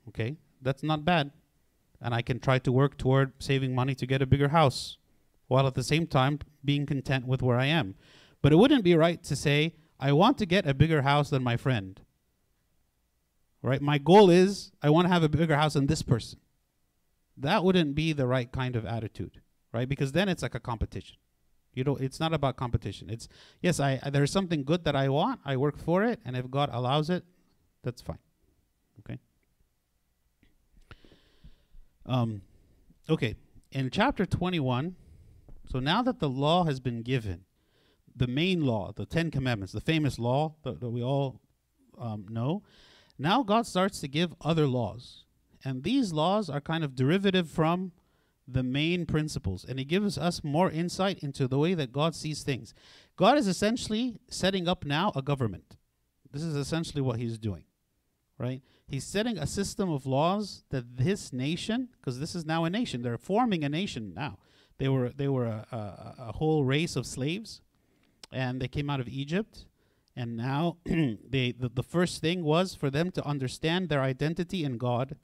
Okay? 0.08 0.36
That's 0.62 0.82
not 0.82 1.04
bad. 1.04 1.32
And 2.00 2.14
I 2.14 2.22
can 2.22 2.40
try 2.40 2.58
to 2.60 2.72
work 2.72 2.96
toward 2.96 3.32
saving 3.38 3.74
money 3.74 3.94
to 3.96 4.06
get 4.06 4.22
a 4.22 4.26
bigger 4.26 4.48
house 4.48 4.98
while 5.48 5.66
at 5.66 5.74
the 5.74 5.82
same 5.82 6.06
time 6.06 6.38
being 6.64 6.86
content 6.86 7.26
with 7.26 7.42
where 7.42 7.58
I 7.58 7.66
am. 7.66 7.94
But 8.42 8.52
it 8.52 8.56
wouldn't 8.56 8.84
be 8.84 8.94
right 8.94 9.22
to 9.24 9.36
say, 9.36 9.74
I 9.98 10.12
want 10.12 10.38
to 10.38 10.46
get 10.46 10.66
a 10.66 10.74
bigger 10.74 11.02
house 11.02 11.30
than 11.30 11.42
my 11.42 11.56
friend 11.56 12.00
right? 13.66 13.82
My 13.82 13.98
goal 13.98 14.30
is 14.30 14.70
I 14.80 14.90
want 14.90 15.08
to 15.08 15.12
have 15.12 15.24
a 15.24 15.28
bigger 15.28 15.56
house 15.56 15.74
than 15.74 15.88
this 15.88 16.00
person. 16.00 16.38
That 17.36 17.64
wouldn't 17.64 17.96
be 17.96 18.12
the 18.12 18.26
right 18.26 18.50
kind 18.50 18.76
of 18.76 18.86
attitude, 18.86 19.42
right? 19.72 19.88
Because 19.88 20.12
then 20.12 20.28
it's 20.28 20.42
like 20.42 20.54
a 20.54 20.60
competition. 20.60 21.16
You 21.74 21.82
know, 21.82 21.96
it's 21.96 22.20
not 22.20 22.32
about 22.32 22.56
competition. 22.56 23.10
It's 23.10 23.28
yes, 23.60 23.80
I, 23.80 24.00
there's 24.10 24.30
something 24.30 24.62
good 24.64 24.84
that 24.84 24.94
I 24.94 25.08
want. 25.08 25.40
I 25.44 25.56
work 25.56 25.78
for 25.78 26.04
it, 26.04 26.20
and 26.24 26.36
if 26.36 26.48
God 26.48 26.70
allows 26.72 27.10
it, 27.10 27.24
that's 27.82 28.00
fine. 28.00 28.18
Okay. 29.00 29.18
Um, 32.06 32.42
okay. 33.10 33.34
In 33.72 33.90
chapter 33.90 34.24
21, 34.24 34.94
so 35.68 35.80
now 35.80 36.02
that 36.02 36.20
the 36.20 36.28
law 36.28 36.64
has 36.64 36.80
been 36.80 37.02
given, 37.02 37.44
the 38.14 38.26
main 38.26 38.64
law, 38.64 38.92
the 38.94 39.06
Ten 39.06 39.30
Commandments, 39.30 39.72
the 39.72 39.80
famous 39.80 40.18
law 40.18 40.54
that, 40.62 40.80
that 40.80 40.90
we 40.90 41.02
all 41.02 41.40
um, 41.98 42.26
know, 42.28 42.62
now 43.18 43.42
God 43.42 43.66
starts 43.66 44.00
to 44.00 44.08
give 44.08 44.34
other 44.40 44.66
laws. 44.66 45.24
And 45.64 45.82
these 45.82 46.12
laws 46.12 46.48
are 46.48 46.60
kind 46.60 46.84
of 46.84 46.94
derivative 46.94 47.50
from 47.50 47.92
the 48.46 48.62
main 48.62 49.06
principles. 49.06 49.64
And 49.64 49.80
it 49.80 49.86
gives 49.86 50.16
us 50.16 50.44
more 50.44 50.70
insight 50.70 51.18
into 51.20 51.48
the 51.48 51.58
way 51.58 51.74
that 51.74 51.92
God 51.92 52.14
sees 52.14 52.42
things. 52.42 52.72
God 53.16 53.36
is 53.38 53.48
essentially 53.48 54.18
setting 54.28 54.68
up 54.68 54.84
now 54.84 55.12
a 55.16 55.22
government. 55.22 55.76
This 56.32 56.42
is 56.42 56.54
essentially 56.54 57.02
what 57.02 57.18
He's 57.18 57.38
doing, 57.38 57.64
right? 58.38 58.62
He's 58.86 59.04
setting 59.04 59.38
a 59.38 59.46
system 59.46 59.90
of 59.90 60.06
laws 60.06 60.64
that 60.70 60.96
this 60.96 61.32
nation, 61.32 61.88
because 61.98 62.20
this 62.20 62.34
is 62.34 62.44
now 62.44 62.64
a 62.64 62.70
nation, 62.70 63.02
they're 63.02 63.18
forming 63.18 63.64
a 63.64 63.68
nation 63.68 64.12
now. 64.14 64.38
They 64.78 64.88
were 64.88 65.10
they 65.10 65.28
were 65.28 65.46
a, 65.46 65.66
a, 65.72 66.14
a 66.28 66.32
whole 66.32 66.64
race 66.64 66.96
of 66.96 67.06
slaves, 67.06 67.60
and 68.32 68.60
they 68.60 68.68
came 68.68 68.90
out 68.90 69.00
of 69.00 69.08
Egypt, 69.08 69.66
and 70.14 70.36
now 70.36 70.76
they 70.84 71.52
the, 71.52 71.70
the 71.72 71.82
first 71.82 72.20
thing 72.20 72.44
was 72.44 72.74
for 72.74 72.90
them 72.90 73.10
to 73.12 73.26
understand 73.26 73.88
their 73.88 74.02
identity 74.02 74.64
in 74.64 74.78
God, 74.78 75.16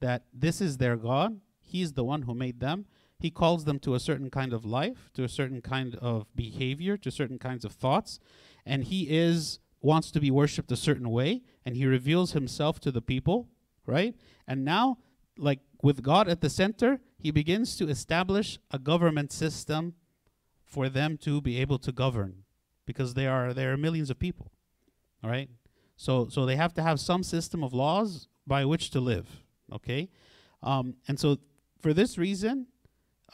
that 0.00 0.24
this 0.32 0.60
is 0.60 0.76
their 0.76 0.96
God. 0.96 1.40
He's 1.60 1.92
the 1.92 2.04
one 2.04 2.22
who 2.22 2.34
made 2.34 2.60
them. 2.60 2.86
He 3.18 3.30
calls 3.30 3.64
them 3.64 3.78
to 3.80 3.94
a 3.94 4.00
certain 4.00 4.30
kind 4.30 4.52
of 4.52 4.64
life, 4.64 5.10
to 5.14 5.22
a 5.22 5.28
certain 5.28 5.62
kind 5.62 5.94
of 5.94 6.26
behavior, 6.34 6.96
to 6.98 7.10
certain 7.10 7.38
kinds 7.38 7.64
of 7.64 7.72
thoughts, 7.72 8.18
and 8.66 8.84
he 8.84 9.08
is 9.08 9.60
wants 9.80 10.10
to 10.12 10.20
be 10.20 10.30
worshipped 10.30 10.70
a 10.70 10.76
certain 10.76 11.10
way, 11.10 11.42
and 11.64 11.76
he 11.76 11.86
reveals 11.86 12.32
himself 12.32 12.78
to 12.80 12.92
the 12.92 13.02
people, 13.02 13.48
right? 13.84 14.14
And 14.46 14.64
now, 14.64 14.98
like 15.36 15.58
with 15.82 16.02
God 16.02 16.28
at 16.28 16.40
the 16.40 16.48
center, 16.48 17.00
he 17.18 17.30
begins 17.30 17.76
to 17.76 17.88
establish 17.88 18.58
a 18.70 18.78
government 18.78 19.32
system 19.32 19.94
for 20.64 20.88
them 20.88 21.18
to 21.18 21.40
be 21.40 21.60
able 21.60 21.78
to 21.80 21.92
govern 21.92 22.44
because 22.86 23.14
there 23.14 23.32
are 23.32 23.52
there 23.52 23.72
are 23.72 23.76
millions 23.76 24.08
of 24.08 24.18
people. 24.18 24.50
All 25.22 25.30
right? 25.30 25.50
So 25.96 26.28
so 26.28 26.46
they 26.46 26.56
have 26.56 26.72
to 26.74 26.82
have 26.82 26.98
some 27.00 27.22
system 27.22 27.62
of 27.62 27.74
laws 27.74 28.28
by 28.46 28.64
which 28.64 28.90
to 28.90 29.00
live, 29.00 29.28
okay? 29.72 30.08
Um, 30.62 30.94
and 31.08 31.18
so 31.18 31.38
for 31.80 31.92
this 31.92 32.16
reason, 32.16 32.66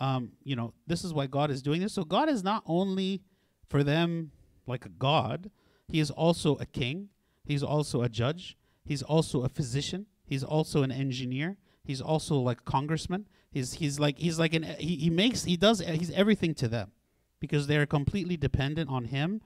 um, 0.00 0.32
you 0.42 0.56
know, 0.56 0.72
this 0.86 1.04
is 1.04 1.12
why 1.12 1.26
God 1.26 1.50
is 1.50 1.62
doing 1.62 1.80
this. 1.80 1.92
So 1.92 2.04
God 2.04 2.28
is 2.28 2.42
not 2.42 2.62
only 2.66 3.22
for 3.68 3.82
them 3.82 4.32
like 4.66 4.86
a 4.86 4.90
god, 4.90 5.50
he 5.86 6.00
is 6.00 6.10
also 6.10 6.56
a 6.56 6.66
king, 6.66 7.08
he's 7.44 7.62
also 7.62 8.02
a 8.02 8.08
judge. 8.08 8.56
He's 8.88 9.02
also 9.02 9.42
a 9.42 9.50
physician. 9.50 10.06
He's 10.24 10.42
also 10.42 10.82
an 10.82 10.90
engineer. 10.90 11.58
He's 11.88 12.02
also 12.02 12.36
like 12.36 12.66
congressman. 12.66 13.26
He's 13.50 13.72
he's 13.72 13.98
like 13.98 14.18
he's 14.18 14.38
like 14.38 14.52
an 14.52 14.62
he, 14.78 14.96
he 14.96 15.08
makes 15.08 15.44
he 15.44 15.56
does 15.56 15.80
he's 15.80 16.10
everything 16.10 16.54
to 16.56 16.68
them 16.68 16.92
because 17.40 17.66
they 17.66 17.78
are 17.78 17.86
completely 17.86 18.36
dependent 18.36 18.90
on 18.90 19.06
him. 19.06 19.40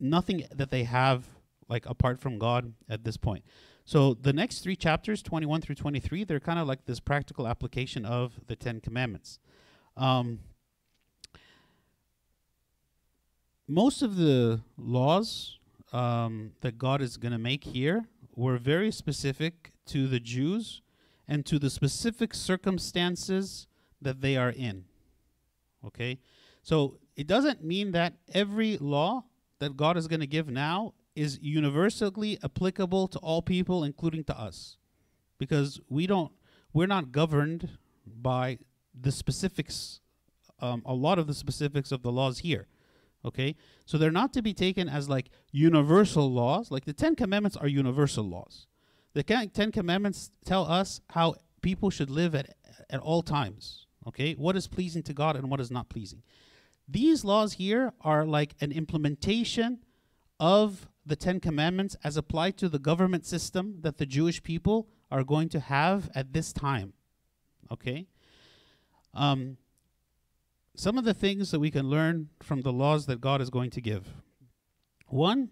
Nothing 0.00 0.46
that 0.50 0.70
they 0.70 0.84
have 0.84 1.26
like 1.68 1.84
apart 1.84 2.18
from 2.18 2.38
God 2.38 2.72
at 2.88 3.04
this 3.04 3.18
point. 3.18 3.44
So 3.84 4.14
the 4.14 4.32
next 4.32 4.60
three 4.60 4.74
chapters, 4.74 5.22
21 5.22 5.60
through 5.60 5.74
23, 5.74 6.24
they're 6.24 6.40
kind 6.40 6.58
of 6.58 6.66
like 6.66 6.86
this 6.86 6.98
practical 6.98 7.46
application 7.46 8.06
of 8.06 8.40
the 8.46 8.56
Ten 8.56 8.80
Commandments. 8.80 9.38
Um, 9.98 10.38
most 13.68 14.00
of 14.00 14.16
the 14.16 14.62
laws 14.78 15.58
um, 15.92 16.52
that 16.62 16.78
God 16.78 17.02
is 17.02 17.18
going 17.18 17.32
to 17.32 17.38
make 17.38 17.64
here 17.64 18.06
were 18.34 18.56
very 18.56 18.90
specific 18.90 19.72
to 19.88 20.08
the 20.08 20.20
Jews 20.20 20.80
and 21.30 21.46
to 21.46 21.60
the 21.60 21.70
specific 21.70 22.34
circumstances 22.34 23.68
that 24.02 24.20
they 24.20 24.36
are 24.36 24.50
in. 24.50 24.84
Okay? 25.86 26.18
So 26.62 26.98
it 27.16 27.28
doesn't 27.28 27.62
mean 27.62 27.92
that 27.92 28.14
every 28.34 28.76
law 28.78 29.24
that 29.60 29.76
God 29.76 29.96
is 29.96 30.08
going 30.08 30.20
to 30.20 30.26
give 30.26 30.50
now 30.50 30.92
is 31.14 31.38
universally 31.40 32.36
applicable 32.42 33.06
to 33.08 33.18
all 33.20 33.42
people, 33.42 33.84
including 33.84 34.24
to 34.24 34.38
us. 34.38 34.76
Because 35.38 35.80
we 35.88 36.06
don't, 36.08 36.32
we're 36.72 36.88
not 36.88 37.12
governed 37.12 37.68
by 38.04 38.58
the 39.00 39.12
specifics, 39.12 40.00
um, 40.58 40.82
a 40.84 40.94
lot 40.94 41.18
of 41.18 41.28
the 41.28 41.34
specifics 41.34 41.92
of 41.92 42.02
the 42.02 42.10
laws 42.10 42.40
here. 42.40 42.66
Okay? 43.24 43.54
So 43.86 43.98
they're 43.98 44.10
not 44.10 44.32
to 44.32 44.42
be 44.42 44.52
taken 44.52 44.88
as 44.88 45.08
like 45.08 45.30
universal 45.52 46.30
laws. 46.30 46.72
Like 46.72 46.86
the 46.86 46.92
Ten 46.92 47.14
Commandments 47.14 47.56
are 47.56 47.68
universal 47.68 48.24
laws. 48.24 48.66
The 49.14 49.22
Ten 49.22 49.72
Commandments 49.72 50.30
tell 50.44 50.64
us 50.64 51.00
how 51.10 51.34
people 51.62 51.90
should 51.90 52.10
live 52.10 52.34
at, 52.34 52.54
at 52.88 53.00
all 53.00 53.22
times. 53.22 53.86
Okay? 54.06 54.34
What 54.34 54.56
is 54.56 54.66
pleasing 54.68 55.02
to 55.04 55.12
God 55.12 55.36
and 55.36 55.50
what 55.50 55.60
is 55.60 55.70
not 55.70 55.88
pleasing. 55.88 56.22
These 56.88 57.24
laws 57.24 57.54
here 57.54 57.92
are 58.00 58.24
like 58.24 58.54
an 58.60 58.72
implementation 58.72 59.80
of 60.38 60.88
the 61.04 61.16
Ten 61.16 61.40
Commandments 61.40 61.96
as 62.02 62.16
applied 62.16 62.56
to 62.58 62.68
the 62.68 62.78
government 62.78 63.26
system 63.26 63.78
that 63.80 63.98
the 63.98 64.06
Jewish 64.06 64.42
people 64.42 64.88
are 65.10 65.24
going 65.24 65.48
to 65.50 65.60
have 65.60 66.10
at 66.14 66.32
this 66.32 66.52
time. 66.52 66.92
Okay? 67.70 68.06
Um, 69.14 69.56
some 70.76 70.98
of 70.98 71.04
the 71.04 71.14
things 71.14 71.50
that 71.50 71.60
we 71.60 71.70
can 71.70 71.90
learn 71.90 72.30
from 72.42 72.62
the 72.62 72.72
laws 72.72 73.06
that 73.06 73.20
God 73.20 73.40
is 73.40 73.50
going 73.50 73.70
to 73.70 73.80
give. 73.80 74.08
One, 75.08 75.50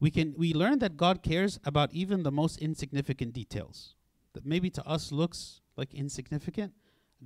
we 0.00 0.10
can 0.10 0.34
we 0.36 0.52
learn 0.52 0.78
that 0.80 0.96
God 0.96 1.22
cares 1.22 1.60
about 1.64 1.92
even 1.92 2.22
the 2.22 2.32
most 2.32 2.58
insignificant 2.58 3.32
details 3.32 3.94
that 4.32 4.46
maybe 4.46 4.70
to 4.70 4.86
us 4.86 5.12
looks 5.12 5.60
like 5.76 5.94
insignificant. 5.94 6.72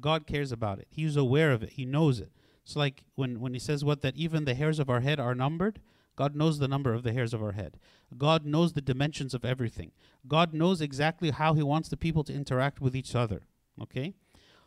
God 0.01 0.27
cares 0.27 0.51
about 0.51 0.81
it. 0.81 0.89
He's 0.91 1.17
aware 1.17 1.53
of 1.53 1.63
it. 1.63 1.71
He 1.71 1.85
knows 1.85 2.19
it. 2.19 2.33
It's 2.65 2.77
like 2.77 3.05
when 3.15 3.41
when 3.41 3.55
he 3.55 3.61
says 3.61 3.85
what 3.85 4.03
that 4.03 4.17
even 4.17 4.45
the 4.45 4.55
hairs 4.55 4.79
of 4.79 4.91
our 4.91 5.01
head 5.01 5.21
are 5.21 5.35
numbered. 5.35 5.81
God 6.17 6.37
knows 6.37 6.59
the 6.59 6.69
number 6.69 6.95
of 6.95 7.03
the 7.03 7.13
hairs 7.13 7.35
of 7.35 7.43
our 7.43 7.53
head. 7.53 7.79
God 8.17 8.47
knows 8.47 8.73
the 8.73 8.81
dimensions 8.81 9.35
of 9.35 9.45
everything. 9.45 9.91
God 10.29 10.55
knows 10.55 10.81
exactly 10.81 11.31
how 11.31 11.55
he 11.55 11.63
wants 11.63 11.89
the 11.89 11.97
people 11.97 12.23
to 12.25 12.33
interact 12.33 12.81
with 12.81 12.95
each 12.95 13.17
other. 13.17 13.43
Okay? 13.83 14.15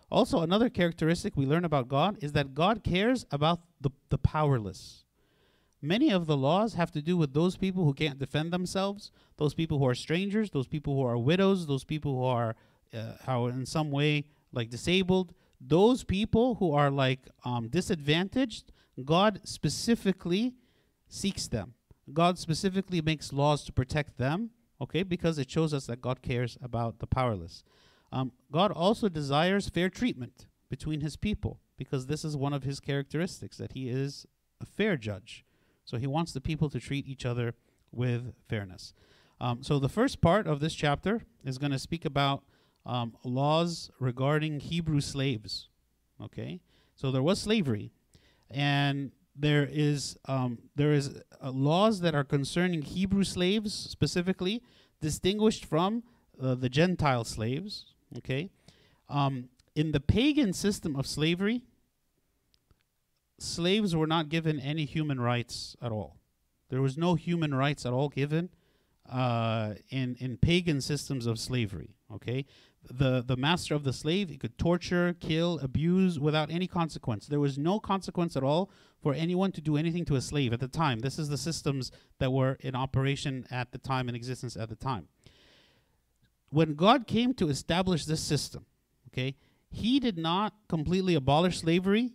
Also, 0.10 0.42
another 0.42 0.70
characteristic 0.70 1.36
we 1.36 1.46
learn 1.46 1.66
about 1.66 1.88
God 1.88 2.18
is 2.22 2.34
that 2.34 2.54
God 2.54 2.84
cares 2.84 3.26
about 3.32 3.62
the, 3.80 3.92
the 4.10 4.18
powerless. 4.18 5.06
Many 5.82 6.12
of 6.12 6.26
the 6.26 6.38
laws 6.38 6.74
have 6.74 6.92
to 6.92 7.02
do 7.02 7.16
with 7.16 7.34
those 7.34 7.56
people 7.56 7.86
who 7.86 7.94
can't 7.94 8.18
defend 8.18 8.52
themselves, 8.52 9.12
those 9.38 9.54
people 9.54 9.78
who 9.78 9.88
are 9.88 9.96
strangers, 9.96 10.50
those 10.50 10.68
people 10.68 10.96
who 10.96 11.04
are 11.04 11.18
widows, 11.18 11.68
those 11.68 11.84
people 11.84 12.16
who 12.16 12.24
are 12.24 12.56
uh, 12.94 13.14
how 13.26 13.46
in 13.48 13.66
some 13.66 13.92
way 13.92 14.26
like 14.52 14.70
disabled, 14.70 15.34
those 15.60 16.04
people 16.04 16.56
who 16.56 16.74
are 16.74 16.90
like 16.90 17.30
um, 17.46 17.68
disadvantaged. 17.68 18.72
God 19.06 19.42
specifically 19.44 20.56
seeks 21.08 21.48
them. 21.48 21.76
God 22.12 22.40
specifically 22.40 23.02
makes 23.02 23.32
laws 23.32 23.64
to 23.66 23.72
protect 23.72 24.18
them. 24.18 24.52
Okay, 24.80 25.02
because 25.02 25.40
it 25.40 25.50
shows 25.50 25.74
us 25.74 25.88
that 25.88 26.02
God 26.02 26.22
cares 26.22 26.56
about 26.62 27.00
the 27.00 27.08
powerless. 27.08 27.64
Um, 28.12 28.32
God 28.52 28.72
also 28.72 29.10
desires 29.10 29.70
fair 29.70 29.90
treatment 29.90 30.46
between 30.70 31.02
his 31.02 31.16
people 31.16 31.60
because 31.78 32.06
this 32.06 32.24
is 32.24 32.38
one 32.38 32.54
of 32.54 32.64
his 32.64 32.80
characteristics 32.80 33.58
that 33.58 33.74
he 33.74 33.90
is 33.90 34.28
a 34.62 34.66
fair 34.66 34.96
judge. 34.96 35.46
So 35.88 35.98
he 35.98 36.06
wants 36.06 36.34
the 36.34 36.42
people 36.42 36.70
to 36.70 36.80
treat 36.80 37.08
each 37.08 37.26
other 37.26 37.56
with 37.94 38.34
fairness. 38.50 38.94
Um, 39.40 39.64
so 39.64 39.80
the 39.80 39.90
first 39.90 40.20
part 40.20 40.46
of 40.46 40.60
this 40.60 40.74
chapter 40.74 41.24
is 41.46 41.58
going 41.58 41.72
to 41.72 41.80
speak 41.80 42.04
about 42.04 42.44
um, 42.86 43.16
laws 43.24 43.90
regarding 44.00 44.60
Hebrew 44.60 45.00
slaves. 45.00 45.70
Okay, 46.22 46.60
so 46.96 47.10
there 47.10 47.24
was 47.24 47.40
slavery, 47.40 47.92
and 48.52 49.12
there 49.36 49.68
is 49.72 50.18
um, 50.26 50.58
there 50.76 50.92
is 50.92 51.22
uh, 51.42 51.52
laws 51.52 52.02
that 52.02 52.16
are 52.16 52.24
concerning 52.24 52.82
Hebrew 52.82 53.24
slaves 53.24 53.74
specifically, 53.74 54.62
distinguished 55.00 55.64
from 55.64 56.04
uh, 56.42 56.56
the 56.56 56.70
Gentile 56.70 57.24
slaves. 57.24 57.94
Okay, 58.18 58.50
um, 59.08 59.50
in 59.76 59.92
the 59.94 60.02
pagan 60.02 60.52
system 60.52 60.96
of 60.96 61.08
slavery, 61.08 61.64
slaves 63.40 63.96
were 63.96 64.08
not 64.08 64.30
given 64.30 64.60
any 64.60 64.86
human 64.86 65.20
rights 65.20 65.76
at 65.82 65.92
all. 65.92 66.18
There 66.70 66.82
was 66.82 66.98
no 66.98 67.16
human 67.16 67.54
rights 67.54 67.86
at 67.86 67.94
all 67.94 68.10
given 68.10 68.50
uh, 69.10 69.76
in 69.90 70.16
in 70.20 70.38
pagan 70.38 70.82
systems 70.82 71.26
of 71.26 71.40
slavery. 71.40 71.96
Okay, 72.12 72.46
the 72.90 73.24
the 73.26 73.38
master 73.38 73.76
of 73.76 73.84
the 73.84 73.94
slave 73.94 74.30
he 74.30 74.38
could 74.38 74.58
torture, 74.58 75.16
kill, 75.20 75.60
abuse 75.60 76.20
without 76.20 76.52
any 76.52 76.68
consequence. 76.68 77.28
There 77.28 77.40
was 77.40 77.58
no 77.58 77.80
consequence 77.80 78.36
at 78.36 78.44
all 78.44 78.70
for 79.02 79.14
anyone 79.14 79.52
to 79.54 79.62
do 79.62 79.78
anything 79.78 80.06
to 80.06 80.16
a 80.16 80.22
slave 80.22 80.54
at 80.54 80.60
the 80.60 80.68
time. 80.68 81.00
This 81.00 81.20
is 81.20 81.30
the 81.30 81.38
systems 81.38 81.92
that 82.20 82.32
were 82.32 82.58
in 82.62 82.76
operation 82.76 83.46
at 83.52 83.72
the 83.72 83.78
time 83.78 84.10
in 84.10 84.16
existence 84.16 84.58
at 84.58 84.70
the 84.70 84.76
time. 84.76 85.08
When 86.50 86.76
God 86.76 87.08
came 87.08 87.34
to 87.36 87.50
establish 87.50 88.06
this 88.06 88.22
system, 88.22 88.66
okay, 89.10 89.36
he 89.70 90.00
did 90.00 90.18
not 90.18 90.54
completely 90.68 91.14
abolish 91.16 91.60
slavery, 91.60 92.14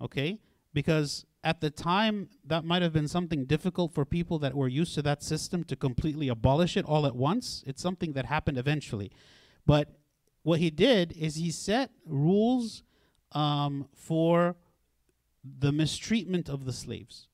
okay, 0.00 0.40
because 0.78 1.26
at 1.42 1.60
the 1.60 1.70
time 1.70 2.28
that 2.46 2.64
might 2.64 2.82
have 2.82 2.92
been 2.92 3.08
something 3.08 3.46
difficult 3.46 3.92
for 3.92 4.04
people 4.04 4.38
that 4.38 4.54
were 4.54 4.68
used 4.68 4.94
to 4.94 5.02
that 5.02 5.24
system 5.24 5.64
to 5.64 5.74
completely 5.74 6.28
abolish 6.28 6.76
it 6.76 6.84
all 6.84 7.04
at 7.04 7.16
once. 7.16 7.64
It's 7.66 7.82
something 7.82 8.12
that 8.12 8.26
happened 8.26 8.58
eventually. 8.58 9.10
But 9.66 9.88
what 10.44 10.60
he 10.60 10.70
did 10.70 11.10
is 11.18 11.34
he 11.34 11.50
set 11.50 11.90
rules 12.06 12.84
um, 13.32 13.88
for 13.92 14.54
the 15.42 15.72
mistreatment 15.72 16.48
of 16.48 16.64
the 16.64 16.72
slaves. 16.72 17.26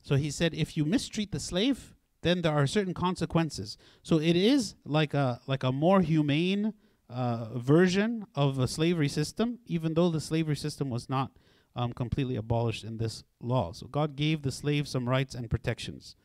So 0.00 0.14
he 0.14 0.30
said, 0.30 0.54
if 0.54 0.78
you 0.78 0.86
mistreat 0.86 1.32
the 1.32 1.40
slave, 1.40 1.94
then 2.22 2.40
there 2.40 2.54
are 2.54 2.66
certain 2.66 2.94
consequences. 2.94 3.76
So 4.02 4.18
it 4.18 4.34
is 4.34 4.76
like 4.86 5.12
a 5.12 5.40
like 5.46 5.62
a 5.62 5.72
more 5.72 6.00
humane 6.00 6.72
uh, 7.10 7.58
version 7.58 8.24
of 8.34 8.58
a 8.58 8.66
slavery 8.66 9.10
system, 9.10 9.58
even 9.66 9.92
though 9.92 10.08
the 10.08 10.22
slavery 10.22 10.56
system 10.56 10.88
was 10.88 11.10
not 11.10 11.32
um, 11.76 11.92
completely 11.92 12.34
abolished 12.34 12.82
in 12.82 12.96
this 12.98 13.22
law. 13.40 13.70
So 13.72 13.86
God 13.86 14.16
gave 14.16 14.42
the 14.42 14.50
slave 14.50 14.88
some 14.88 15.08
rights 15.08 15.34
and 15.34 15.48
protections. 15.48 16.16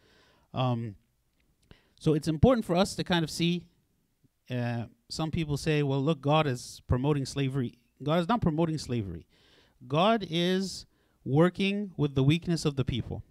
Um, 0.53 0.95
so 1.99 2.13
it's 2.15 2.27
important 2.27 2.65
for 2.65 2.75
us 2.75 2.95
to 2.95 3.03
kind 3.03 3.23
of 3.23 3.29
see. 3.29 3.65
Uh, 4.49 4.85
some 5.09 5.29
people 5.29 5.57
say, 5.57 5.83
"Well, 5.83 6.01
look, 6.01 6.21
God 6.21 6.47
is 6.47 6.81
promoting 6.87 7.25
slavery." 7.25 7.77
God 8.01 8.19
is 8.19 8.27
not 8.27 8.41
promoting 8.41 8.79
slavery. 8.79 9.27
God 9.87 10.25
is 10.27 10.87
working 11.23 11.91
with 11.97 12.15
the 12.15 12.23
weakness 12.23 12.65
of 12.65 12.75
the 12.75 12.85
people. 12.85 13.21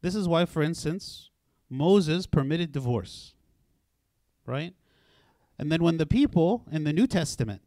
This 0.00 0.14
is 0.14 0.28
why, 0.28 0.44
for 0.44 0.62
instance, 0.62 1.30
Moses 1.68 2.26
permitted 2.26 2.70
divorce, 2.70 3.34
right? 4.46 4.74
And 5.58 5.72
then 5.72 5.82
when 5.82 5.96
the 5.96 6.06
people 6.06 6.64
in 6.70 6.84
the 6.84 6.92
New 6.92 7.08
Testament 7.08 7.62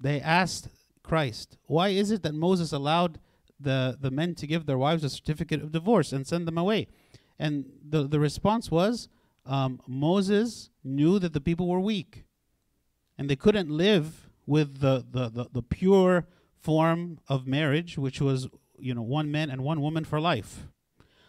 they 0.00 0.20
asked 0.20 0.68
Christ, 1.10 1.58
why 1.66 1.88
is 1.88 2.12
it 2.12 2.22
that 2.22 2.34
Moses 2.34 2.70
allowed 2.70 3.18
the, 3.58 3.98
the 4.00 4.12
men 4.12 4.36
to 4.36 4.46
give 4.46 4.66
their 4.66 4.78
wives 4.78 5.02
a 5.02 5.10
certificate 5.10 5.60
of 5.60 5.72
divorce 5.72 6.12
and 6.12 6.24
send 6.24 6.46
them 6.46 6.56
away? 6.56 6.86
And 7.36 7.64
the, 7.84 8.06
the 8.06 8.20
response 8.20 8.70
was 8.70 9.08
um, 9.44 9.80
Moses 9.88 10.70
knew 10.84 11.18
that 11.18 11.32
the 11.32 11.40
people 11.40 11.66
were 11.66 11.80
weak 11.80 12.22
and 13.18 13.28
they 13.28 13.34
couldn't 13.34 13.68
live 13.68 14.30
with 14.46 14.78
the, 14.78 15.04
the, 15.10 15.28
the, 15.28 15.46
the 15.52 15.62
pure 15.62 16.28
form 16.60 17.18
of 17.26 17.44
marriage, 17.44 17.98
which 17.98 18.20
was 18.20 18.48
you 18.78 18.94
know 18.94 19.02
one 19.02 19.32
man 19.32 19.50
and 19.50 19.62
one 19.64 19.80
woman 19.80 20.04
for 20.04 20.20
life. 20.20 20.68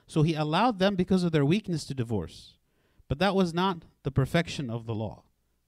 So 0.06 0.22
he 0.22 0.36
allowed 0.36 0.78
them 0.78 0.96
because 0.96 1.24
of 1.24 1.32
their 1.32 1.44
weakness 1.44 1.86
to 1.86 1.96
divorce. 1.96 2.60
But 3.08 3.18
that 3.18 3.34
was 3.34 3.52
not 3.52 3.86
the 4.04 4.12
perfection 4.12 4.70
of 4.70 4.86
the 4.86 4.94
law, 4.94 5.24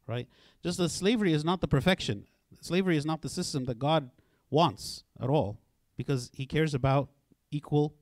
right? 0.05 0.28
Just 0.61 0.80
as 0.80 0.93
slavery 0.93 1.34
is 1.34 1.43
not 1.43 1.61
the 1.61 1.68
perfection. 1.68 2.28
Slavery 2.62 2.97
is 2.97 3.06
not 3.06 3.22
the 3.22 3.30
system 3.30 3.66
that 3.66 3.80
God 3.80 4.10
wants 4.49 5.04
at 5.22 5.30
all 5.30 5.58
because 5.97 6.32
he 6.34 6.45
cares 6.45 6.74
about 6.74 7.10
equal 7.51 7.95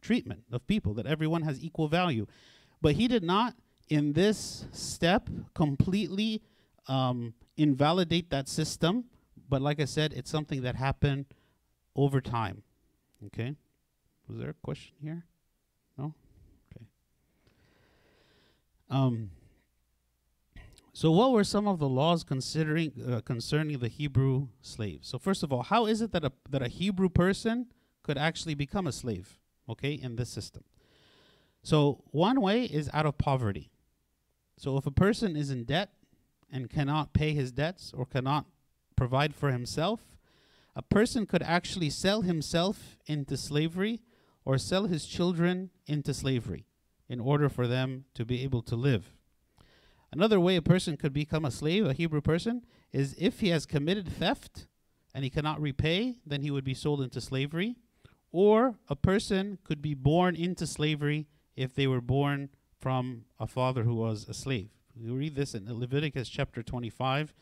treatment 0.00 0.42
of 0.52 0.66
people, 0.66 0.94
that 0.94 1.06
everyone 1.06 1.42
has 1.42 1.62
equal 1.62 1.88
value. 1.88 2.26
But 2.80 2.94
he 2.94 3.08
did 3.08 3.22
not 3.22 3.54
in 3.88 4.12
this 4.12 4.66
step 4.72 5.28
completely 5.54 6.42
um, 6.86 7.34
invalidate 7.56 8.30
that 8.30 8.48
system. 8.48 9.04
But 9.48 9.62
like 9.62 9.80
I 9.80 9.86
said, 9.86 10.12
it's 10.12 10.30
something 10.30 10.62
that 10.62 10.76
happened 10.76 11.26
over 11.96 12.20
time. 12.20 12.62
Okay. 13.26 13.54
Was 14.28 14.38
there 14.38 14.50
a 14.50 14.54
question 14.54 14.94
here? 15.02 15.24
No? 15.96 16.14
Okay. 16.70 16.84
Um, 18.90 19.30
so, 20.98 21.12
what 21.12 21.30
were 21.30 21.44
some 21.44 21.68
of 21.68 21.78
the 21.78 21.88
laws 21.88 22.24
considering 22.24 22.90
uh, 23.08 23.20
concerning 23.20 23.78
the 23.78 23.86
Hebrew 23.86 24.48
slaves? 24.60 25.06
So, 25.06 25.16
first 25.16 25.44
of 25.44 25.52
all, 25.52 25.62
how 25.62 25.86
is 25.86 26.00
it 26.00 26.10
that 26.10 26.24
a 26.24 26.32
that 26.50 26.60
a 26.60 26.66
Hebrew 26.66 27.08
person 27.08 27.66
could 28.02 28.18
actually 28.18 28.56
become 28.56 28.84
a 28.84 28.90
slave? 28.90 29.38
Okay, 29.68 29.92
in 29.92 30.16
this 30.16 30.28
system. 30.28 30.64
So, 31.62 32.02
one 32.10 32.40
way 32.40 32.64
is 32.64 32.90
out 32.92 33.06
of 33.06 33.16
poverty. 33.16 33.70
So, 34.56 34.76
if 34.76 34.86
a 34.86 34.90
person 34.90 35.36
is 35.36 35.52
in 35.52 35.62
debt 35.62 35.90
and 36.50 36.68
cannot 36.68 37.12
pay 37.12 37.32
his 37.32 37.52
debts 37.52 37.92
or 37.96 38.04
cannot 38.04 38.46
provide 38.96 39.36
for 39.36 39.52
himself, 39.52 40.00
a 40.74 40.82
person 40.82 41.26
could 41.26 41.44
actually 41.44 41.90
sell 41.90 42.22
himself 42.22 42.96
into 43.06 43.36
slavery 43.36 44.00
or 44.44 44.58
sell 44.58 44.86
his 44.86 45.06
children 45.06 45.70
into 45.86 46.12
slavery 46.12 46.66
in 47.08 47.20
order 47.20 47.48
for 47.48 47.68
them 47.68 48.06
to 48.14 48.24
be 48.24 48.42
able 48.42 48.62
to 48.62 48.74
live. 48.74 49.12
Another 50.10 50.40
way 50.40 50.56
a 50.56 50.62
person 50.62 50.96
could 50.96 51.12
become 51.12 51.44
a 51.44 51.50
slave, 51.50 51.86
a 51.86 51.92
Hebrew 51.92 52.20
person, 52.20 52.64
is 52.92 53.14
if 53.18 53.40
he 53.40 53.48
has 53.48 53.66
committed 53.66 54.08
theft 54.08 54.66
and 55.14 55.24
he 55.24 55.30
cannot 55.30 55.60
repay, 55.60 56.16
then 56.24 56.40
he 56.40 56.50
would 56.50 56.64
be 56.64 56.74
sold 56.74 57.00
into 57.02 57.20
slavery. 57.20 57.76
Or 58.32 58.76
a 58.88 58.96
person 58.96 59.58
could 59.64 59.82
be 59.82 59.94
born 59.94 60.34
into 60.34 60.66
slavery 60.66 61.26
if 61.56 61.74
they 61.74 61.86
were 61.86 62.00
born 62.00 62.50
from 62.80 63.24
a 63.38 63.46
father 63.46 63.82
who 63.82 63.94
was 63.94 64.26
a 64.28 64.34
slave. 64.34 64.70
You 64.94 65.14
read 65.14 65.34
this 65.34 65.54
in 65.54 65.66
Leviticus 65.78 66.28
chapter 66.28 66.62
25 66.62 67.32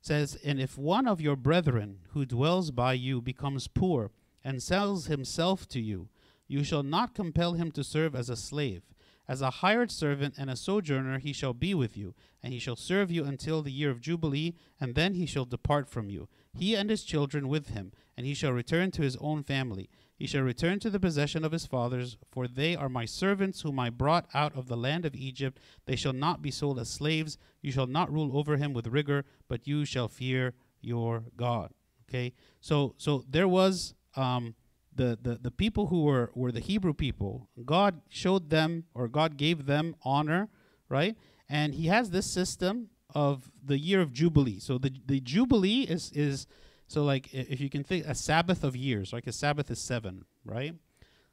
says, 0.00 0.36
And 0.44 0.60
if 0.60 0.78
one 0.78 1.06
of 1.06 1.20
your 1.20 1.36
brethren 1.36 2.00
who 2.10 2.24
dwells 2.24 2.70
by 2.70 2.94
you 2.94 3.20
becomes 3.20 3.68
poor 3.68 4.10
and 4.44 4.62
sells 4.62 5.06
himself 5.06 5.68
to 5.68 5.80
you, 5.80 6.08
you 6.46 6.64
shall 6.64 6.82
not 6.82 7.14
compel 7.14 7.54
him 7.54 7.70
to 7.72 7.84
serve 7.84 8.14
as 8.14 8.30
a 8.30 8.36
slave. 8.36 8.82
As 9.28 9.42
a 9.42 9.50
hired 9.50 9.90
servant 9.90 10.34
and 10.38 10.48
a 10.48 10.56
sojourner, 10.56 11.18
he 11.18 11.34
shall 11.34 11.52
be 11.52 11.74
with 11.74 11.98
you, 11.98 12.14
and 12.42 12.54
he 12.54 12.58
shall 12.58 12.76
serve 12.76 13.10
you 13.10 13.24
until 13.24 13.62
the 13.62 13.70
year 13.70 13.90
of 13.90 14.00
Jubilee, 14.00 14.54
and 14.80 14.94
then 14.94 15.14
he 15.14 15.26
shall 15.26 15.44
depart 15.44 15.86
from 15.86 16.08
you, 16.08 16.28
he 16.54 16.74
and 16.74 16.88
his 16.88 17.04
children 17.04 17.46
with 17.46 17.68
him, 17.68 17.92
and 18.16 18.24
he 18.24 18.32
shall 18.32 18.52
return 18.52 18.90
to 18.92 19.02
his 19.02 19.16
own 19.16 19.42
family. 19.42 19.90
He 20.16 20.26
shall 20.26 20.42
return 20.42 20.80
to 20.80 20.90
the 20.90 20.98
possession 20.98 21.44
of 21.44 21.52
his 21.52 21.66
fathers, 21.66 22.16
for 22.32 22.48
they 22.48 22.74
are 22.74 22.88
my 22.88 23.04
servants 23.04 23.60
whom 23.60 23.78
I 23.78 23.90
brought 23.90 24.26
out 24.32 24.56
of 24.56 24.66
the 24.66 24.76
land 24.76 25.04
of 25.04 25.14
Egypt. 25.14 25.60
They 25.84 25.94
shall 25.94 26.14
not 26.14 26.40
be 26.42 26.50
sold 26.50 26.80
as 26.80 26.88
slaves. 26.88 27.38
You 27.60 27.70
shall 27.70 27.86
not 27.86 28.10
rule 28.10 28.36
over 28.36 28.56
him 28.56 28.72
with 28.72 28.88
rigor, 28.88 29.26
but 29.46 29.68
you 29.68 29.84
shall 29.84 30.08
fear 30.08 30.54
your 30.80 31.24
God. 31.36 31.70
Okay, 32.08 32.32
so 32.60 32.94
so 32.96 33.22
there 33.28 33.46
was 33.46 33.94
um, 34.16 34.54
the, 34.98 35.18
the 35.20 35.34
the 35.36 35.50
people 35.50 35.86
who 35.86 36.02
were 36.02 36.30
were 36.34 36.52
the 36.52 36.60
Hebrew 36.60 36.92
people. 36.92 37.48
God 37.64 38.02
showed 38.08 38.50
them, 38.50 38.84
or 38.94 39.08
God 39.08 39.38
gave 39.38 39.64
them 39.64 39.96
honor, 40.02 40.50
right? 40.88 41.16
And 41.48 41.74
He 41.74 41.86
has 41.86 42.10
this 42.10 42.30
system 42.30 42.90
of 43.14 43.50
the 43.64 43.78
year 43.78 44.00
of 44.02 44.12
jubilee. 44.12 44.58
So 44.58 44.76
the 44.76 44.92
the 45.06 45.20
jubilee 45.20 45.82
is 45.82 46.12
is 46.12 46.46
so 46.86 47.04
like 47.04 47.32
if 47.32 47.60
you 47.60 47.70
can 47.70 47.84
think 47.84 48.06
a 48.06 48.14
Sabbath 48.14 48.64
of 48.64 48.76
years, 48.76 49.12
like 49.12 49.26
a 49.26 49.32
Sabbath 49.32 49.70
is 49.70 49.80
seven, 49.80 50.24
right? 50.44 50.74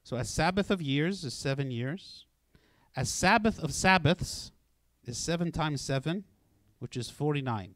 So 0.03 0.15
a 0.17 0.23
Sabbath 0.23 0.71
of 0.71 0.81
years 0.81 1.23
is 1.23 1.33
seven 1.33 1.71
years. 1.71 2.25
A 2.95 3.05
Sabbath 3.05 3.61
of 3.61 3.73
Sabbaths 3.73 4.51
is 5.03 5.17
seven 5.17 5.51
times 5.51 5.81
seven, 5.81 6.23
which 6.79 6.95
is 6.95 7.09
forty 7.09 7.41
nine. 7.41 7.75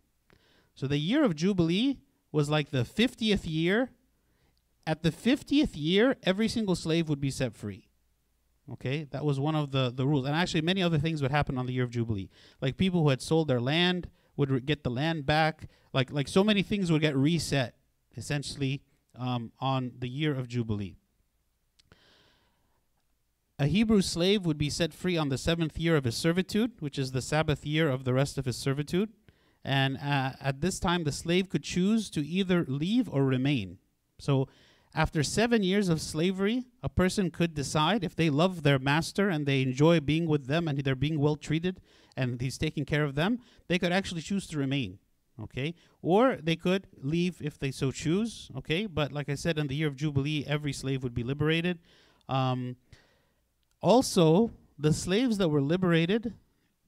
So 0.76 0.88
the 0.88 0.98
year 0.98 1.24
of 1.24 1.36
jubilee 1.36 1.98
was 2.32 2.50
like 2.50 2.70
the 2.70 2.86
fiftieth 2.86 3.46
year. 3.46 3.90
At 4.90 5.04
the 5.04 5.12
fiftieth 5.12 5.76
year, 5.76 6.16
every 6.24 6.48
single 6.48 6.76
slave 6.76 7.10
would 7.10 7.22
be 7.22 7.30
set 7.30 7.54
free. 7.54 7.90
Okay, 8.74 9.04
that 9.12 9.24
was 9.24 9.40
one 9.40 9.54
of 9.54 9.70
the 9.70 9.92
the 9.96 10.08
rules, 10.08 10.26
and 10.26 10.36
actually 10.36 10.62
many 10.62 10.82
other 10.82 10.98
things 10.98 11.22
would 11.22 11.30
happen 11.30 11.60
on 11.60 11.68
the 11.68 11.74
year 11.74 11.84
of 11.84 11.92
jubilee. 11.92 12.30
Like 12.60 12.76
people 12.76 13.04
who 13.04 13.10
had 13.10 13.22
sold 13.22 13.48
their 13.48 13.62
land 13.62 14.10
would 14.36 14.50
re- 14.50 14.60
get 14.60 14.84
the 14.84 14.90
land 14.90 15.28
back. 15.28 15.68
Like 15.94 16.12
like 16.12 16.28
so 16.28 16.44
many 16.44 16.64
things 16.64 16.92
would 16.92 17.02
get 17.02 17.16
reset 17.16 17.76
essentially 18.18 18.82
um, 19.16 19.52
on 19.60 19.92
the 20.00 20.10
year 20.10 20.34
of 20.34 20.48
jubilee. 20.48 20.96
A 23.60 23.68
Hebrew 23.68 24.02
slave 24.02 24.44
would 24.44 24.58
be 24.58 24.72
set 24.72 24.92
free 24.92 25.18
on 25.18 25.30
the 25.30 25.38
seventh 25.38 25.78
year 25.78 25.98
of 25.98 26.06
his 26.06 26.18
servitude, 26.18 26.72
which 26.80 26.98
is 26.98 27.12
the 27.12 27.22
Sabbath 27.22 27.64
year 27.64 27.92
of 27.92 28.06
the 28.06 28.14
rest 28.16 28.40
of 28.40 28.46
his 28.46 28.58
servitude. 28.58 29.12
And 29.64 29.98
uh, 29.98 30.32
at 30.42 30.62
this 30.62 30.80
time, 30.80 31.04
the 31.04 31.12
slave 31.12 31.48
could 31.48 31.64
choose 31.64 32.10
to 32.10 32.26
either 32.26 32.66
leave 32.68 33.08
or 33.08 33.24
remain. 33.24 33.78
So, 34.18 34.48
after 34.96 35.22
seven 35.24 35.62
years 35.62 35.88
of 35.88 36.02
slavery, 36.02 36.66
a 36.82 36.90
person 36.90 37.30
could 37.30 37.54
decide 37.54 38.04
if 38.04 38.16
they 38.16 38.30
love 38.30 38.64
their 38.64 38.80
master 38.80 39.30
and 39.30 39.46
they 39.46 39.62
enjoy 39.62 40.00
being 40.00 40.26
with 40.26 40.48
them 40.48 40.68
and 40.68 40.80
they're 40.80 40.96
being 40.96 41.20
well 41.20 41.36
treated 41.36 41.80
and 42.18 42.42
he's 42.42 42.58
taking 42.58 42.86
care 42.86 43.04
of 43.04 43.16
them, 43.16 43.40
they 43.68 43.78
could 43.78 43.92
actually 43.92 44.22
choose 44.22 44.48
to 44.48 44.58
remain. 44.58 44.98
Okay? 45.42 45.76
Or 46.02 46.38
they 46.42 46.56
could 46.56 46.88
leave 47.02 47.42
if 47.42 47.58
they 47.60 47.72
so 47.72 47.92
choose. 47.92 48.50
Okay? 48.58 48.88
But 48.88 49.12
like 49.12 49.30
I 49.30 49.36
said, 49.36 49.58
in 49.58 49.68
the 49.68 49.76
year 49.76 49.88
of 49.88 49.96
Jubilee, 49.96 50.44
every 50.48 50.74
slave 50.74 51.04
would 51.04 51.14
be 51.14 51.24
liberated. 51.24 51.80
Um, 52.28 52.76
also, 53.82 54.52
the 54.78 54.92
slaves 54.92 55.38
that 55.38 55.50
were 55.50 55.62
liberated, 55.62 56.34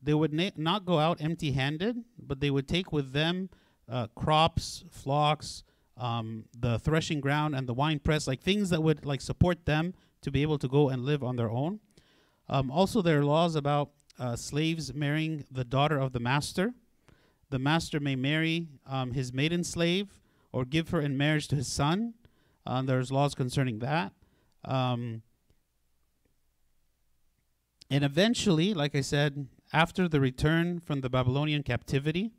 they 0.01 0.13
would 0.13 0.33
na- 0.33 0.49
not 0.57 0.85
go 0.85 0.99
out 0.99 1.21
empty 1.21 1.51
handed, 1.51 2.03
but 2.19 2.39
they 2.39 2.49
would 2.49 2.67
take 2.67 2.91
with 2.91 3.13
them 3.13 3.49
uh, 3.89 4.07
crops, 4.15 4.83
flocks, 4.89 5.63
um, 5.97 6.45
the 6.57 6.79
threshing 6.79 7.21
ground, 7.21 7.55
and 7.55 7.67
the 7.67 7.73
wine 7.73 7.99
press, 7.99 8.27
like 8.27 8.41
things 8.41 8.69
that 8.69 8.81
would 8.81 9.05
like 9.05 9.21
support 9.21 9.65
them 9.65 9.93
to 10.21 10.31
be 10.31 10.41
able 10.41 10.57
to 10.57 10.67
go 10.67 10.89
and 10.89 11.03
live 11.03 11.23
on 11.23 11.35
their 11.35 11.49
own. 11.49 11.79
Um, 12.49 12.71
also, 12.71 13.01
there 13.01 13.19
are 13.19 13.25
laws 13.25 13.55
about 13.55 13.91
uh, 14.19 14.35
slaves 14.35 14.93
marrying 14.93 15.45
the 15.49 15.63
daughter 15.63 15.97
of 15.97 16.11
the 16.13 16.19
master. 16.19 16.73
The 17.49 17.59
master 17.59 17.99
may 17.99 18.15
marry 18.15 18.67
um, 18.85 19.11
his 19.11 19.33
maiden 19.33 19.63
slave 19.63 20.19
or 20.51 20.65
give 20.65 20.89
her 20.89 21.01
in 21.01 21.17
marriage 21.17 21.47
to 21.49 21.55
his 21.55 21.67
son. 21.67 22.13
Uh, 22.65 22.81
there's 22.81 23.11
laws 23.11 23.33
concerning 23.35 23.79
that. 23.79 24.13
Um, 24.63 25.23
and 27.89 28.03
eventually, 28.03 28.73
like 28.73 28.95
I 28.95 29.01
said, 29.01 29.47
after 29.73 30.07
the 30.07 30.19
return 30.19 30.79
from 30.79 31.01
the 31.01 31.09
Babylonian 31.09 31.63
captivity, 31.63 32.31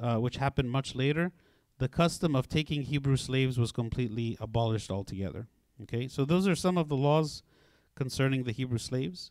uh, 0.00 0.16
which 0.16 0.36
happened 0.36 0.70
much 0.70 0.94
later, 0.94 1.32
the 1.78 1.88
custom 1.88 2.36
of 2.36 2.48
taking 2.48 2.82
Hebrew 2.82 3.16
slaves 3.16 3.58
was 3.58 3.72
completely 3.72 4.36
abolished 4.40 4.90
altogether. 4.90 5.48
Okay, 5.82 6.06
so 6.08 6.24
those 6.24 6.46
are 6.46 6.54
some 6.54 6.78
of 6.78 6.88
the 6.88 6.96
laws 6.96 7.42
concerning 7.94 8.44
the 8.44 8.52
Hebrew 8.52 8.78
slaves. 8.78 9.30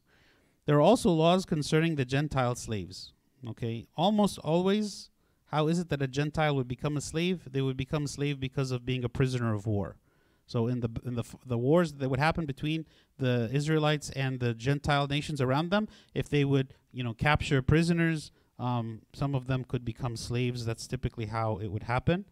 There 0.65 0.77
are 0.77 0.81
also 0.81 1.09
laws 1.09 1.45
concerning 1.45 1.95
the 1.95 2.05
Gentile 2.05 2.55
slaves. 2.55 3.13
Okay, 3.47 3.87
almost 3.95 4.37
always, 4.39 5.09
how 5.45 5.67
is 5.67 5.79
it 5.79 5.89
that 5.89 6.01
a 6.01 6.07
Gentile 6.07 6.55
would 6.55 6.67
become 6.67 6.97
a 6.97 7.01
slave? 7.01 7.47
They 7.51 7.61
would 7.61 7.77
become 7.77 8.05
a 8.05 8.07
slave 8.07 8.39
because 8.39 8.71
of 8.71 8.85
being 8.85 9.03
a 9.03 9.09
prisoner 9.09 9.53
of 9.53 9.65
war. 9.65 9.97
So 10.45 10.67
in 10.67 10.81
the 10.81 10.89
in 11.05 11.15
the 11.15 11.23
the 11.45 11.57
wars 11.57 11.93
that 11.93 12.09
would 12.09 12.19
happen 12.19 12.45
between 12.45 12.85
the 13.17 13.49
Israelites 13.53 14.09
and 14.09 14.39
the 14.39 14.53
Gentile 14.53 15.07
nations 15.07 15.39
around 15.39 15.69
them, 15.69 15.87
if 16.13 16.27
they 16.27 16.43
would 16.43 16.73
you 16.91 17.03
know 17.03 17.13
capture 17.13 17.61
prisoners, 17.61 18.31
um, 18.61 19.01
some 19.13 19.33
of 19.33 19.47
them 19.47 19.63
could 19.63 19.83
become 19.83 20.15
slaves. 20.15 20.65
That's 20.65 20.85
typically 20.85 21.25
how 21.25 21.57
it 21.57 21.67
would 21.67 21.83
happen. 21.83 22.25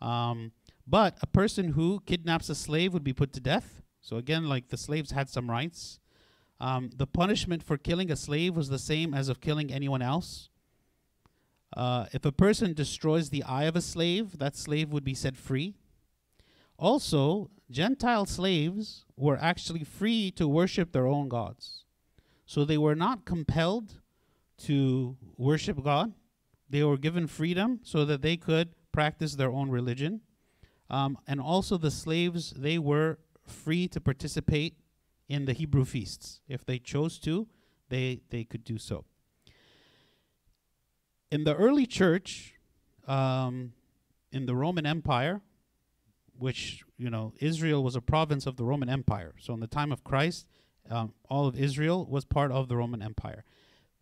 Um, 0.00 0.52
but 0.86 1.18
a 1.20 1.26
person 1.26 1.72
who 1.72 2.00
kidnaps 2.06 2.48
a 2.48 2.54
slave 2.54 2.94
would 2.94 3.04
be 3.04 3.12
put 3.12 3.32
to 3.34 3.40
death. 3.40 3.82
So 4.00 4.16
again, 4.16 4.48
like 4.48 4.68
the 4.68 4.78
slaves 4.78 5.10
had 5.10 5.28
some 5.28 5.50
rights. 5.50 6.00
Um, 6.58 6.90
the 6.96 7.06
punishment 7.06 7.62
for 7.62 7.76
killing 7.76 8.10
a 8.10 8.16
slave 8.16 8.56
was 8.56 8.70
the 8.70 8.78
same 8.78 9.12
as 9.12 9.28
of 9.28 9.42
killing 9.42 9.70
anyone 9.70 10.00
else. 10.00 10.48
Uh, 11.76 12.06
if 12.12 12.24
a 12.24 12.32
person 12.32 12.72
destroys 12.72 13.28
the 13.28 13.42
eye 13.42 13.64
of 13.64 13.76
a 13.76 13.82
slave, 13.82 14.38
that 14.38 14.56
slave 14.56 14.90
would 14.92 15.04
be 15.04 15.14
set 15.14 15.36
free. 15.36 15.74
Also, 16.78 17.50
Gentile 17.70 18.24
slaves 18.24 19.04
were 19.16 19.36
actually 19.36 19.84
free 19.84 20.30
to 20.30 20.48
worship 20.48 20.92
their 20.92 21.06
own 21.06 21.28
gods. 21.28 21.84
So 22.46 22.64
they 22.64 22.78
were 22.78 22.94
not 22.94 23.26
compelled 23.26 24.00
to 24.64 25.16
worship 25.36 25.82
God. 25.82 26.12
They 26.68 26.82
were 26.82 26.96
given 26.96 27.26
freedom 27.26 27.80
so 27.82 28.04
that 28.04 28.22
they 28.22 28.36
could 28.36 28.70
practice 28.92 29.34
their 29.34 29.50
own 29.50 29.70
religion. 29.70 30.20
Um, 30.88 31.18
and 31.26 31.40
also, 31.40 31.76
the 31.76 31.90
slaves, 31.90 32.52
they 32.56 32.78
were 32.78 33.18
free 33.46 33.88
to 33.88 34.00
participate 34.00 34.76
in 35.28 35.44
the 35.44 35.52
Hebrew 35.52 35.84
feasts. 35.84 36.40
If 36.48 36.64
they 36.64 36.78
chose 36.78 37.18
to, 37.20 37.48
they, 37.88 38.20
they 38.30 38.44
could 38.44 38.64
do 38.64 38.78
so. 38.78 39.04
In 41.30 41.44
the 41.44 41.54
early 41.54 41.86
church, 41.86 42.54
um, 43.06 43.72
in 44.32 44.46
the 44.46 44.54
Roman 44.54 44.86
Empire, 44.86 45.40
which, 46.38 46.84
you 46.98 47.10
know, 47.10 47.32
Israel 47.40 47.82
was 47.82 47.96
a 47.96 48.00
province 48.00 48.46
of 48.46 48.56
the 48.56 48.64
Roman 48.64 48.88
Empire. 48.88 49.34
So, 49.40 49.54
in 49.54 49.60
the 49.60 49.66
time 49.66 49.90
of 49.90 50.04
Christ, 50.04 50.46
um, 50.90 51.14
all 51.28 51.46
of 51.46 51.58
Israel 51.58 52.06
was 52.06 52.24
part 52.24 52.52
of 52.52 52.68
the 52.68 52.76
Roman 52.76 53.02
Empire. 53.02 53.44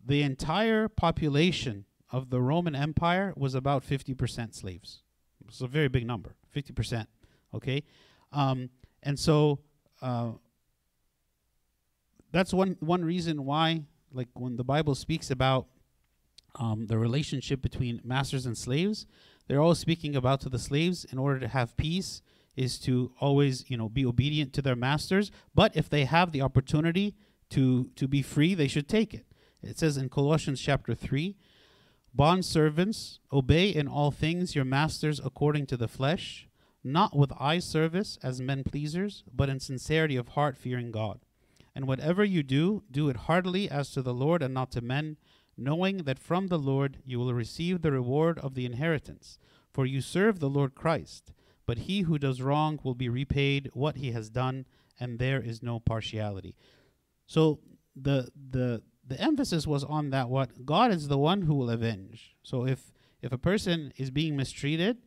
The 0.05 0.21
entire 0.21 0.87
population 0.87 1.85
of 2.11 2.29
the 2.29 2.41
Roman 2.41 2.75
Empire 2.75 3.33
was 3.35 3.55
about 3.55 3.83
50% 3.83 4.53
slaves. 4.53 5.01
It's 5.47 5.61
a 5.61 5.67
very 5.67 5.87
big 5.87 6.05
number, 6.05 6.35
50%. 6.55 7.07
Okay? 7.53 7.83
Um, 8.31 8.69
and 9.03 9.17
so 9.19 9.59
uh, 10.01 10.31
that's 12.31 12.53
one, 12.53 12.77
one 12.79 13.03
reason 13.03 13.45
why, 13.45 13.83
like, 14.11 14.29
when 14.33 14.55
the 14.55 14.63
Bible 14.63 14.95
speaks 14.95 15.31
about 15.31 15.67
um, 16.55 16.87
the 16.87 16.97
relationship 16.97 17.61
between 17.61 18.01
masters 18.03 18.45
and 18.45 18.57
slaves, 18.57 19.07
they're 19.47 19.61
always 19.61 19.79
speaking 19.79 20.15
about 20.15 20.41
to 20.41 20.49
the 20.49 20.59
slaves 20.59 21.05
in 21.05 21.17
order 21.17 21.39
to 21.39 21.47
have 21.47 21.75
peace 21.77 22.21
is 22.55 22.79
to 22.79 23.11
always 23.19 23.69
you 23.69 23.77
know 23.77 23.89
be 23.89 24.05
obedient 24.05 24.53
to 24.53 24.61
their 24.61 24.75
masters 24.75 25.31
but 25.53 25.75
if 25.75 25.89
they 25.89 26.05
have 26.05 26.31
the 26.31 26.41
opportunity 26.41 27.13
to 27.49 27.89
to 27.95 28.07
be 28.07 28.21
free 28.21 28.53
they 28.53 28.67
should 28.67 28.87
take 28.87 29.13
it 29.13 29.25
it 29.65 29.77
says 29.79 29.97
in 29.97 30.09
colossians 30.09 30.61
chapter 30.61 30.93
3 30.93 31.35
bond 32.13 32.45
servants 32.45 33.19
obey 33.31 33.69
in 33.69 33.87
all 33.87 34.11
things 34.11 34.55
your 34.55 34.65
masters 34.65 35.19
according 35.23 35.65
to 35.65 35.77
the 35.77 35.87
flesh 35.87 36.47
not 36.83 37.15
with 37.15 37.31
eye 37.39 37.59
service 37.59 38.17
as 38.23 38.41
men 38.41 38.63
pleasers 38.63 39.23
but 39.33 39.49
in 39.49 39.59
sincerity 39.59 40.15
of 40.15 40.29
heart 40.29 40.57
fearing 40.57 40.91
god 40.91 41.19
and 41.73 41.87
whatever 41.87 42.23
you 42.23 42.43
do 42.43 42.83
do 42.89 43.09
it 43.09 43.17
heartily 43.27 43.69
as 43.69 43.89
to 43.91 44.01
the 44.01 44.13
lord 44.13 44.41
and 44.41 44.53
not 44.53 44.71
to 44.71 44.81
men 44.81 45.17
knowing 45.57 45.97
that 45.99 46.19
from 46.19 46.47
the 46.47 46.59
lord 46.59 46.97
you 47.05 47.19
will 47.19 47.33
receive 47.33 47.81
the 47.81 47.91
reward 47.91 48.39
of 48.39 48.55
the 48.55 48.65
inheritance 48.65 49.37
for 49.73 49.85
you 49.85 49.99
serve 49.99 50.39
the 50.39 50.49
lord 50.49 50.75
christ 50.75 51.33
but 51.65 51.79
he 51.79 52.01
who 52.01 52.17
does 52.17 52.41
wrong 52.41 52.79
will 52.83 52.93
be 52.93 53.09
repaid 53.09 53.69
what 53.73 53.97
he 53.97 54.11
has 54.11 54.29
done, 54.29 54.65
and 54.99 55.19
there 55.19 55.41
is 55.41 55.63
no 55.63 55.79
partiality. 55.79 56.55
So 57.25 57.59
the 57.95 58.29
the 58.51 58.83
the 59.07 59.19
emphasis 59.19 59.67
was 59.67 59.83
on 59.83 60.09
that 60.09 60.29
what 60.29 60.65
God 60.65 60.91
is 60.91 61.07
the 61.07 61.17
one 61.17 61.43
who 61.43 61.55
will 61.55 61.69
avenge. 61.69 62.35
So 62.43 62.65
if 62.65 62.91
if 63.21 63.31
a 63.31 63.37
person 63.37 63.91
is 63.97 64.11
being 64.11 64.35
mistreated, 64.35 64.97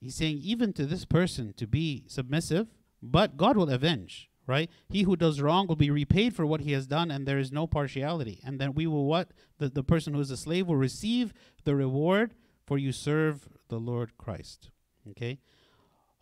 he's 0.00 0.16
saying 0.16 0.38
even 0.42 0.72
to 0.72 0.86
this 0.86 1.04
person 1.04 1.52
to 1.56 1.66
be 1.66 2.04
submissive, 2.08 2.68
but 3.00 3.36
God 3.36 3.56
will 3.56 3.70
avenge, 3.70 4.28
right? 4.46 4.68
He 4.88 5.02
who 5.02 5.14
does 5.14 5.40
wrong 5.40 5.66
will 5.66 5.76
be 5.76 5.90
repaid 5.90 6.34
for 6.34 6.46
what 6.46 6.62
he 6.62 6.72
has 6.72 6.86
done, 6.86 7.10
and 7.10 7.26
there 7.26 7.38
is 7.38 7.52
no 7.52 7.66
partiality. 7.66 8.40
And 8.44 8.58
then 8.58 8.74
we 8.74 8.86
will 8.86 9.06
what 9.06 9.30
the, 9.58 9.68
the 9.68 9.84
person 9.84 10.14
who 10.14 10.20
is 10.20 10.30
a 10.30 10.36
slave 10.36 10.66
will 10.66 10.76
receive 10.76 11.32
the 11.64 11.76
reward 11.76 12.34
for 12.66 12.76
you 12.76 12.90
serve 12.90 13.48
the 13.68 13.78
Lord 13.78 14.16
Christ. 14.16 14.70
Okay? 15.10 15.38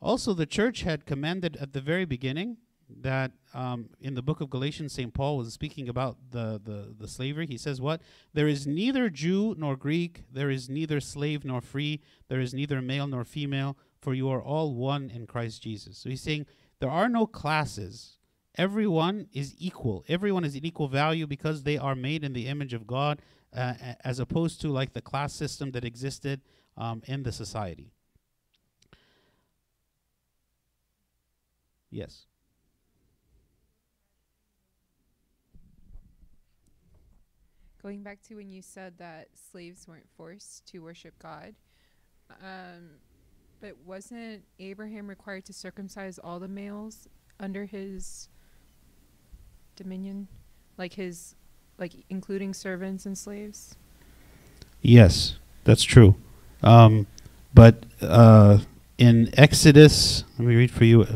Also, 0.01 0.35
the 0.35 0.47
church 0.47 0.83
had 0.83 1.07
commanded 1.07 1.57
at 1.57 1.73
the 1.73 1.81
very 1.81 2.05
beginning 2.05 2.59
that 3.01 3.32
um, 3.55 3.90
in 4.01 4.14
the 4.14 4.22
book 4.22 4.40
of 4.40 4.51
Galatians, 4.51 4.93
St. 4.93 5.12
Paul 5.12 5.36
was 5.36 5.53
speaking 5.53 5.88
about 5.88 6.16
the, 6.30 6.61
the, 6.62 6.95
the 6.99 7.09
slavery. 7.09 7.47
He 7.47 7.59
says, 7.59 7.80
What? 7.80 8.01
There 8.32 8.49
is 8.49 8.66
neither 8.66 9.09
Jew 9.11 9.55
nor 9.59 9.76
Greek, 9.76 10.22
there 10.30 10.51
is 10.51 10.68
neither 10.68 11.01
slave 11.01 11.45
nor 11.45 11.61
free, 11.61 12.01
there 12.28 12.40
is 12.40 12.55
neither 12.55 12.80
male 12.80 13.07
nor 13.07 13.24
female, 13.24 13.76
for 14.01 14.14
you 14.14 14.28
are 14.30 14.43
all 14.43 14.74
one 14.74 15.11
in 15.11 15.26
Christ 15.26 15.62
Jesus. 15.62 15.99
So 15.99 16.09
he's 16.09 16.22
saying 16.22 16.47
there 16.80 16.90
are 16.90 17.09
no 17.09 17.26
classes. 17.26 18.18
Everyone 18.57 19.28
is 19.32 19.55
equal. 19.59 20.05
Everyone 20.09 20.45
is 20.45 20.55
in 20.55 20.64
equal 20.64 20.88
value 20.88 21.26
because 21.26 21.62
they 21.62 21.78
are 21.78 21.95
made 21.95 22.24
in 22.24 22.32
the 22.32 22.49
image 22.49 22.74
of 22.74 22.86
God, 22.86 23.22
uh, 23.55 23.74
as 24.05 24.18
opposed 24.18 24.61
to 24.61 24.68
like 24.68 24.93
the 24.93 25.01
class 25.01 25.32
system 25.32 25.70
that 25.72 25.84
existed 25.84 26.40
um, 26.76 27.03
in 27.07 27.22
the 27.22 27.32
society. 27.32 27.93
Yes. 31.90 32.26
Going 37.83 38.03
back 38.03 38.22
to 38.28 38.37
when 38.37 38.49
you 38.49 38.62
said 38.62 38.95
that 38.99 39.28
slaves 39.51 39.89
weren't 39.89 40.09
forced 40.16 40.66
to 40.68 40.78
worship 40.78 41.14
God, 41.20 41.55
um, 42.41 42.91
but 43.61 43.76
wasn't 43.85 44.45
Abraham 44.61 45.09
required 45.09 45.45
to 45.47 45.53
circumcise 45.53 46.18
all 46.18 46.39
the 46.39 46.47
males 46.47 47.09
under 47.41 47.64
his 47.64 48.28
dominion, 49.74 50.28
like 50.78 50.93
his, 50.93 51.35
like 51.78 51.93
including 52.09 52.55
servants 52.55 53.05
and 53.05 53.18
slaves? 53.18 53.76
Yes, 54.80 55.39
that's 55.64 55.83
true. 55.83 56.14
Um, 56.62 57.09
but 57.53 57.85
uh, 58.01 58.59
in 58.99 59.30
Exodus, 59.37 60.22
let 60.39 60.47
me 60.47 60.55
read 60.55 60.70
for 60.70 60.85
you. 60.85 61.07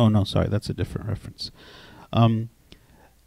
Oh 0.00 0.08
no, 0.08 0.24
sorry, 0.24 0.48
that's 0.48 0.70
a 0.70 0.74
different 0.74 1.08
reference. 1.08 1.50
Um, 2.10 2.48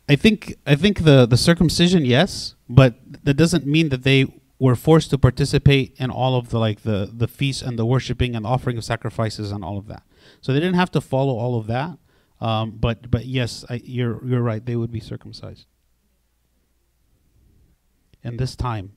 I 0.09 0.15
think 0.15 0.55
I 0.65 0.75
think 0.75 1.03
the 1.03 1.27
the 1.27 1.37
circumcision, 1.37 2.03
yes, 2.03 2.55
but 2.67 2.95
that 3.25 3.35
doesn't 3.35 3.67
mean 3.67 3.89
that 3.89 4.01
they 4.01 4.25
were 4.57 4.75
forced 4.75 5.11
to 5.11 5.19
participate 5.19 5.95
in 5.97 6.09
all 6.09 6.35
of 6.35 6.49
the 6.49 6.57
like 6.57 6.81
the 6.81 7.11
the 7.13 7.27
feasts 7.27 7.61
and 7.61 7.77
the 7.77 7.85
worshiping 7.85 8.35
and 8.35 8.43
offering 8.43 8.75
of 8.79 8.83
sacrifices 8.83 9.51
and 9.51 9.63
all 9.63 9.77
of 9.77 9.85
that. 9.87 10.01
So 10.41 10.51
they 10.51 10.59
didn't 10.59 10.81
have 10.83 10.89
to 10.91 11.01
follow 11.01 11.37
all 11.37 11.55
of 11.59 11.67
that. 11.67 11.99
Um, 12.41 12.71
but 12.71 13.11
but 13.11 13.27
yes, 13.27 13.63
I, 13.69 13.79
you're 13.83 14.25
you're 14.25 14.41
right. 14.41 14.65
They 14.65 14.75
would 14.75 14.91
be 14.91 14.99
circumcised. 14.99 15.67
And 18.23 18.39
this 18.39 18.55
time, 18.55 18.93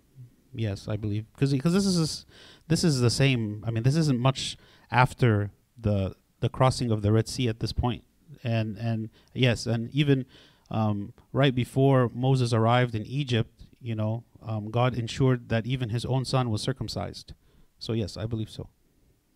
yes, 0.55 0.89
I 0.89 0.97
believe 0.97 1.27
because 1.35 1.53
because 1.53 1.75
this 1.75 1.85
is 1.85 2.25
this 2.69 2.83
is 2.85 3.01
the 3.01 3.11
same. 3.11 3.63
I 3.67 3.71
mean, 3.71 3.83
this 3.83 3.97
isn't 3.97 4.19
much 4.19 4.57
after 4.91 5.51
the 5.79 6.15
the 6.41 6.49
crossing 6.49 6.91
of 6.91 7.03
the 7.03 7.13
Red 7.13 7.29
Sea 7.29 7.49
at 7.49 7.61
this 7.61 7.73
point, 7.73 8.05
and 8.43 8.77
and 8.77 9.11
yes, 9.35 9.67
and 9.67 9.91
even 9.93 10.27
um, 10.71 11.13
right 11.33 11.55
before 11.55 12.11
Moses 12.15 12.53
arrived 12.53 12.95
in 12.95 13.07
Egypt, 13.07 13.51
you 13.81 13.95
know, 13.95 14.25
um, 14.43 14.71
God 14.71 14.95
ensured 14.95 15.49
that 15.49 15.67
even 15.67 15.91
his 15.91 16.05
own 16.05 16.25
son 16.25 16.51
was 16.51 16.63
circumcised. 16.63 17.33
So 17.79 17.93
yes, 17.93 18.17
I 18.17 18.27
believe 18.27 18.51
so. 18.51 18.69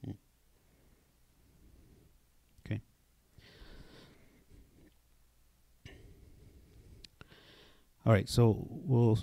Mm. 0.07 0.15
Okay. 2.67 2.81
All 8.05 8.13
right, 8.13 8.29
so 8.29 8.67
we'll 8.69 9.19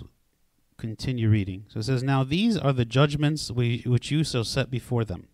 continue 0.78 1.28
reading. 1.28 1.66
So 1.68 1.80
it 1.80 1.84
says, 1.84 2.02
Now 2.02 2.24
these 2.24 2.56
are 2.56 2.72
the 2.72 2.84
judgments 2.84 3.50
we, 3.50 3.82
which 3.84 4.10
you 4.10 4.24
shall 4.24 4.44
set 4.44 4.70
before 4.70 5.04
them. 5.04 5.28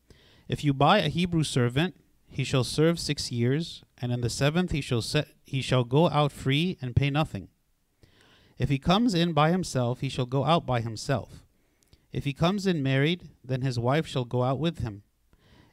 If 0.48 0.64
you 0.64 0.74
buy 0.74 0.98
a 0.98 1.08
Hebrew 1.08 1.42
servant, 1.42 1.94
he 2.34 2.42
shall 2.44 2.64
serve 2.64 2.98
six 2.98 3.30
years, 3.30 3.84
and 4.00 4.10
in 4.10 4.20
the 4.20 4.28
seventh 4.28 4.72
he 4.72 4.80
shall 4.80 5.02
set 5.02 5.28
he 5.44 5.62
shall 5.62 5.84
go 5.84 6.08
out 6.08 6.32
free 6.32 6.76
and 6.82 6.96
pay 6.96 7.08
nothing. 7.08 7.48
If 8.58 8.68
he 8.68 8.78
comes 8.78 9.14
in 9.14 9.32
by 9.32 9.52
himself, 9.52 10.00
he 10.00 10.08
shall 10.08 10.26
go 10.26 10.44
out 10.44 10.66
by 10.66 10.80
himself. 10.80 11.44
If 12.12 12.24
he 12.24 12.32
comes 12.32 12.66
in 12.66 12.82
married, 12.82 13.28
then 13.44 13.62
his 13.62 13.78
wife 13.78 14.06
shall 14.06 14.24
go 14.24 14.42
out 14.42 14.58
with 14.58 14.80
him. 14.80 15.02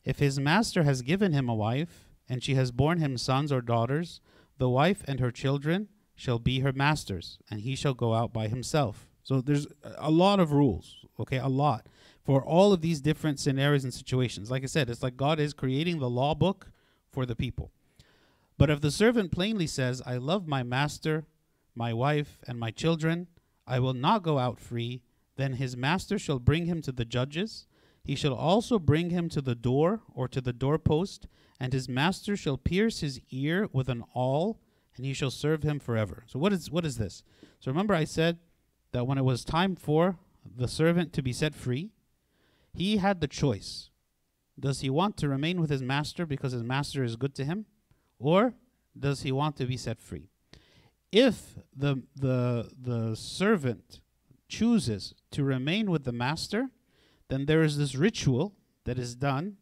If 0.06 0.20
his 0.20 0.40
master 0.40 0.84
has 0.84 1.02
given 1.02 1.34
him 1.34 1.50
a 1.50 1.56
wife, 1.56 2.10
and 2.30 2.44
she 2.44 2.54
has 2.56 2.72
borne 2.72 3.00
him 3.00 3.18
sons 3.18 3.52
or 3.52 3.62
daughters, 3.62 4.22
the 4.58 4.70
wife 4.70 5.04
and 5.08 5.20
her 5.20 5.32
children 5.32 5.90
shall 6.16 6.38
be 6.38 6.60
her 6.60 6.74
master's, 6.74 7.40
and 7.50 7.62
he 7.62 7.76
shall 7.76 7.96
go 7.96 8.14
out 8.14 8.34
by 8.34 8.48
himself. 8.48 9.08
So 9.24 9.42
there's 9.42 9.68
a 9.98 10.12
lot 10.12 10.40
of 10.40 10.52
rules, 10.52 11.06
okay, 11.20 11.38
a 11.38 11.48
lot 11.48 11.88
for 12.24 12.44
all 12.44 12.72
of 12.72 12.82
these 12.82 13.02
different 13.02 13.40
scenarios 13.40 13.84
and 13.84 13.94
situations. 13.94 14.52
Like 14.52 14.64
I 14.64 14.68
said, 14.68 14.90
it's 14.90 15.04
like 15.04 15.18
God 15.18 15.40
is 15.40 15.54
creating 15.54 16.00
the 16.00 16.10
law 16.10 16.36
book 16.36 16.72
for 17.12 17.26
the 17.26 17.36
people. 17.36 17.72
But 18.58 18.70
if 18.70 18.82
the 18.82 18.92
servant 18.92 19.32
plainly 19.32 19.68
says, 19.68 20.02
I 20.06 20.18
love 20.18 20.48
my 20.48 20.62
master, 20.62 21.26
my 21.76 21.94
wife, 21.94 22.38
and 22.48 22.60
my 22.60 22.70
children, 22.72 23.28
I 23.66 23.80
will 23.80 23.94
not 23.94 24.24
go 24.24 24.38
out 24.38 24.60
free, 24.60 25.02
then 25.36 25.54
his 25.54 25.76
master 25.76 26.20
shall 26.20 26.40
bring 26.40 26.66
him 26.66 26.82
to 26.84 26.92
the 26.92 27.06
judges. 27.06 27.66
He 28.04 28.16
shall 28.16 28.34
also 28.34 28.78
bring 28.78 29.10
him 29.10 29.30
to 29.30 29.42
the 29.42 29.56
door 29.56 30.02
or 30.14 30.28
to 30.28 30.42
the 30.42 30.54
doorpost, 30.54 31.28
and 31.60 31.74
his 31.74 31.90
master 31.90 32.36
shall 32.36 32.58
pierce 32.58 33.00
his 33.00 33.20
ear 33.32 33.68
with 33.72 33.90
an 33.90 34.04
awl, 34.14 34.60
and 34.96 35.06
he 35.06 35.14
shall 35.14 35.32
serve 35.32 35.64
him 35.64 35.80
forever. 35.80 36.24
So 36.28 36.38
what 36.38 36.54
is 36.54 36.70
what 36.70 36.86
is 36.86 36.98
this? 36.98 37.24
So 37.60 37.72
remember 37.72 37.94
I 37.94 38.04
said 38.04 38.40
that 38.92 39.06
when 39.06 39.18
it 39.18 39.24
was 39.24 39.46
time 39.46 39.76
for 39.76 40.18
the 40.44 40.68
servant 40.68 41.14
to 41.14 41.22
be 41.22 41.34
set 41.34 41.56
free, 41.56 41.92
he 42.74 42.98
had 42.98 43.22
the 43.22 43.28
choice. 43.28 43.90
Does 44.60 44.82
he 44.82 44.90
want 44.90 45.18
to 45.18 45.30
remain 45.30 45.60
with 45.60 45.70
his 45.70 45.82
master 45.82 46.26
because 46.26 46.52
his 46.52 46.64
master 46.64 47.04
is 47.04 47.16
good 47.16 47.36
to 47.36 47.46
him? 47.46 47.66
Or 48.20 48.54
does 48.98 49.24
he 49.24 49.32
want 49.32 49.56
to 49.58 49.66
be 49.66 49.78
set 49.78 50.00
free? 50.00 50.30
If 51.12 51.58
the 51.76 52.04
the 52.16 52.72
the 52.80 53.16
servant 53.16 54.00
chooses 54.48 55.14
to 55.32 55.44
remain 55.44 55.90
with 55.90 56.04
the 56.04 56.12
master, 56.12 56.70
then 57.30 57.46
there 57.46 57.64
is 57.64 57.78
this 57.78 57.96
ritual 57.96 58.54
that 58.86 59.00
is 59.00 59.16
done 59.16 59.58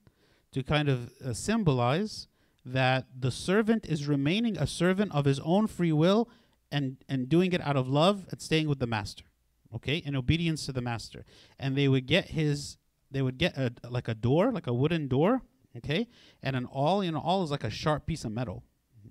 to 0.51 0.63
kind 0.63 0.89
of 0.89 1.11
uh, 1.23 1.33
symbolize 1.33 2.27
that 2.65 3.07
the 3.17 3.31
servant 3.31 3.85
is 3.85 4.07
remaining 4.07 4.57
a 4.57 4.67
servant 4.67 5.13
of 5.13 5.25
his 5.25 5.39
own 5.41 5.67
free 5.67 5.91
will 5.91 6.29
and 6.71 6.97
and 7.07 7.29
doing 7.29 7.53
it 7.53 7.61
out 7.61 7.75
of 7.75 7.87
love 7.87 8.25
and 8.29 8.41
staying 8.41 8.67
with 8.67 8.79
the 8.79 8.87
master 8.87 9.25
okay 9.73 9.97
in 9.97 10.15
obedience 10.15 10.65
to 10.65 10.71
the 10.71 10.81
master 10.81 11.25
and 11.57 11.75
they 11.75 11.87
would 11.87 12.05
get 12.05 12.29
his 12.29 12.77
they 13.11 13.21
would 13.21 13.37
get 13.37 13.57
a 13.57 13.73
like 13.89 14.07
a 14.07 14.13
door, 14.13 14.51
like 14.51 14.67
a 14.67 14.73
wooden 14.73 15.07
door, 15.07 15.41
okay, 15.77 16.07
and 16.43 16.55
an 16.55 16.65
awl. 16.65 17.03
You 17.03 17.11
know, 17.11 17.19
awl 17.19 17.43
is 17.43 17.51
like 17.51 17.63
a 17.63 17.69
sharp 17.69 18.05
piece 18.05 18.25
of 18.25 18.31
metal, 18.31 18.63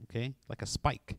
okay, 0.04 0.34
like 0.48 0.62
a 0.62 0.66
spike. 0.66 1.16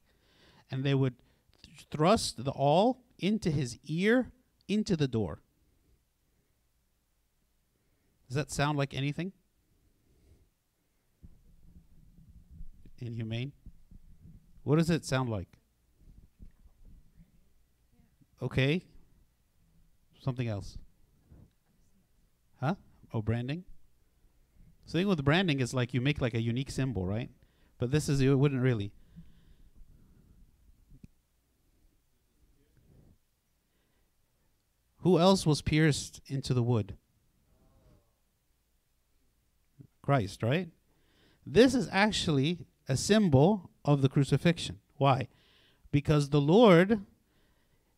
And 0.71 0.83
they 0.83 0.93
would 0.93 1.15
th- 1.63 1.87
thrust 1.91 2.43
the 2.43 2.51
awl 2.51 3.01
into 3.17 3.51
his 3.51 3.79
ear, 3.85 4.31
into 4.67 4.95
the 4.95 5.07
door. 5.07 5.41
Does 8.27 8.35
that 8.35 8.51
sound 8.51 8.77
like 8.77 8.93
anything? 8.93 9.33
Inhumane? 12.99 13.53
What 14.63 14.77
does 14.77 14.89
it 14.89 15.05
sound 15.05 15.29
like? 15.29 15.47
Okay. 18.41 18.83
Something 20.21 20.47
else. 20.47 20.77
Huh? 22.59 22.75
Oh, 23.13 23.21
branding? 23.21 23.63
So 24.85 24.97
the 24.97 25.03
thing 25.03 25.07
with 25.07 25.23
branding 25.23 25.59
is 25.59 25.73
like 25.73 25.93
you 25.93 26.01
make 26.01 26.19
like 26.19 26.33
a 26.33 26.41
unique 26.41 26.71
symbol, 26.71 27.05
right? 27.05 27.29
But 27.77 27.91
this 27.91 28.09
is 28.09 28.21
it 28.21 28.33
wouldn't 28.37 28.61
really. 28.61 28.91
Who 35.01 35.17
else 35.17 35.45
was 35.45 35.61
pierced 35.61 36.21
into 36.27 36.53
the 36.53 36.63
wood? 36.63 36.97
Christ, 40.01 40.43
right? 40.43 40.69
This 41.45 41.73
is 41.73 41.87
actually 41.91 42.65
a 42.87 42.97
symbol 42.97 43.69
of 43.85 44.01
the 44.01 44.09
crucifixion. 44.09 44.79
Why? 44.97 45.27
Because 45.91 46.29
the 46.29 46.41
Lord, 46.41 47.05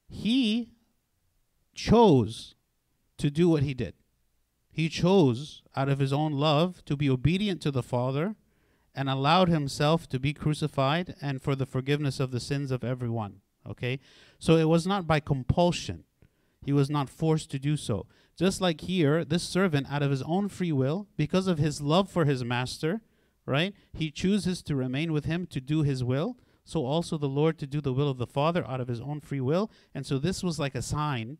He 0.08 0.72
chose 1.74 2.54
to 3.18 3.32
do 3.32 3.50
what 3.50 3.64
He 3.64 3.74
did. 3.74 3.96
He 4.72 4.90
chose, 4.90 5.62
out 5.76 5.90
of 5.90 6.00
His 6.00 6.14
own 6.14 6.34
love, 6.34 6.84
to 6.86 6.96
be 6.96 7.10
obedient 7.10 7.62
to 7.62 7.72
the 7.72 7.84
Father 7.84 8.36
and 8.96 9.10
allowed 9.10 9.50
Himself 9.50 10.08
to 10.10 10.20
be 10.20 10.34
crucified 10.34 11.16
and 11.22 11.42
for 11.42 11.56
the 11.56 11.66
forgiveness 11.66 12.20
of 12.20 12.32
the 12.32 12.40
sins 12.40 12.72
of 12.72 12.84
everyone. 12.84 13.42
Okay? 13.68 14.00
So 14.40 14.56
it 14.56 14.70
was 14.70 14.88
not 14.88 15.08
by 15.08 15.20
compulsion. 15.20 16.06
He 16.64 16.74
was 16.74 16.90
not 16.90 17.10
forced 17.10 17.50
to 17.52 17.60
do 17.60 17.76
so. 17.76 18.06
Just 18.38 18.62
like 18.62 18.82
here, 18.82 19.26
this 19.26 19.44
servant, 19.44 19.88
out 19.92 20.04
of 20.04 20.12
his 20.12 20.22
own 20.24 20.48
free 20.48 20.72
will, 20.72 21.08
because 21.18 21.48
of 21.48 21.58
his 21.58 21.82
love 21.82 22.10
for 22.10 22.26
his 22.26 22.44
master, 22.44 23.02
right, 23.46 23.74
he 23.94 24.12
chooses 24.12 24.62
to 24.64 24.76
remain 24.76 25.12
with 25.12 25.26
him 25.26 25.46
to 25.48 25.60
do 25.60 25.84
his 25.84 26.04
will. 26.04 26.38
So 26.64 26.86
also 26.86 27.18
the 27.18 27.28
Lord 27.28 27.58
to 27.60 27.68
do 27.68 27.82
the 27.82 27.94
will 27.94 28.10
of 28.10 28.18
the 28.18 28.28
Father 28.28 28.66
out 28.68 28.80
of 28.80 28.88
his 28.88 29.02
own 29.02 29.20
free 29.20 29.42
will. 29.42 29.72
And 29.94 30.06
so 30.06 30.18
this 30.18 30.44
was 30.44 30.60
like 30.60 30.76
a 30.76 30.82
sign, 30.82 31.38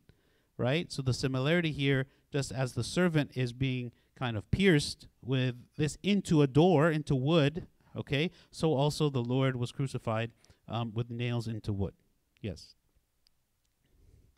right? 0.56 0.90
So 0.92 1.02
the 1.02 1.14
similarity 1.14 1.70
here, 1.72 2.06
just 2.32 2.50
as 2.50 2.72
the 2.72 2.82
servant 2.82 3.32
is 3.34 3.52
being 3.52 3.92
kind 4.18 4.36
of 4.36 4.50
pierced 4.50 5.06
with 5.24 5.54
this 5.76 5.98
into 6.02 6.42
a 6.42 6.46
door, 6.46 6.90
into 6.90 7.14
wood, 7.14 7.66
okay, 7.96 8.30
so 8.50 8.72
also 8.74 9.10
the 9.10 9.22
Lord 9.22 9.56
was 9.56 9.70
crucified 9.70 10.30
um, 10.68 10.92
with 10.94 11.10
nails 11.10 11.46
into 11.46 11.72
wood. 11.72 11.94
Yes. 12.40 12.74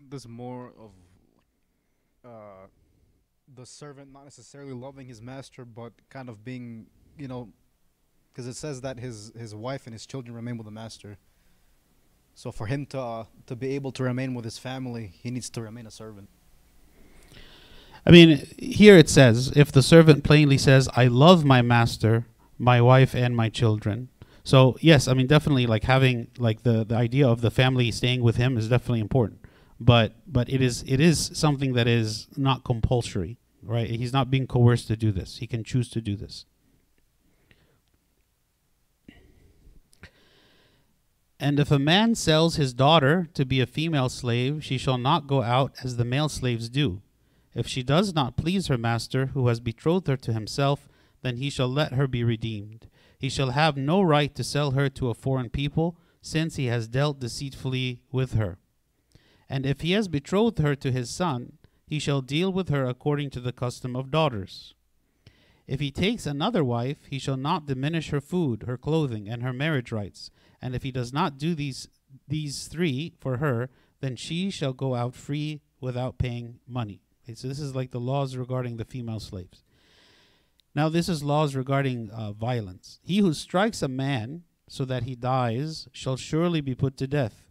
There's 0.01 0.28
more 0.28 0.72
of 0.78 0.90
uh, 2.24 2.66
the 3.55 3.64
servant 3.64 4.12
not 4.12 4.24
necessarily 4.24 4.72
loving 4.72 5.07
his 5.07 5.22
master, 5.22 5.64
but 5.64 5.92
kind 6.11 6.28
of 6.28 6.45
being, 6.45 6.86
you 7.18 7.28
know, 7.28 7.51
because 8.32 8.47
it 8.47 8.55
says 8.55 8.80
that 8.80 8.99
his 8.99 9.32
his 9.38 9.55
wife 9.55 9.86
and 9.86 9.95
his 9.95 10.07
children 10.07 10.34
remain 10.34 10.57
with 10.59 10.64
the 10.64 10.72
master. 10.72 11.16
So 12.34 12.51
for 12.51 12.66
him 12.66 12.84
to 12.86 13.01
uh, 13.01 13.24
to 13.47 13.55
be 13.55 13.74
able 13.76 13.92
to 13.92 14.03
remain 14.03 14.34
with 14.34 14.45
his 14.45 14.59
family, 14.59 15.12
he 15.22 15.30
needs 15.30 15.49
to 15.51 15.62
remain 15.62 15.86
a 15.86 15.90
servant. 15.90 16.28
I 18.07 18.11
mean, 18.11 18.47
here 18.59 18.97
it 18.99 19.09
says, 19.09 19.53
if 19.57 19.73
the 19.73 19.83
servant 19.83 20.25
plainly 20.25 20.59
says, 20.59 20.89
I 20.95 21.07
love 21.07 21.45
my 21.45 21.63
master, 21.63 22.27
my 22.59 22.81
wife, 22.81 23.15
and 23.15 23.35
my 23.35 23.49
children. 23.49 24.11
So, 24.43 24.77
yes, 24.81 25.09
I 25.09 25.15
mean, 25.15 25.27
definitely, 25.27 25.67
like 25.67 25.85
having, 25.85 26.29
like, 26.37 26.65
the, 26.65 26.85
the 26.85 26.97
idea 26.97 27.27
of 27.27 27.41
the 27.41 27.51
family 27.51 27.91
staying 27.91 28.23
with 28.23 28.37
him 28.37 28.59
is 28.59 28.69
definitely 28.69 29.01
important. 29.01 29.41
But, 29.81 30.13
but 30.27 30.51
it 30.51 30.61
is, 30.61 30.85
it 30.87 31.01
is 31.01 31.31
something 31.33 31.73
that 31.73 31.87
is 31.87 32.29
not 32.37 32.63
compulsory, 32.63 33.39
right? 33.63 33.89
He's 33.89 34.13
not 34.13 34.31
being 34.31 34.47
coerced 34.47 34.87
to 34.89 34.97
do 34.97 35.11
this. 35.11 35.39
He 35.39 35.47
can 35.47 35.65
choose 35.65 35.89
to 35.91 36.03
do 36.03 36.15
this. 36.15 36.45
And 41.41 41.59
if 41.59 41.71
a 41.71 41.79
man 41.79 42.15
sells 42.15 42.57
his 42.57 42.73
daughter 42.73 43.29
to 43.35 43.45
be 43.45 43.61
a 43.61 43.67
female 43.67 44.09
slave, 44.09 44.63
she 44.63 44.79
shall 44.79 44.99
not 44.99 45.27
go 45.27 45.43
out 45.43 45.73
as 45.83 45.97
the 45.97 46.05
male 46.05 46.29
slaves 46.29 46.69
do. 46.69 47.03
If 47.55 47.67
she 47.67 47.83
does 47.83 48.15
not 48.15 48.37
please 48.37 48.67
her 48.67 48.79
master, 48.79 49.27
who 49.27 49.49
has 49.49 49.61
betrothed 49.61 50.09
her 50.09 50.17
to 50.17 50.33
himself, 50.33 50.89
then 51.23 51.37
he 51.37 51.51
shall 51.51 51.69
let 51.69 51.93
her 51.93 52.07
be 52.07 52.25
redeemed. 52.25 52.89
He 53.19 53.29
shall 53.29 53.51
have 53.51 53.77
no 53.77 54.03
right 54.03 54.35
to 54.35 54.45
sell 54.45 54.73
her 54.73 54.89
to 54.91 55.09
a 55.09 55.15
foreign 55.15 55.51
people, 55.51 55.97
since 56.21 56.57
he 56.57 56.67
has 56.67 56.89
dealt 56.89 57.21
deceitfully 57.21 58.03
with 58.11 58.35
her. 58.35 58.59
And 59.49 59.65
if 59.67 59.83
he 59.83 59.93
has 59.93 60.09
betrothed 60.09 60.59
her 60.59 60.75
to 60.75 60.91
his 60.91 61.11
son, 61.11 61.59
he 61.87 61.99
shall 61.99 62.23
deal 62.23 62.53
with 62.53 62.71
her 62.71 62.87
according 62.87 63.31
to 63.31 63.41
the 63.41 63.53
custom 63.53 63.95
of 63.95 64.11
daughters. 64.11 64.75
If 65.67 65.81
he 65.81 65.91
takes 65.91 66.27
another 66.27 66.65
wife, 66.65 66.99
he 67.09 67.19
shall 67.19 67.37
not 67.37 67.67
diminish 67.67 68.11
her 68.11 68.21
food, 68.21 68.65
her 68.67 68.77
clothing, 68.77 69.29
and 69.29 69.43
her 69.43 69.53
marriage 69.53 69.93
rights. 69.93 70.31
And 70.61 70.75
if 70.75 70.83
he 70.83 70.91
does 70.91 71.13
not 71.13 71.39
do 71.39 71.55
these 71.55 71.89
these 72.29 72.69
three 72.69 73.15
for 73.19 73.39
her, 73.39 73.71
then 74.01 74.17
she 74.17 74.51
shall 74.51 74.73
go 74.73 74.95
out 74.95 75.15
free 75.15 75.63
without 75.81 76.19
paying 76.19 76.61
money. 76.67 77.04
Okay, 77.25 77.35
so 77.35 77.49
this 77.49 77.59
is 77.59 77.75
like 77.75 77.91
the 77.91 78.01
laws 78.01 78.37
regarding 78.37 78.77
the 78.77 78.85
female 78.85 79.20
slaves. 79.20 79.62
Now 80.75 80.91
this 80.91 81.09
is 81.09 81.22
laws 81.22 81.55
regarding 81.55 82.11
uh, 82.11 82.33
violence. 82.33 82.99
He 83.03 83.18
who 83.18 83.33
strikes 83.33 83.81
a 83.81 83.89
man 83.89 84.43
so 84.68 84.85
that 84.85 85.05
he 85.05 85.14
dies 85.14 85.89
shall 85.93 86.16
surely 86.16 86.61
be 86.61 86.75
put 86.75 86.99
to 86.99 87.07
death. 87.07 87.49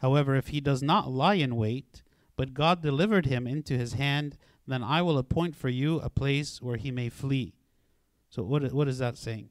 However, 0.00 0.34
if 0.34 0.48
he 0.48 0.60
does 0.60 0.82
not 0.82 1.10
lie 1.10 1.34
in 1.34 1.54
wait, 1.54 2.02
but 2.36 2.54
God 2.54 2.82
delivered 2.82 3.26
him 3.26 3.46
into 3.46 3.78
his 3.78 3.92
hand, 3.92 4.36
then 4.66 4.82
I 4.82 5.02
will 5.02 5.18
appoint 5.18 5.54
for 5.54 5.68
you 5.68 6.00
a 6.00 6.10
place 6.10 6.60
where 6.60 6.76
he 6.76 6.90
may 6.90 7.08
flee. 7.08 7.54
So 8.30 8.42
what 8.42 8.72
what 8.72 8.88
is 8.88 8.98
that 8.98 9.16
saying? 9.16 9.50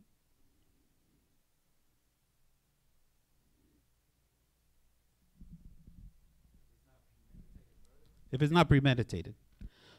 If 8.32 8.41
it's 8.41 8.51
not 8.51 8.67
premeditated. 8.67 9.36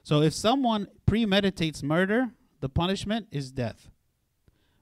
So 0.03 0.21
if 0.21 0.35
someone 0.35 0.89
premeditates 1.07 1.83
murder, 1.83 2.31
the 2.61 2.69
punishment 2.69 3.29
is 3.31 3.53
death. 3.53 3.91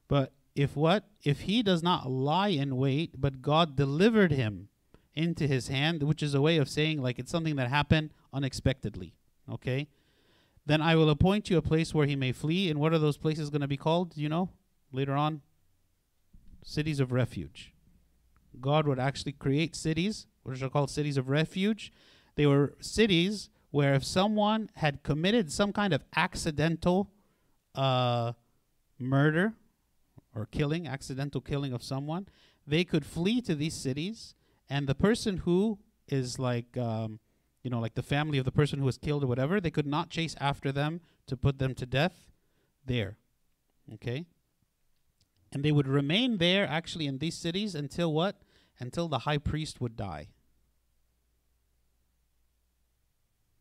But 0.08 0.32
if 0.54 0.76
what? 0.76 1.04
If 1.22 1.40
he 1.40 1.62
does 1.62 1.82
not 1.82 2.10
lie 2.10 2.48
in 2.48 2.76
wait, 2.76 3.20
but 3.20 3.42
God 3.42 3.76
delivered 3.76 4.32
him 4.32 4.68
into 5.14 5.46
his 5.46 5.68
hand, 5.68 6.02
which 6.02 6.22
is 6.22 6.34
a 6.34 6.40
way 6.40 6.56
of 6.56 6.68
saying 6.68 7.02
like 7.02 7.18
it's 7.18 7.30
something 7.30 7.56
that 7.56 7.68
happened 7.68 8.10
unexpectedly. 8.32 9.14
Okay? 9.50 9.88
Then 10.66 10.80
I 10.80 10.96
will 10.96 11.10
appoint 11.10 11.50
you 11.50 11.56
a 11.56 11.62
place 11.62 11.94
where 11.94 12.06
he 12.06 12.16
may 12.16 12.32
flee. 12.32 12.70
And 12.70 12.78
what 12.78 12.92
are 12.92 12.98
those 12.98 13.16
places 13.16 13.50
going 13.50 13.60
to 13.60 13.68
be 13.68 13.76
called? 13.76 14.16
You 14.16 14.28
know, 14.28 14.50
later 14.92 15.14
on? 15.14 15.42
Cities 16.62 17.00
of 17.00 17.12
refuge. 17.12 17.72
God 18.60 18.86
would 18.86 18.98
actually 18.98 19.32
create 19.32 19.74
cities, 19.74 20.26
which 20.42 20.62
are 20.62 20.68
called 20.68 20.90
cities 20.90 21.16
of 21.16 21.28
refuge. 21.28 21.92
They 22.36 22.46
were 22.46 22.74
cities 22.80 23.48
where 23.70 23.94
if 23.94 24.04
someone 24.04 24.70
had 24.74 25.02
committed 25.02 25.52
some 25.52 25.72
kind 25.72 25.92
of 25.92 26.02
accidental 26.16 27.10
uh, 27.74 28.32
murder 28.98 29.54
or 30.34 30.46
killing, 30.46 30.86
accidental 30.86 31.40
killing 31.40 31.72
of 31.72 31.82
someone, 31.82 32.26
they 32.66 32.84
could 32.84 33.04
flee 33.04 33.40
to 33.42 33.54
these 33.54 33.74
cities, 33.74 34.34
and 34.68 34.86
the 34.86 34.94
person 34.94 35.38
who 35.38 35.78
is 36.08 36.38
like, 36.38 36.76
um, 36.76 37.18
you 37.62 37.70
know, 37.70 37.80
like 37.80 37.94
the 37.94 38.02
family 38.02 38.38
of 38.38 38.44
the 38.44 38.52
person 38.52 38.78
who 38.78 38.84
was 38.84 38.98
killed 38.98 39.24
or 39.24 39.26
whatever, 39.26 39.60
they 39.60 39.70
could 39.70 39.86
not 39.86 40.10
chase 40.10 40.34
after 40.40 40.72
them 40.72 41.00
to 41.26 41.36
put 41.36 41.58
them 41.58 41.74
to 41.74 41.86
death 41.86 42.26
there. 42.84 43.16
Okay? 43.94 44.26
And 45.52 45.64
they 45.64 45.72
would 45.72 45.88
remain 45.88 46.38
there 46.38 46.66
actually 46.66 47.06
in 47.06 47.18
these 47.18 47.36
cities 47.36 47.74
until 47.74 48.12
what? 48.12 48.36
Until 48.78 49.08
the 49.08 49.20
high 49.20 49.38
priest 49.38 49.80
would 49.80 49.96
die. 49.96 50.28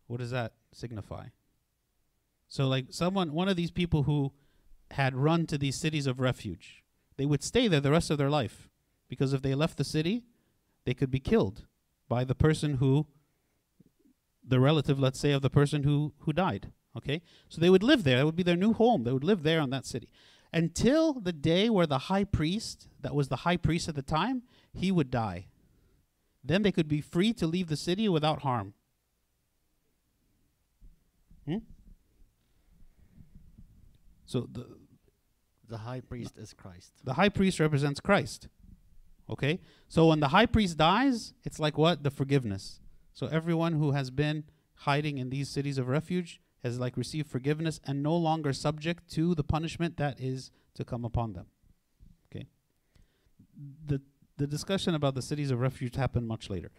What 0.09 0.19
does 0.19 0.31
that 0.31 0.53
signify? 0.73 1.27
So, 2.47 2.67
like 2.67 2.87
someone, 2.89 3.31
one 3.31 3.47
of 3.47 3.55
these 3.55 3.71
people 3.71 4.03
who 4.03 4.33
had 4.91 5.15
run 5.15 5.45
to 5.45 5.57
these 5.57 5.75
cities 5.75 6.07
of 6.07 6.19
refuge, 6.19 6.83
they 7.17 7.25
would 7.25 7.43
stay 7.43 7.67
there 7.67 7.79
the 7.79 7.91
rest 7.91 8.09
of 8.09 8.17
their 8.17 8.29
life 8.29 8.69
because 9.07 9.33
if 9.33 9.41
they 9.41 9.55
left 9.55 9.77
the 9.77 9.83
city, 9.83 10.23
they 10.85 10.93
could 10.93 11.11
be 11.11 11.19
killed 11.19 11.65
by 12.07 12.23
the 12.23 12.35
person 12.35 12.75
who, 12.75 13.05
the 14.43 14.59
relative, 14.59 14.99
let's 14.99 15.19
say, 15.19 15.31
of 15.31 15.41
the 15.41 15.49
person 15.49 15.83
who 15.83 16.13
who 16.19 16.33
died. 16.33 16.73
Okay, 16.97 17.21
so 17.47 17.61
they 17.61 17.69
would 17.69 17.83
live 17.83 18.03
there. 18.03 18.17
That 18.17 18.25
would 18.25 18.35
be 18.35 18.43
their 18.43 18.55
new 18.55 18.73
home. 18.73 19.03
They 19.03 19.13
would 19.13 19.23
live 19.23 19.43
there 19.43 19.61
on 19.61 19.69
that 19.69 19.85
city 19.85 20.09
until 20.51 21.13
the 21.13 21.33
day 21.33 21.69
where 21.69 21.85
the 21.85 21.99
high 21.99 22.23
priest, 22.23 22.87
that 23.01 23.15
was 23.15 23.27
the 23.27 23.37
high 23.37 23.57
priest 23.57 23.87
at 23.87 23.95
the 23.95 24.01
time, 24.01 24.43
he 24.73 24.91
would 24.91 25.11
die. 25.11 25.47
Then 26.43 26.63
they 26.63 26.71
could 26.71 26.87
be 26.87 27.01
free 27.01 27.33
to 27.33 27.47
leave 27.47 27.67
the 27.67 27.77
city 27.77 28.09
without 28.09 28.41
harm. 28.41 28.73
Hmm? 31.45 31.57
So 34.29 34.47
the 34.57 34.65
The 35.67 35.79
high 35.89 36.01
priest 36.01 36.37
is 36.37 36.53
Christ. 36.53 36.91
the 37.03 37.13
high 37.13 37.29
priest 37.29 37.59
represents 37.59 37.99
Christ. 37.99 38.47
Okay? 39.27 39.59
So 39.87 40.07
when 40.09 40.19
the 40.19 40.29
high 40.29 40.45
priest 40.55 40.77
dies, 40.77 41.33
it's 41.43 41.59
like 41.59 41.77
what? 41.77 42.03
The 42.03 42.11
forgiveness. 42.11 42.79
So 43.13 43.27
everyone 43.27 43.73
who 43.73 43.91
has 43.91 44.11
been 44.11 44.43
hiding 44.87 45.17
in 45.17 45.29
these 45.29 45.49
cities 45.49 45.77
of 45.77 45.87
refuge 45.87 46.39
has 46.63 46.79
like 46.79 46.95
received 46.97 47.27
forgiveness 47.29 47.79
and 47.87 48.03
no 48.03 48.15
longer 48.15 48.53
subject 48.53 49.09
to 49.15 49.35
the 49.39 49.43
punishment 49.43 49.97
that 49.97 50.19
is 50.19 50.51
to 50.75 50.83
come 50.85 51.03
upon 51.05 51.33
them. 51.33 51.47
Okay? 52.27 52.45
The 53.91 54.01
the 54.37 54.47
discussion 54.47 54.95
about 54.95 55.15
the 55.15 55.21
cities 55.31 55.51
of 55.51 55.59
refuge 55.59 55.95
happened 55.95 56.27
much 56.27 56.49
later. 56.49 56.71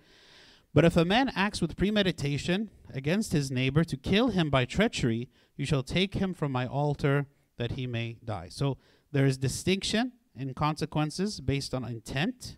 But 0.73 0.85
if 0.85 0.97
a 0.97 1.05
man 1.05 1.31
acts 1.35 1.61
with 1.61 1.77
premeditation 1.77 2.71
against 2.95 3.33
his 3.33 3.51
neighbor 3.51 3.83
to 3.85 3.97
kill 3.97 4.29
him 4.29 4.51
by 4.51 4.65
treachery, 4.65 5.29
you 5.57 5.67
shall 5.67 5.83
take 5.83 6.15
him 6.15 6.33
from 6.33 6.53
my 6.53 6.67
altar 6.67 7.27
that 7.61 7.73
he 7.73 7.87
may 7.87 8.17
die. 8.25 8.49
So 8.49 8.79
there 9.13 9.27
is 9.27 9.37
distinction 9.37 10.13
in 10.35 10.55
consequences 10.55 11.43
based 11.43 11.75
on 11.75 11.85
intent. 11.85 12.57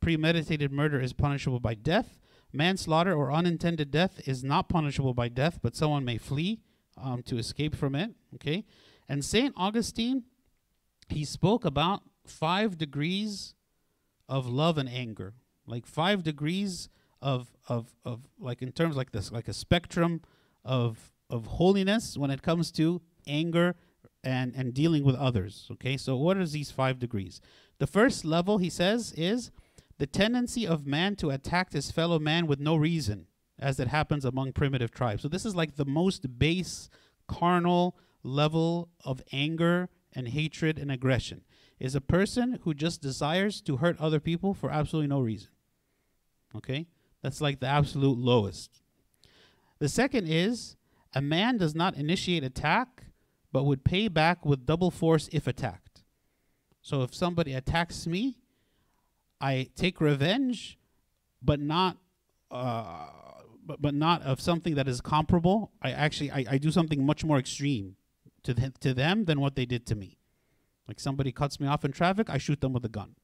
Premeditated 0.00 0.72
murder 0.72 0.98
is 0.98 1.12
punishable 1.12 1.60
by 1.60 1.74
death. 1.74 2.18
Manslaughter 2.50 3.12
or 3.12 3.30
unintended 3.30 3.90
death 3.90 4.26
is 4.26 4.42
not 4.42 4.70
punishable 4.70 5.12
by 5.12 5.28
death, 5.28 5.58
but 5.62 5.76
someone 5.76 6.06
may 6.06 6.16
flee 6.16 6.62
um, 6.96 7.22
to 7.24 7.36
escape 7.36 7.76
from 7.76 7.94
it. 7.94 8.12
Okay, 8.34 8.64
and 9.06 9.22
Saint 9.22 9.52
Augustine, 9.54 10.24
he 11.08 11.26
spoke 11.26 11.66
about 11.66 12.00
five 12.26 12.78
degrees 12.78 13.54
of 14.30 14.46
love 14.48 14.78
and 14.78 14.88
anger, 14.88 15.34
like 15.66 15.86
five 15.86 16.22
degrees 16.22 16.88
of 17.20 17.50
of 17.68 17.94
of 18.06 18.22
like 18.38 18.62
in 18.62 18.72
terms 18.72 18.96
like 18.96 19.12
this, 19.12 19.30
like 19.30 19.48
a 19.48 19.52
spectrum 19.52 20.22
of 20.64 21.12
of 21.28 21.46
holiness 21.46 22.16
when 22.16 22.30
it 22.30 22.40
comes 22.40 22.70
to 22.72 23.02
anger 23.26 23.76
and 24.24 24.54
and 24.54 24.74
dealing 24.74 25.04
with 25.04 25.16
others. 25.16 25.68
Okay, 25.72 25.96
so 25.96 26.16
what 26.16 26.36
are 26.36 26.46
these 26.46 26.70
five 26.70 26.98
degrees? 26.98 27.40
The 27.78 27.86
first 27.86 28.24
level, 28.24 28.58
he 28.58 28.70
says, 28.70 29.12
is 29.16 29.50
the 29.98 30.06
tendency 30.06 30.66
of 30.66 30.86
man 30.86 31.16
to 31.16 31.30
attack 31.30 31.72
his 31.72 31.90
fellow 31.90 32.18
man 32.18 32.46
with 32.46 32.60
no 32.60 32.76
reason, 32.76 33.26
as 33.58 33.80
it 33.80 33.88
happens 33.88 34.24
among 34.24 34.52
primitive 34.52 34.90
tribes. 34.90 35.22
So 35.22 35.28
this 35.28 35.44
is 35.44 35.56
like 35.56 35.76
the 35.76 35.84
most 35.84 36.38
base, 36.38 36.88
carnal 37.26 37.96
level 38.22 38.90
of 39.04 39.22
anger 39.32 39.88
and 40.12 40.28
hatred 40.28 40.78
and 40.78 40.90
aggression. 40.90 41.42
Is 41.80 41.96
a 41.96 42.00
person 42.00 42.60
who 42.62 42.74
just 42.74 43.02
desires 43.02 43.60
to 43.62 43.78
hurt 43.78 43.98
other 43.98 44.20
people 44.20 44.54
for 44.54 44.70
absolutely 44.70 45.08
no 45.08 45.20
reason. 45.20 45.50
Okay, 46.54 46.86
that's 47.22 47.40
like 47.40 47.58
the 47.58 47.66
absolute 47.66 48.18
lowest. 48.18 48.82
The 49.80 49.88
second 49.88 50.28
is 50.28 50.76
a 51.12 51.20
man 51.20 51.56
does 51.56 51.74
not 51.74 51.96
initiate 51.96 52.44
attack 52.44 53.01
but 53.52 53.64
would 53.64 53.84
pay 53.84 54.08
back 54.08 54.44
with 54.44 54.66
double 54.66 54.90
force 54.90 55.28
if 55.32 55.46
attacked. 55.46 56.02
So 56.80 57.02
if 57.02 57.14
somebody 57.14 57.52
attacks 57.52 58.06
me, 58.06 58.38
I 59.40 59.68
take 59.76 60.00
revenge, 60.00 60.78
but 61.42 61.60
not, 61.60 61.98
uh, 62.50 63.06
but, 63.64 63.80
but 63.80 63.94
not 63.94 64.22
of 64.22 64.40
something 64.40 64.74
that 64.74 64.88
is 64.88 65.00
comparable. 65.00 65.72
I 65.82 65.90
actually 65.92 66.30
I, 66.30 66.44
I 66.50 66.58
do 66.58 66.70
something 66.70 67.04
much 67.04 67.24
more 67.24 67.38
extreme 67.38 67.96
to 68.42 68.54
th- 68.54 68.74
to 68.80 68.94
them 68.94 69.26
than 69.26 69.40
what 69.40 69.54
they 69.54 69.66
did 69.66 69.86
to 69.86 69.94
me. 69.94 70.18
Like 70.88 70.98
somebody 70.98 71.30
cuts 71.30 71.60
me 71.60 71.66
off 71.68 71.84
in 71.84 71.92
traffic, 71.92 72.28
I 72.30 72.38
shoot 72.38 72.60
them 72.60 72.72
with 72.72 72.84
a 72.84 72.88
gun. 72.88 73.14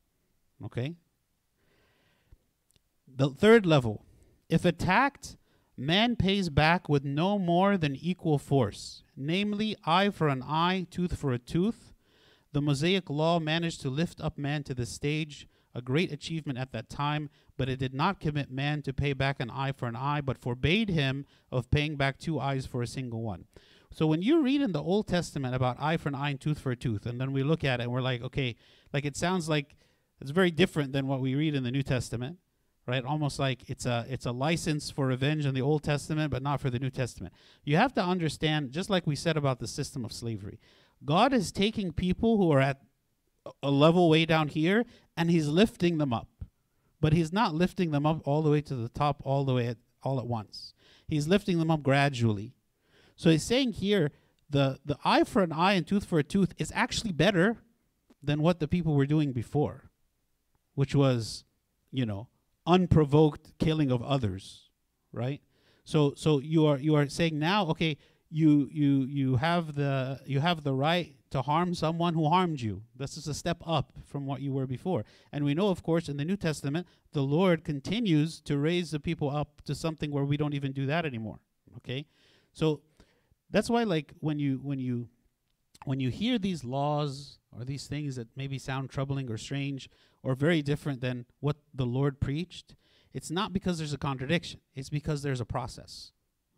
Okay. 0.65 0.95
The 3.17 3.31
third 3.31 3.67
level, 3.67 4.05
if 4.49 4.65
attacked, 4.65 5.37
man 5.79 6.17
pays 6.17 6.49
back 6.49 6.89
with 6.89 7.05
no 7.05 7.39
more 7.39 7.79
than 7.79 7.95
equal 7.95 8.37
force, 8.37 9.05
namely 9.17 9.77
eye 9.85 10.11
for 10.11 10.29
an 10.29 10.43
eye, 10.43 10.87
tooth 10.91 11.17
for 11.17 11.33
a 11.33 11.39
tooth. 11.39 11.93
The 12.53 12.61
Mosaic 12.61 13.09
law 13.09 13.39
managed 13.39 13.81
to 13.83 13.91
lift 13.91 14.21
up 14.21 14.37
man 14.37 14.65
to 14.65 14.75
the 14.75 14.87
stage, 14.87 15.47
a 15.75 15.81
great 15.81 16.11
achievement 16.11 16.59
at 16.59 16.73
that 16.73 16.91
time, 16.91 17.31
but 17.57 17.69
it 17.69 17.79
did 17.79 17.95
not 17.95 18.19
commit 18.19 18.51
man 18.51 18.83
to 18.83 18.93
pay 18.93 19.13
back 19.13 19.39
an 19.39 19.51
eye 19.51 19.71
for 19.71 19.87
an 19.87 19.95
eye, 19.95 20.21
but 20.21 20.39
forbade 20.39 20.89
him 20.89 21.25
of 21.53 21.71
paying 21.71 21.97
back 21.97 22.19
two 22.19 22.41
eyes 22.41 22.67
for 22.67 22.83
a 22.83 22.87
single 22.87 23.23
one. 23.23 23.45
So 23.93 24.07
when 24.07 24.21
you 24.21 24.43
read 24.43 24.61
in 24.61 24.73
the 24.73 24.83
Old 24.83 25.07
Testament 25.07 25.55
about 25.55 25.81
eye 25.81 25.97
for 25.97 26.09
an 26.09 26.15
eye 26.15 26.31
and 26.31 26.41
tooth 26.41 26.59
for 26.59 26.73
a 26.73 26.77
tooth, 26.77 27.07
and 27.07 27.21
then 27.21 27.33
we 27.33 27.45
look 27.45 27.63
at 27.63 27.79
it 27.81 27.85
and 27.85 27.93
we're 27.93 28.01
like, 28.01 28.23
okay, 28.23 28.57
like 28.93 29.05
it 29.05 29.17
sounds 29.17 29.49
like 29.49 29.77
it's 30.21 30.33
very 30.33 30.51
different 30.51 30.93
than 30.93 31.07
what 31.07 31.21
we 31.21 31.37
read 31.37 31.55
in 31.55 31.63
the 31.63 31.71
New 31.71 31.85
Testament 31.85 32.39
right? 32.89 33.05
Almost 33.05 33.39
like 33.39 33.69
it's 33.69 33.85
a 33.85 34.07
it's 34.09 34.25
a 34.25 34.33
license 34.33 34.91
for 34.91 35.07
revenge 35.07 35.45
in 35.45 35.55
the 35.55 35.61
Old 35.61 35.85
Testament, 35.85 36.31
but 36.31 36.43
not 36.43 36.59
for 36.59 36.71
the 36.71 36.79
New 36.79 36.89
Testament. 36.89 37.35
You 37.63 37.77
have 37.77 37.93
to 37.95 38.03
understand, 38.03 38.73
just 38.73 38.89
like 38.89 39.07
we 39.07 39.15
said 39.15 39.37
about 39.37 39.61
the 39.61 39.69
system 39.69 40.07
of 40.07 40.13
slavery, 40.13 40.59
God 41.05 41.35
is 41.35 41.53
taking 41.53 41.93
people 41.93 42.39
who 42.39 42.51
are 42.51 42.61
at 42.61 42.81
a 43.63 43.71
level 43.71 44.09
way 44.09 44.25
down 44.25 44.49
here, 44.49 44.87
and 45.19 45.31
He's 45.31 45.49
lifting 45.49 45.99
them 45.99 46.15
up, 46.15 46.29
but 46.99 47.13
He's 47.13 47.31
not 47.33 47.55
lifting 47.55 47.91
them 47.91 48.07
up 48.07 48.27
all 48.27 48.41
the 48.41 48.51
way 48.51 48.63
to 48.63 48.75
the 48.75 48.89
top, 48.89 49.21
all 49.23 49.45
the 49.45 49.55
way 49.55 49.67
at, 49.67 49.77
all 50.03 50.19
at 50.19 50.27
once. 50.27 50.73
He's 51.07 51.29
lifting 51.29 51.59
them 51.59 51.71
up 51.71 51.83
gradually. 51.83 52.55
So 53.17 53.29
He's 53.29 53.45
saying 53.45 53.75
here, 53.75 54.13
the 54.49 54.79
the 54.83 54.97
eye 55.05 55.25
for 55.25 55.43
an 55.43 55.53
eye 55.53 55.75
and 55.75 55.87
tooth 55.87 56.07
for 56.07 56.19
a 56.19 56.25
tooth 56.25 56.55
is 56.57 56.73
actually 56.75 57.13
better 57.13 57.59
than 58.23 58.41
what 58.41 58.61
the 58.61 58.69
people 58.69 58.95
were 58.95 59.07
doing 59.07 59.33
before, 59.33 59.91
which 60.75 60.95
was, 60.95 61.45
you 61.93 62.07
know, 62.07 62.29
unprovoked 62.69 63.59
killing 63.59 63.91
of 63.91 64.03
others, 64.03 64.71
right? 65.13 65.41
So 65.85 66.13
so 66.17 66.39
you 66.39 66.67
are 66.67 66.79
you 66.79 66.95
are 66.95 67.09
saying 67.09 67.39
now, 67.39 67.67
okay, 67.69 67.97
you 68.31 68.69
you 68.71 69.07
you 69.07 69.37
have 69.37 69.75
the 69.75 70.21
you 70.27 70.41
have 70.41 70.63
the 70.63 70.75
right 70.75 71.15
to 71.31 71.43
harm 71.43 71.75
someone 71.75 72.15
who 72.15 72.29
harmed 72.29 72.61
you. 72.61 72.83
This 72.97 73.17
is 73.17 73.27
a 73.27 73.35
step 73.35 73.63
up 73.67 73.93
from 74.05 74.27
what 74.27 74.41
you 74.41 74.53
were 74.53 74.67
before. 74.67 75.05
And 75.33 75.45
we 75.45 75.55
know, 75.55 75.69
of 75.69 75.83
course, 75.83 76.09
in 76.09 76.17
the 76.17 76.25
New 76.25 76.37
Testament, 76.37 76.87
the 77.13 77.23
Lord 77.23 77.65
continues 77.65 78.41
to 78.43 78.57
raise 78.57 78.91
the 78.91 79.01
people 79.01 79.31
up 79.31 79.63
to 79.65 79.75
something 79.75 80.11
where 80.11 80.25
we 80.25 80.37
don't 80.37 80.55
even 80.55 80.73
do 80.73 80.87
that 80.87 81.05
anymore. 81.05 81.41
Okay, 81.79 82.07
so 82.53 82.81
that's 83.51 83.71
why, 83.71 83.85
like, 83.85 84.13
when 84.21 84.39
you 84.39 84.61
when 84.63 84.79
you 84.79 85.09
when 85.85 86.01
you 86.01 86.11
hear 86.11 86.39
these 86.39 86.65
laws 86.65 87.39
or 87.57 87.65
these 87.65 87.87
things 87.87 88.17
that 88.17 88.29
maybe 88.37 88.59
sound 88.59 88.91
troubling 88.91 89.31
or 89.31 89.39
strange 89.39 89.89
or 90.29 90.35
very 90.35 90.61
different 90.61 91.01
than 91.01 91.25
what 91.41 91.57
the 91.73 91.87
Lord 91.87 92.21
preached, 92.21 92.75
it's 93.15 93.31
not 93.31 93.55
because 93.55 93.79
there's 93.79 93.95
a 93.95 93.99
contradiction. 93.99 94.61
It's 94.75 94.91
because 94.91 95.23
there's 95.23 95.41
a 95.41 95.47
process. 95.47 96.13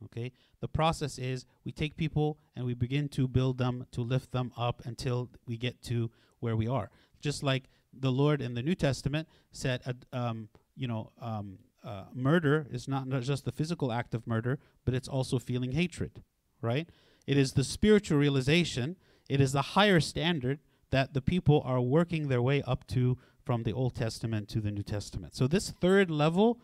Okay? 0.07 0.33
The 0.61 0.67
process 0.67 1.21
is 1.21 1.47
we 1.65 1.71
take 1.71 1.97
people 1.97 2.41
and 2.57 2.67
we 2.67 2.75
begin 2.75 3.09
to 3.11 3.29
build 3.29 3.59
them, 3.59 3.87
to 3.93 4.01
lift 4.01 4.33
them 4.33 4.51
up 4.57 4.83
until 4.85 5.31
we 5.47 5.57
get 5.57 5.83
to 5.83 6.11
where 6.41 6.57
we 6.57 6.67
are. 6.67 6.91
Just 7.21 7.45
like 7.45 7.71
the 7.93 8.11
Lord 8.11 8.43
in 8.43 8.55
the 8.55 8.63
New 8.63 8.75
Testament 8.75 9.29
said, 9.53 9.83
uh, 9.87 9.93
um, 10.13 10.49
you 10.75 10.89
know, 10.89 11.13
um, 11.21 11.59
uh, 11.85 12.07
murder 12.13 12.67
is 12.73 12.89
not, 12.89 13.07
not 13.07 13.23
just 13.23 13.45
the 13.45 13.53
physical 13.53 13.93
act 13.93 14.15
of 14.15 14.27
murder, 14.27 14.59
but 14.85 14.95
it's 14.95 15.07
also 15.07 15.39
feeling 15.39 15.71
hatred, 15.71 16.25
right? 16.61 16.89
It 17.25 17.37
is 17.37 17.53
the 17.53 17.63
spiritual 17.63 18.19
realization, 18.19 18.97
it 19.29 19.41
is 19.41 19.53
the 19.53 19.63
higher 19.63 20.01
standard 20.01 20.59
that 20.91 21.15
the 21.15 21.23
people 21.23 21.63
are 21.65 21.81
working 21.81 22.27
their 22.27 22.43
way 22.43 22.63
up 22.63 22.85
to 22.89 23.17
from 23.45 23.63
the 23.63 23.73
Old 23.73 23.95
Testament 23.95 24.49
to 24.51 24.61
the 24.61 24.71
New 24.71 24.83
Testament. 24.83 25.35
So, 25.35 25.47
this 25.47 25.71
third 25.71 26.11
level 26.11 26.61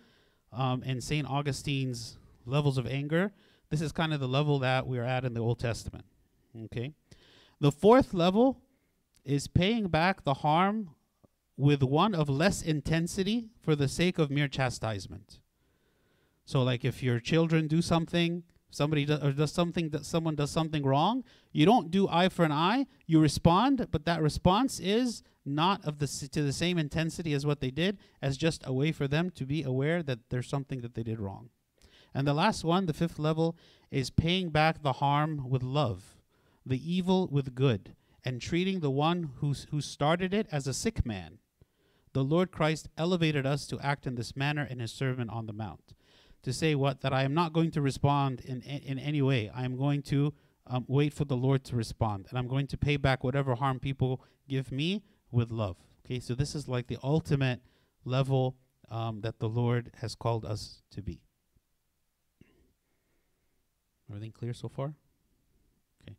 um, 0.53 0.83
in 0.83 1.01
St. 1.01 1.29
Augustine's 1.29 2.18
levels 2.45 2.79
of 2.79 2.87
anger, 2.87 3.33
this 3.70 3.81
is 3.81 3.93
kind 3.93 4.12
of 4.12 4.20
the 4.20 4.29
level 4.29 4.59
that 4.61 4.87
we're 4.87 5.05
at 5.05 5.24
in 5.24 5.35
the 5.35 5.41
Old 5.41 5.59
Testament. 5.59 6.05
Okay? 6.64 6.93
The 7.61 7.72
fourth 7.72 8.14
level 8.14 8.61
is 9.24 9.49
paying 9.49 9.89
back 9.89 10.24
the 10.24 10.35
harm 10.35 10.91
with 11.57 11.83
one 11.83 12.14
of 12.14 12.29
less 12.29 12.62
intensity 12.62 13.49
for 13.61 13.74
the 13.74 13.89
sake 13.89 14.18
of 14.18 14.31
mere 14.31 14.49
chastisement. 14.49 15.41
So, 16.45 16.62
like 16.62 16.85
if 16.85 17.03
your 17.03 17.18
children 17.18 17.66
do 17.66 17.83
something, 17.83 18.45
somebody 18.71 19.05
do, 19.05 19.19
or 19.23 19.33
does 19.33 19.53
something 19.53 19.91
that 19.91 20.05
someone 20.05 20.35
does 20.35 20.51
something 20.51 20.85
wrong, 20.85 21.25
you 21.53 21.64
don't 21.67 21.91
do 21.91 22.09
eye 22.09 22.29
for 22.29 22.45
an 22.45 22.53
eye. 22.53 22.87
You 23.07 23.21
respond, 23.21 23.87
but 23.91 24.05
that 24.05 24.23
response 24.23 24.81
is 24.81 25.23
not 25.45 25.85
of 25.85 25.99
the 25.99 26.07
to 26.07 26.43
the 26.43 26.53
same 26.53 26.79
intensity 26.79 27.33
as 27.33 27.47
what 27.47 27.61
they 27.61 27.71
did, 27.71 27.99
as 28.21 28.37
just 28.37 28.62
a 28.67 28.73
way 28.73 28.93
for 28.93 29.07
them 29.07 29.31
to 29.31 29.47
be 29.47 29.62
aware 29.62 30.03
that 30.03 30.29
there's 30.31 30.49
something 30.49 30.81
that 30.81 30.95
they 30.95 31.03
did 31.03 31.21
wrong. 31.21 31.51
And 32.14 32.27
the 32.27 32.35
last 32.35 32.64
one, 32.64 32.87
the 32.87 32.93
fifth 32.93 33.19
level, 33.19 33.57
is 33.91 34.11
paying 34.11 34.51
back 34.51 34.83
the 34.83 34.95
harm 34.95 35.49
with 35.49 35.62
love, 35.62 36.17
the 36.64 36.81
evil 36.95 37.29
with 37.31 37.55
good, 37.55 37.95
and 38.25 38.41
treating 38.41 38.81
the 38.81 38.91
one 38.91 39.31
who's, 39.37 39.67
who 39.71 39.81
started 39.81 40.35
it 40.35 40.49
as 40.51 40.67
a 40.67 40.75
sick 40.75 41.07
man. 41.07 41.39
The 42.12 42.25
Lord 42.25 42.51
Christ 42.51 42.89
elevated 42.97 43.45
us 43.45 43.67
to 43.67 43.79
act 43.81 44.07
in 44.07 44.14
this 44.14 44.35
manner 44.35 44.64
in 44.64 44.79
his 44.79 44.91
Sermon 44.91 45.29
on 45.29 45.47
the 45.47 45.53
Mount. 45.53 45.93
To 46.43 46.53
say 46.53 46.74
what? 46.74 47.01
That 47.01 47.12
I 47.12 47.24
am 47.24 47.34
not 47.34 47.53
going 47.53 47.70
to 47.72 47.80
respond 47.80 48.41
in, 48.41 48.62
in, 48.62 48.99
any 48.99 49.20
way. 49.20 49.51
I 49.53 49.64
am 49.64 49.76
going 49.76 50.03
to 50.03 50.32
um, 50.66 50.84
wait 50.87 51.12
for 51.12 51.24
the 51.24 51.37
Lord 51.37 51.64
to 51.64 51.76
respond. 51.76 52.26
And 52.30 52.39
I'm 52.39 52.47
going 52.47 52.66
to 52.68 52.76
pay 52.76 52.97
back 52.97 53.24
whatever 53.24 53.55
harm 53.57 53.80
people 53.80 54.22
give 54.49 54.70
me 54.70 55.03
with 55.30 55.51
love. 55.51 55.76
Okay, 56.05 56.20
so 56.20 56.34
this 56.34 56.55
is 56.55 56.68
like 56.68 56.87
the 56.87 56.99
ultimate 57.03 57.61
level 58.05 58.57
um, 58.91 59.20
that 59.22 59.39
the 59.41 59.49
Lord 59.49 59.91
has 60.01 60.14
called 60.14 60.45
us 60.45 60.82
to 60.93 61.03
be. 61.03 61.20
Everything 64.09 64.32
clear 64.32 64.55
so 64.55 64.68
far? 64.68 64.95
Okay. 66.03 66.16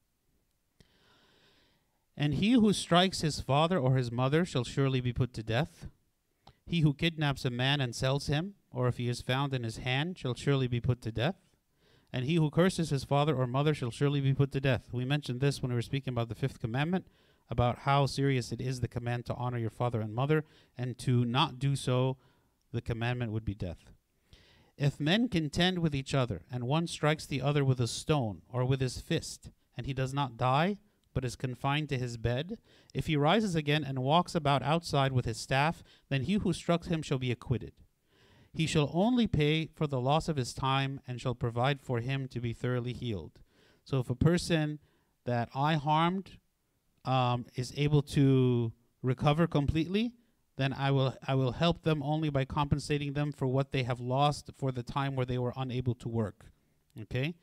And 2.18 2.34
he 2.36 2.52
who 2.52 2.74
strikes 2.74 3.22
his 3.22 3.40
father 3.40 3.78
or 3.78 3.96
his 3.96 4.12
mother 4.12 4.44
shall 4.44 4.66
surely 4.66 5.00
be 5.00 5.14
put 5.14 5.34
to 5.34 5.44
death. 5.44 5.88
He 6.66 6.82
who 6.82 6.94
kidnaps 6.94 7.46
a 7.46 7.50
man 7.50 7.80
and 7.80 7.96
sells 7.96 8.28
him, 8.28 8.56
or 8.78 8.88
if 8.88 8.98
he 8.98 9.10
is 9.10 9.22
found 9.22 9.56
in 9.56 9.64
his 9.64 9.78
hand, 9.78 10.20
shall 10.20 10.36
surely 10.36 10.68
be 10.68 10.80
put 10.80 11.02
to 11.02 11.12
death. 11.12 11.34
And 12.14 12.26
he 12.26 12.36
who 12.36 12.52
curses 12.52 12.92
his 12.92 13.04
father 13.04 13.36
or 13.36 13.48
mother 13.48 13.74
shall 13.74 13.90
surely 13.90 14.22
be 14.22 14.36
put 14.36 14.52
to 14.52 14.62
death. 14.62 14.90
We 14.92 15.04
mentioned 15.04 15.42
this 15.42 15.64
when 15.64 15.72
we 15.72 15.76
were 15.76 15.82
speaking 15.82 16.14
about 16.14 16.30
the 16.30 16.36
fifth 16.36 16.60
commandment, 16.60 17.08
about 17.50 17.80
how 17.80 18.06
serious 18.06 18.52
it 18.52 18.62
is 18.62 18.80
the 18.80 18.88
command 18.88 19.26
to 19.26 19.34
honor 19.34 19.58
your 19.58 19.72
father 19.72 20.00
and 20.00 20.14
mother, 20.14 20.46
and 20.78 20.96
to 21.00 21.26
not 21.26 21.58
do 21.58 21.76
so, 21.76 22.18
the 22.72 22.82
commandment 22.82 23.32
would 23.32 23.44
be 23.44 23.56
death. 23.56 23.92
If 24.78 25.00
men 25.00 25.28
contend 25.28 25.80
with 25.80 25.96
each 25.96 26.14
other, 26.14 26.44
and 26.52 26.66
one 26.66 26.86
strikes 26.86 27.26
the 27.26 27.42
other 27.42 27.66
with 27.66 27.82
a 27.82 27.88
stone 27.88 28.44
or 28.48 28.64
with 28.64 28.80
his 28.80 29.02
fist, 29.02 29.50
and 29.76 29.88
he 29.88 29.94
does 29.94 30.14
not 30.14 30.38
die, 30.38 30.78
but 31.16 31.26
is 31.26 31.36
confined 31.36 31.90
to 31.90 31.98
his 31.98 32.16
bed, 32.16 32.60
if 32.94 33.08
he 33.08 33.18
rises 33.18 33.56
again 33.56 33.84
and 33.84 34.04
walks 34.04 34.36
about 34.36 34.62
outside 34.62 35.14
with 35.14 35.26
his 35.26 35.40
staff, 35.40 35.82
then 36.10 36.22
he 36.22 36.36
who 36.36 36.54
struck 36.54 36.86
him 36.86 37.02
shall 37.02 37.18
be 37.18 37.32
acquitted. 37.32 37.74
He 38.54 38.66
shall 38.66 38.90
only 38.94 39.28
pay 39.28 39.68
for 39.68 39.88
the 39.88 40.00
loss 40.00 40.28
of 40.28 40.38
his 40.38 40.54
time, 40.54 41.00
and 41.08 41.22
shall 41.22 41.36
provide 41.36 41.82
for 41.82 42.00
him 42.00 42.28
to 42.30 42.40
be 42.40 42.54
thoroughly 42.54 42.94
healed. 42.94 43.40
So 43.84 44.00
if 44.00 44.10
a 44.10 44.16
person 44.16 44.80
that 45.26 45.50
I 45.54 45.76
harmed 45.76 46.32
um, 47.06 47.46
is 47.56 47.74
able 47.78 48.02
to 48.02 48.74
recover 49.02 49.48
completely, 49.48 50.14
then 50.58 50.74
I 50.74 50.92
will 50.92 51.16
I 51.28 51.36
will 51.36 51.52
help 51.52 51.84
them 51.84 52.02
only 52.04 52.30
by 52.30 52.44
compensating 52.46 53.14
them 53.14 53.32
for 53.32 53.48
what 53.48 53.72
they 53.72 53.84
have 53.84 54.00
lost 54.00 54.50
for 54.58 54.72
the 54.72 54.84
time 54.84 55.16
where 55.16 55.26
they 55.26 55.38
were 55.38 55.54
unable 55.56 55.94
to 55.96 56.10
work. 56.10 56.48
Okay? 57.04 57.36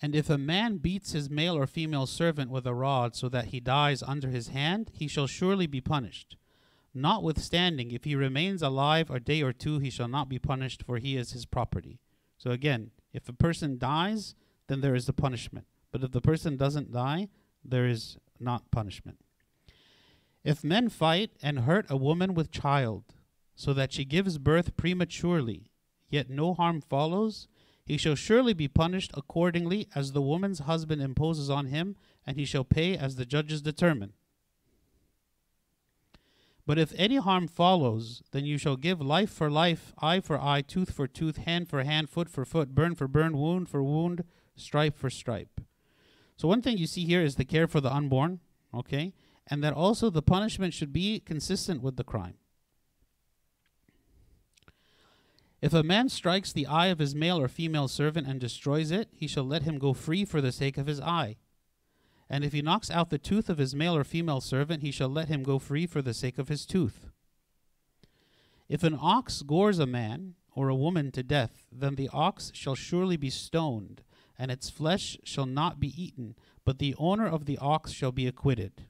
And 0.00 0.14
if 0.14 0.30
a 0.30 0.38
man 0.38 0.76
beats 0.76 1.12
his 1.12 1.28
male 1.28 1.56
or 1.56 1.66
female 1.66 2.06
servant 2.06 2.50
with 2.50 2.66
a 2.66 2.74
rod 2.74 3.16
so 3.16 3.28
that 3.28 3.46
he 3.46 3.58
dies 3.58 4.02
under 4.02 4.28
his 4.28 4.48
hand, 4.48 4.92
he 4.94 5.08
shall 5.08 5.26
surely 5.26 5.66
be 5.66 5.80
punished. 5.80 6.36
Notwithstanding, 7.00 7.92
if 7.92 8.02
he 8.02 8.16
remains 8.16 8.60
alive 8.60 9.08
a 9.08 9.20
day 9.20 9.40
or 9.40 9.52
two, 9.52 9.78
he 9.78 9.88
shall 9.88 10.08
not 10.08 10.28
be 10.28 10.38
punished, 10.40 10.82
for 10.82 10.98
he 10.98 11.16
is 11.16 11.30
his 11.30 11.46
property. 11.46 12.00
So 12.36 12.50
again, 12.50 12.90
if 13.12 13.28
a 13.28 13.32
person 13.32 13.78
dies, 13.78 14.34
then 14.66 14.80
there 14.80 14.96
is 14.96 15.06
the 15.06 15.12
punishment. 15.12 15.66
But 15.92 16.02
if 16.02 16.10
the 16.10 16.20
person 16.20 16.56
doesn't 16.56 16.92
die, 16.92 17.28
there 17.64 17.86
is 17.86 18.18
not 18.40 18.70
punishment. 18.72 19.18
If 20.42 20.64
men 20.64 20.88
fight 20.88 21.30
and 21.40 21.60
hurt 21.60 21.86
a 21.88 21.96
woman 21.96 22.34
with 22.34 22.50
child, 22.50 23.04
so 23.54 23.72
that 23.74 23.92
she 23.92 24.04
gives 24.04 24.38
birth 24.38 24.76
prematurely, 24.76 25.70
yet 26.10 26.28
no 26.28 26.52
harm 26.52 26.80
follows, 26.80 27.46
he 27.84 27.96
shall 27.96 28.16
surely 28.16 28.54
be 28.54 28.68
punished 28.68 29.12
accordingly 29.14 29.88
as 29.94 30.12
the 30.12 30.22
woman's 30.22 30.60
husband 30.60 31.00
imposes 31.00 31.48
on 31.48 31.66
him, 31.66 31.96
and 32.26 32.36
he 32.36 32.44
shall 32.44 32.64
pay 32.64 32.96
as 32.96 33.16
the 33.16 33.24
judges 33.24 33.62
determine. 33.62 34.14
But 36.68 36.78
if 36.78 36.92
any 36.96 37.16
harm 37.16 37.48
follows, 37.48 38.22
then 38.32 38.44
you 38.44 38.58
shall 38.58 38.76
give 38.76 39.00
life 39.00 39.30
for 39.30 39.50
life, 39.50 39.94
eye 40.02 40.20
for 40.20 40.38
eye, 40.38 40.60
tooth 40.60 40.92
for 40.92 41.06
tooth, 41.06 41.38
hand 41.38 41.66
for 41.66 41.82
hand, 41.82 42.10
foot 42.10 42.28
for 42.28 42.44
foot, 42.44 42.74
burn 42.74 42.94
for 42.94 43.08
burn, 43.08 43.38
wound 43.38 43.70
for 43.70 43.82
wound, 43.82 44.22
stripe 44.54 44.94
for 44.94 45.08
stripe. 45.08 45.62
So, 46.36 46.46
one 46.46 46.60
thing 46.60 46.76
you 46.76 46.86
see 46.86 47.06
here 47.06 47.22
is 47.22 47.36
the 47.36 47.46
care 47.46 47.66
for 47.66 47.80
the 47.80 47.90
unborn, 47.90 48.40
okay? 48.74 49.14
And 49.46 49.64
that 49.64 49.72
also 49.72 50.10
the 50.10 50.20
punishment 50.20 50.74
should 50.74 50.92
be 50.92 51.20
consistent 51.20 51.82
with 51.82 51.96
the 51.96 52.04
crime. 52.04 52.34
If 55.62 55.72
a 55.72 55.82
man 55.82 56.10
strikes 56.10 56.52
the 56.52 56.66
eye 56.66 56.88
of 56.88 56.98
his 56.98 57.14
male 57.14 57.40
or 57.40 57.48
female 57.48 57.88
servant 57.88 58.26
and 58.26 58.38
destroys 58.38 58.90
it, 58.90 59.08
he 59.14 59.26
shall 59.26 59.44
let 59.44 59.62
him 59.62 59.78
go 59.78 59.94
free 59.94 60.26
for 60.26 60.42
the 60.42 60.52
sake 60.52 60.76
of 60.76 60.86
his 60.86 61.00
eye. 61.00 61.36
And 62.30 62.44
if 62.44 62.52
he 62.52 62.62
knocks 62.62 62.90
out 62.90 63.10
the 63.10 63.18
tooth 63.18 63.48
of 63.48 63.58
his 63.58 63.74
male 63.74 63.96
or 63.96 64.04
female 64.04 64.40
servant, 64.40 64.82
he 64.82 64.90
shall 64.90 65.08
let 65.08 65.28
him 65.28 65.42
go 65.42 65.58
free 65.58 65.86
for 65.86 66.02
the 66.02 66.14
sake 66.14 66.38
of 66.38 66.48
his 66.48 66.66
tooth. 66.66 67.08
If 68.68 68.82
an 68.82 68.98
ox 69.00 69.42
gores 69.42 69.78
a 69.78 69.86
man 69.86 70.34
or 70.54 70.68
a 70.68 70.74
woman 70.74 71.10
to 71.12 71.22
death, 71.22 71.64
then 71.72 71.94
the 71.94 72.10
ox 72.12 72.50
shall 72.54 72.74
surely 72.74 73.16
be 73.16 73.30
stoned, 73.30 74.02
and 74.38 74.50
its 74.50 74.68
flesh 74.68 75.16
shall 75.24 75.46
not 75.46 75.80
be 75.80 75.94
eaten, 76.02 76.34
but 76.64 76.78
the 76.78 76.94
owner 76.98 77.26
of 77.26 77.46
the 77.46 77.56
ox 77.58 77.92
shall 77.92 78.12
be 78.12 78.26
acquitted. 78.26 78.84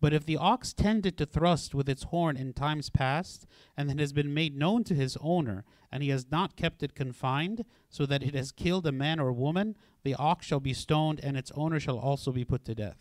But 0.00 0.12
if 0.12 0.26
the 0.26 0.36
ox 0.36 0.72
tended 0.72 1.16
to 1.18 1.26
thrust 1.26 1.74
with 1.74 1.88
its 1.88 2.02
horn 2.04 2.36
in 2.36 2.52
times 2.52 2.90
past, 2.90 3.46
and 3.76 3.90
it 3.90 4.00
has 4.00 4.12
been 4.12 4.34
made 4.34 4.56
known 4.56 4.82
to 4.84 4.94
his 4.94 5.16
owner, 5.20 5.64
and 5.92 6.02
he 6.02 6.08
has 6.08 6.26
not 6.30 6.56
kept 6.56 6.82
it 6.82 6.94
confined, 6.94 7.64
so 7.88 8.04
that 8.06 8.22
it 8.22 8.34
has 8.34 8.50
killed 8.50 8.86
a 8.86 8.92
man 8.92 9.20
or 9.20 9.32
woman, 9.32 9.76
the 10.02 10.14
ox 10.14 10.46
shall 10.46 10.60
be 10.60 10.72
stoned, 10.74 11.20
and 11.22 11.36
its 11.36 11.52
owner 11.54 11.80
shall 11.80 11.98
also 11.98 12.32
be 12.32 12.44
put 12.44 12.64
to 12.64 12.74
death. 12.74 12.96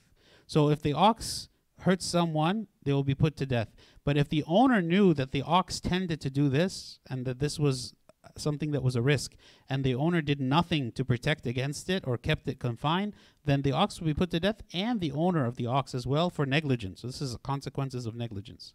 So 0.47 0.70
if 0.70 0.82
the 0.82 0.93
ox 0.93 1.49
hurts 1.80 2.06
someone, 2.06 2.68
they 2.84 2.93
will 2.93 3.04
be 3.04 3.16
put 3.16 3.36
to 3.38 3.45
death. 3.45 3.70
But 4.04 4.18
if 4.18 4.30
the 4.30 4.43
owner 4.47 4.82
knew 4.82 5.14
that 5.14 5.32
the 5.32 5.41
ox 5.41 5.80
tended 5.80 6.22
to 6.22 6.30
do 6.30 6.49
this, 6.49 6.99
and 7.10 7.26
that 7.26 7.39
this 7.39 7.60
was 7.60 7.93
something 8.38 8.72
that 8.72 8.84
was 8.84 8.95
a 8.95 9.02
risk, 9.02 9.36
and 9.70 9.84
the 9.84 9.95
owner 9.95 10.22
did 10.22 10.39
nothing 10.39 10.91
to 10.93 11.04
protect 11.04 11.45
against 11.45 11.89
it 11.89 12.06
or 12.08 12.18
kept 12.18 12.47
it 12.47 12.60
confined, 12.60 13.14
then 13.45 13.62
the 13.62 13.72
ox 13.72 13.99
will 13.99 14.08
be 14.08 14.14
put 14.14 14.32
to 14.32 14.39
death 14.39 14.62
and 14.74 14.99
the 14.99 15.12
owner 15.12 15.45
of 15.45 15.56
the 15.56 15.66
ox 15.66 15.95
as 15.95 16.06
well 16.06 16.30
for 16.30 16.45
negligence. 16.45 17.02
So 17.02 17.08
this 17.08 17.22
is 17.22 17.36
consequences 17.43 18.06
of 18.06 18.16
negligence. 18.16 18.74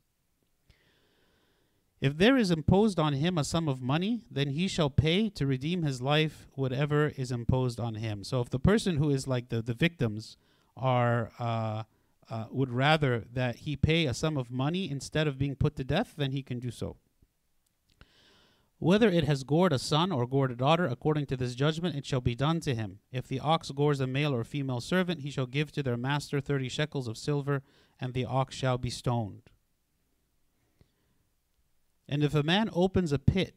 If 1.98 2.18
there 2.18 2.36
is 2.36 2.50
imposed 2.50 2.98
on 2.98 3.14
him 3.14 3.38
a 3.38 3.44
sum 3.44 3.68
of 3.68 3.80
money, 3.80 4.24
then 4.30 4.50
he 4.50 4.68
shall 4.68 4.90
pay 4.90 5.30
to 5.30 5.46
redeem 5.46 5.82
his 5.82 6.02
life 6.02 6.46
whatever 6.52 7.12
is 7.16 7.32
imposed 7.32 7.80
on 7.80 7.94
him. 7.94 8.22
So 8.22 8.40
if 8.42 8.50
the 8.50 8.58
person 8.58 8.96
who 8.96 9.08
is 9.08 9.26
like 9.26 9.48
the, 9.48 9.62
the 9.62 9.74
victims 9.74 10.36
are 10.76 11.32
uh, 11.38 11.84
uh, 12.28 12.44
would 12.50 12.70
rather 12.70 13.24
that 13.32 13.56
he 13.56 13.76
pay 13.76 14.04
a 14.04 14.12
sum 14.12 14.36
of 14.36 14.50
money 14.50 14.90
instead 14.90 15.26
of 15.26 15.38
being 15.38 15.54
put 15.54 15.76
to 15.76 15.84
death, 15.84 16.14
then 16.16 16.32
he 16.32 16.42
can 16.42 16.58
do 16.58 16.70
so. 16.70 16.96
Whether 18.78 19.08
it 19.08 19.24
has 19.24 19.42
gored 19.42 19.72
a 19.72 19.78
son 19.78 20.12
or 20.12 20.26
gored 20.26 20.50
a 20.50 20.54
daughter, 20.54 20.86
according 20.86 21.24
to 21.26 21.36
this 21.36 21.54
judgment, 21.54 21.96
it 21.96 22.04
shall 22.04 22.20
be 22.20 22.34
done 22.34 22.60
to 22.60 22.74
him. 22.74 22.98
If 23.10 23.26
the 23.26 23.40
ox 23.40 23.70
gores 23.70 24.00
a 24.00 24.06
male 24.06 24.34
or 24.34 24.44
female 24.44 24.82
servant, 24.82 25.20
he 25.20 25.30
shall 25.30 25.46
give 25.46 25.72
to 25.72 25.82
their 25.82 25.96
master 25.96 26.42
thirty 26.42 26.68
shekels 26.68 27.08
of 27.08 27.16
silver, 27.16 27.62
and 27.98 28.12
the 28.12 28.26
ox 28.26 28.54
shall 28.54 28.76
be 28.76 28.90
stoned. 28.90 29.44
And 32.08 32.22
if 32.22 32.34
a 32.34 32.42
man 32.42 32.70
opens 32.72 33.12
a 33.12 33.18
pit, 33.18 33.54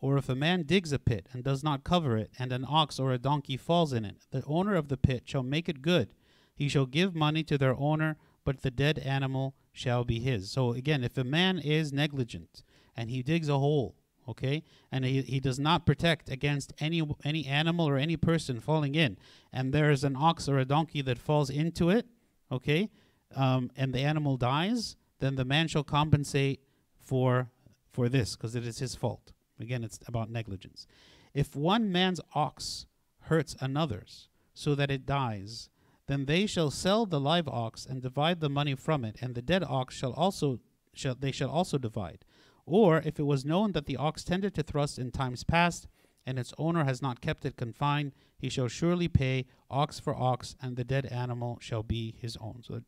or 0.00 0.16
if 0.18 0.28
a 0.28 0.34
man 0.34 0.64
digs 0.64 0.92
a 0.92 0.98
pit 0.98 1.28
and 1.32 1.44
does 1.44 1.62
not 1.62 1.84
cover 1.84 2.16
it, 2.16 2.30
and 2.38 2.52
an 2.52 2.66
ox 2.68 2.98
or 2.98 3.12
a 3.12 3.18
donkey 3.18 3.56
falls 3.56 3.92
in 3.92 4.04
it, 4.04 4.16
the 4.30 4.42
owner 4.46 4.74
of 4.74 4.88
the 4.88 4.96
pit 4.96 5.22
shall 5.26 5.42
make 5.42 5.68
it 5.68 5.82
good. 5.82 6.12
He 6.54 6.68
shall 6.68 6.86
give 6.86 7.14
money 7.14 7.42
to 7.44 7.56
their 7.56 7.76
owner, 7.76 8.16
but 8.44 8.62
the 8.62 8.70
dead 8.70 8.98
animal 8.98 9.54
shall 9.72 10.04
be 10.04 10.18
his. 10.18 10.50
So 10.50 10.72
again, 10.72 11.04
if 11.04 11.16
a 11.16 11.24
man 11.24 11.58
is 11.58 11.92
negligent 11.92 12.62
and 12.96 13.10
he 13.10 13.22
digs 13.22 13.48
a 13.48 13.58
hole, 13.58 13.96
okay, 14.28 14.62
and 14.90 15.04
he, 15.04 15.22
he 15.22 15.40
does 15.40 15.58
not 15.58 15.86
protect 15.86 16.28
against 16.28 16.72
any 16.78 17.02
any 17.24 17.46
animal 17.46 17.88
or 17.88 17.96
any 17.96 18.16
person 18.16 18.60
falling 18.60 18.94
in, 18.94 19.16
and 19.52 19.72
there 19.72 19.90
is 19.90 20.04
an 20.04 20.16
ox 20.16 20.48
or 20.48 20.58
a 20.58 20.64
donkey 20.64 21.02
that 21.02 21.18
falls 21.18 21.48
into 21.48 21.90
it, 21.90 22.06
okay, 22.50 22.90
um, 23.34 23.70
and 23.76 23.94
the 23.94 24.00
animal 24.00 24.36
dies, 24.36 24.96
then 25.20 25.36
the 25.36 25.44
man 25.44 25.68
shall 25.68 25.84
compensate 25.84 26.60
for 26.98 27.50
for 27.92 28.08
this 28.08 28.36
because 28.36 28.54
it 28.54 28.66
is 28.66 28.78
his 28.78 28.94
fault. 28.94 29.32
Again, 29.60 29.84
it's 29.84 30.00
about 30.06 30.30
negligence. 30.30 30.86
If 31.34 31.54
one 31.54 31.92
man's 31.92 32.20
ox 32.34 32.86
hurts 33.22 33.56
another's 33.60 34.28
so 34.54 34.74
that 34.74 34.90
it 34.90 35.06
dies, 35.06 35.68
then 36.06 36.26
they 36.26 36.46
shall 36.46 36.70
sell 36.70 37.06
the 37.06 37.20
live 37.20 37.48
ox 37.48 37.86
and 37.86 38.02
divide 38.02 38.40
the 38.40 38.50
money 38.50 38.74
from 38.74 39.04
it, 39.04 39.16
and 39.20 39.34
the 39.34 39.42
dead 39.42 39.64
ox 39.64 39.94
shall 39.94 40.12
also 40.12 40.60
shall 40.94 41.14
they 41.14 41.32
shall 41.32 41.50
also 41.50 41.78
divide. 41.78 42.24
Or 42.66 42.98
if 42.98 43.18
it 43.18 43.24
was 43.24 43.44
known 43.44 43.72
that 43.72 43.86
the 43.86 43.96
ox 43.96 44.24
tended 44.24 44.54
to 44.54 44.62
thrust 44.62 44.98
in 44.98 45.10
times 45.10 45.44
past, 45.44 45.86
and 46.26 46.38
its 46.38 46.52
owner 46.58 46.84
has 46.84 47.02
not 47.02 47.20
kept 47.20 47.44
it 47.44 47.56
confined, 47.56 48.12
he 48.36 48.48
shall 48.48 48.68
surely 48.68 49.08
pay 49.08 49.46
ox 49.70 49.98
for 49.98 50.14
ox, 50.14 50.54
and 50.60 50.76
the 50.76 50.84
dead 50.84 51.06
animal 51.06 51.58
shall 51.60 51.82
be 51.82 52.14
his 52.20 52.36
own. 52.38 52.62
So 52.62 52.82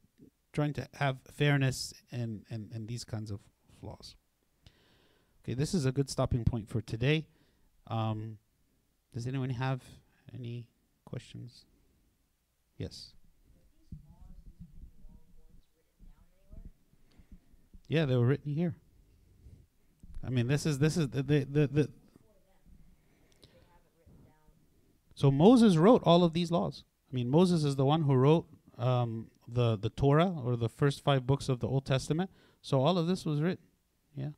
trying 0.53 0.73
to 0.75 0.89
have 0.95 1.19
fairness 1.33 1.95
and 2.11 2.45
and, 2.51 2.71
and 2.73 2.89
these 2.89 3.05
kinds 3.05 3.31
of 3.31 3.41
flaws. 3.81 4.17
Okay, 5.45 5.53
this 5.53 5.75
is 5.75 5.85
a 5.85 5.93
good 5.93 6.09
stopping 6.09 6.43
point 6.43 6.71
for 6.71 6.81
today. 6.81 7.27
Um, 7.87 8.39
does 9.13 9.27
anyone 9.27 9.51
have 9.51 9.83
any 10.33 10.69
questions? 11.05 11.67
Yes. 12.79 13.13
Yeah, 17.89 18.07
they 18.07 18.17
were 18.17 18.25
written 18.25 18.55
here. 18.55 18.75
I 20.27 20.31
mean, 20.31 20.47
this 20.47 20.65
is 20.65 20.79
this 20.79 20.97
is 20.97 21.11
the 21.11 21.23
the 21.23 21.45
the. 21.45 21.67
the 21.67 21.91
so 25.15 25.31
Moses 25.31 25.77
wrote 25.77 26.03
all 26.05 26.25
of 26.25 26.33
these 26.33 26.51
laws. 26.51 26.85
I 27.13 27.15
mean, 27.15 27.29
Moses 27.29 27.65
is 27.65 27.77
the 27.77 27.85
one 27.85 28.03
who 28.03 28.15
wrote 28.15 28.47
um, 28.79 29.31
the 29.47 29.77
the 29.77 29.91
Torah 29.91 30.35
or 30.43 30.57
the 30.57 30.71
first 30.71 31.05
five 31.05 31.27
books 31.27 31.51
of 31.51 31.61
the 31.61 31.69
Old 31.69 31.85
Testament. 31.85 32.31
So 32.63 32.81
all 32.81 32.97
of 32.97 33.07
this 33.07 33.27
was 33.27 33.43
written. 33.43 33.67
Yeah. 34.17 34.31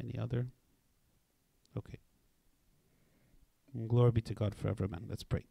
Any 0.00 0.18
other? 0.18 0.46
Okay. 1.76 1.98
Glory 3.86 4.12
be 4.12 4.20
to 4.22 4.34
God 4.34 4.54
forever, 4.54 4.88
man. 4.88 5.06
Let's 5.08 5.22
pray. 5.22 5.44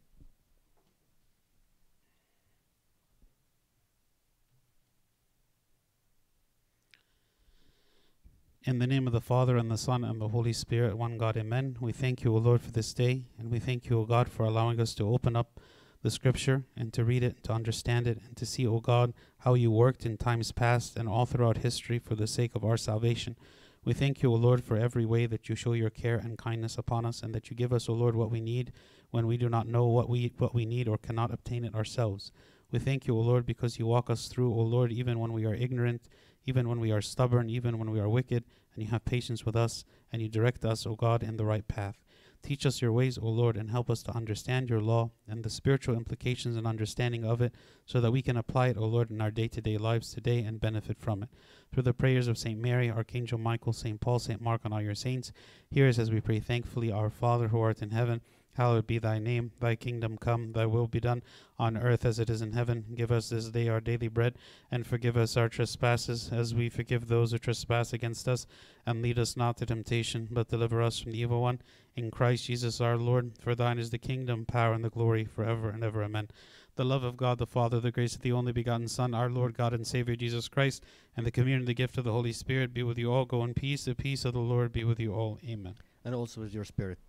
In 8.64 8.80
the 8.80 8.86
name 8.86 9.06
of 9.06 9.14
the 9.14 9.20
Father, 9.20 9.56
and 9.56 9.70
the 9.70 9.78
Son, 9.78 10.04
and 10.04 10.20
the 10.20 10.28
Holy 10.28 10.52
Spirit, 10.52 10.98
one 10.98 11.16
God, 11.16 11.38
amen. 11.38 11.78
We 11.80 11.92
thank 11.92 12.22
you, 12.22 12.34
O 12.34 12.38
Lord, 12.38 12.60
for 12.60 12.70
this 12.70 12.92
day, 12.92 13.24
and 13.38 13.50
we 13.50 13.58
thank 13.58 13.88
you, 13.88 14.00
O 14.00 14.04
God, 14.04 14.28
for 14.28 14.44
allowing 14.44 14.78
us 14.78 14.94
to 14.96 15.08
open 15.08 15.36
up 15.36 15.58
the 16.02 16.10
scripture 16.10 16.64
and 16.76 16.92
to 16.92 17.02
read 17.02 17.22
it, 17.22 17.42
to 17.44 17.52
understand 17.52 18.06
it, 18.06 18.18
and 18.26 18.36
to 18.36 18.44
see, 18.44 18.66
O 18.66 18.80
God, 18.80 19.14
how 19.38 19.54
you 19.54 19.70
worked 19.70 20.04
in 20.04 20.18
times 20.18 20.52
past 20.52 20.96
and 20.96 21.08
all 21.08 21.24
throughout 21.24 21.58
history 21.58 21.98
for 21.98 22.14
the 22.14 22.26
sake 22.26 22.54
of 22.54 22.62
our 22.62 22.76
salvation. 22.76 23.36
We 23.88 23.94
thank 23.94 24.22
you, 24.22 24.30
O 24.30 24.36
Lord, 24.36 24.62
for 24.62 24.76
every 24.76 25.06
way 25.06 25.24
that 25.24 25.48
you 25.48 25.54
show 25.54 25.72
your 25.72 25.88
care 25.88 26.18
and 26.18 26.36
kindness 26.36 26.76
upon 26.76 27.06
us, 27.06 27.22
and 27.22 27.34
that 27.34 27.48
you 27.48 27.56
give 27.56 27.72
us, 27.72 27.88
O 27.88 27.94
Lord, 27.94 28.14
what 28.14 28.30
we 28.30 28.38
need 28.38 28.70
when 29.12 29.26
we 29.26 29.38
do 29.38 29.48
not 29.48 29.66
know 29.66 29.86
what 29.86 30.10
we 30.10 30.30
what 30.36 30.54
we 30.54 30.66
need 30.66 30.86
or 30.88 30.98
cannot 30.98 31.32
obtain 31.32 31.64
it 31.64 31.74
ourselves. 31.74 32.30
We 32.70 32.80
thank 32.80 33.06
you, 33.06 33.16
O 33.16 33.20
Lord, 33.20 33.46
because 33.46 33.78
you 33.78 33.86
walk 33.86 34.10
us 34.10 34.28
through, 34.28 34.52
O 34.52 34.60
Lord, 34.60 34.92
even 34.92 35.18
when 35.18 35.32
we 35.32 35.46
are 35.46 35.54
ignorant, 35.54 36.02
even 36.44 36.68
when 36.68 36.80
we 36.80 36.92
are 36.92 37.00
stubborn, 37.00 37.48
even 37.48 37.78
when 37.78 37.90
we 37.90 37.98
are 37.98 38.10
wicked, 38.10 38.44
and 38.74 38.84
you 38.84 38.90
have 38.90 39.06
patience 39.06 39.46
with 39.46 39.56
us, 39.56 39.86
and 40.12 40.20
you 40.20 40.28
direct 40.28 40.66
us, 40.66 40.84
O 40.84 40.94
God, 40.94 41.22
in 41.22 41.38
the 41.38 41.46
right 41.46 41.66
path. 41.66 41.96
Teach 42.42 42.64
us 42.64 42.80
your 42.80 42.92
ways, 42.92 43.18
O 43.18 43.28
Lord, 43.28 43.56
and 43.56 43.70
help 43.70 43.90
us 43.90 44.02
to 44.04 44.16
understand 44.16 44.70
your 44.70 44.80
law 44.80 45.10
and 45.28 45.42
the 45.42 45.50
spiritual 45.50 45.96
implications 45.96 46.56
and 46.56 46.66
understanding 46.66 47.24
of 47.24 47.40
it, 47.42 47.52
so 47.84 48.00
that 48.00 48.12
we 48.12 48.22
can 48.22 48.36
apply 48.36 48.68
it, 48.68 48.76
O 48.76 48.86
Lord, 48.86 49.10
in 49.10 49.20
our 49.20 49.30
day 49.30 49.48
to 49.48 49.60
day 49.60 49.76
lives 49.76 50.12
today 50.12 50.40
and 50.40 50.60
benefit 50.60 50.98
from 50.98 51.22
it. 51.22 51.28
Through 51.72 51.82
the 51.82 51.92
prayers 51.92 52.28
of 52.28 52.38
St. 52.38 52.58
Mary, 52.58 52.90
Archangel 52.90 53.38
Michael, 53.38 53.72
St. 53.72 54.00
Paul, 54.00 54.18
St. 54.18 54.40
Mark, 54.40 54.62
and 54.64 54.72
all 54.72 54.80
your 54.80 54.94
saints, 54.94 55.32
hear 55.70 55.88
us 55.88 55.98
as 55.98 56.10
we 56.10 56.20
pray 56.20 56.40
thankfully, 56.40 56.90
Our 56.90 57.10
Father 57.10 57.48
who 57.48 57.60
art 57.60 57.82
in 57.82 57.90
heaven, 57.90 58.22
hallowed 58.54 58.88
be 58.88 58.98
thy 58.98 59.20
name, 59.20 59.52
thy 59.60 59.76
kingdom 59.76 60.18
come, 60.18 60.52
thy 60.52 60.66
will 60.66 60.88
be 60.88 60.98
done 60.98 61.22
on 61.58 61.76
earth 61.76 62.04
as 62.04 62.18
it 62.18 62.28
is 62.28 62.42
in 62.42 62.52
heaven. 62.52 62.84
Give 62.94 63.12
us 63.12 63.28
this 63.28 63.50
day 63.50 63.68
our 63.68 63.80
daily 63.80 64.08
bread, 64.08 64.34
and 64.70 64.84
forgive 64.84 65.16
us 65.16 65.36
our 65.36 65.48
trespasses, 65.48 66.30
as 66.32 66.54
we 66.54 66.68
forgive 66.68 67.06
those 67.06 67.30
who 67.30 67.38
trespass 67.38 67.92
against 67.92 68.26
us. 68.26 68.46
And 68.84 69.00
lead 69.00 69.18
us 69.18 69.36
not 69.36 69.58
to 69.58 69.66
temptation, 69.66 70.28
but 70.30 70.48
deliver 70.48 70.82
us 70.82 70.98
from 70.98 71.12
the 71.12 71.20
evil 71.20 71.40
one. 71.40 71.60
In 71.98 72.12
Christ 72.12 72.44
Jesus 72.44 72.80
our 72.80 72.96
Lord, 72.96 73.32
for 73.40 73.56
thine 73.56 73.76
is 73.76 73.90
the 73.90 73.98
kingdom, 73.98 74.46
power, 74.46 74.72
and 74.72 74.84
the 74.84 74.88
glory, 74.88 75.24
forever 75.24 75.68
and 75.68 75.82
ever. 75.82 76.04
Amen. 76.04 76.28
The 76.76 76.84
love 76.84 77.02
of 77.02 77.16
God 77.16 77.38
the 77.38 77.44
Father, 77.46 77.80
the 77.80 77.90
grace 77.90 78.14
of 78.14 78.22
the 78.22 78.30
only 78.30 78.52
begotten 78.52 78.86
Son, 78.86 79.14
our 79.14 79.28
Lord 79.28 79.54
God 79.54 79.72
and 79.72 79.84
Savior 79.84 80.14
Jesus 80.14 80.46
Christ, 80.46 80.84
and 81.16 81.26
the 81.26 81.32
communion 81.32 81.64
the 81.64 81.74
gift 81.74 81.98
of 81.98 82.04
the 82.04 82.12
Holy 82.12 82.32
Spirit 82.32 82.72
be 82.72 82.84
with 82.84 82.98
you 82.98 83.12
all. 83.12 83.24
Go 83.24 83.42
in 83.42 83.52
peace. 83.52 83.84
The 83.84 83.96
peace 83.96 84.24
of 84.24 84.34
the 84.34 84.38
Lord 84.38 84.70
be 84.70 84.84
with 84.84 85.00
you 85.00 85.12
all. 85.12 85.40
Amen. 85.44 85.74
And 86.04 86.14
also 86.14 86.40
with 86.40 86.54
your 86.54 86.64
spirit. 86.64 87.00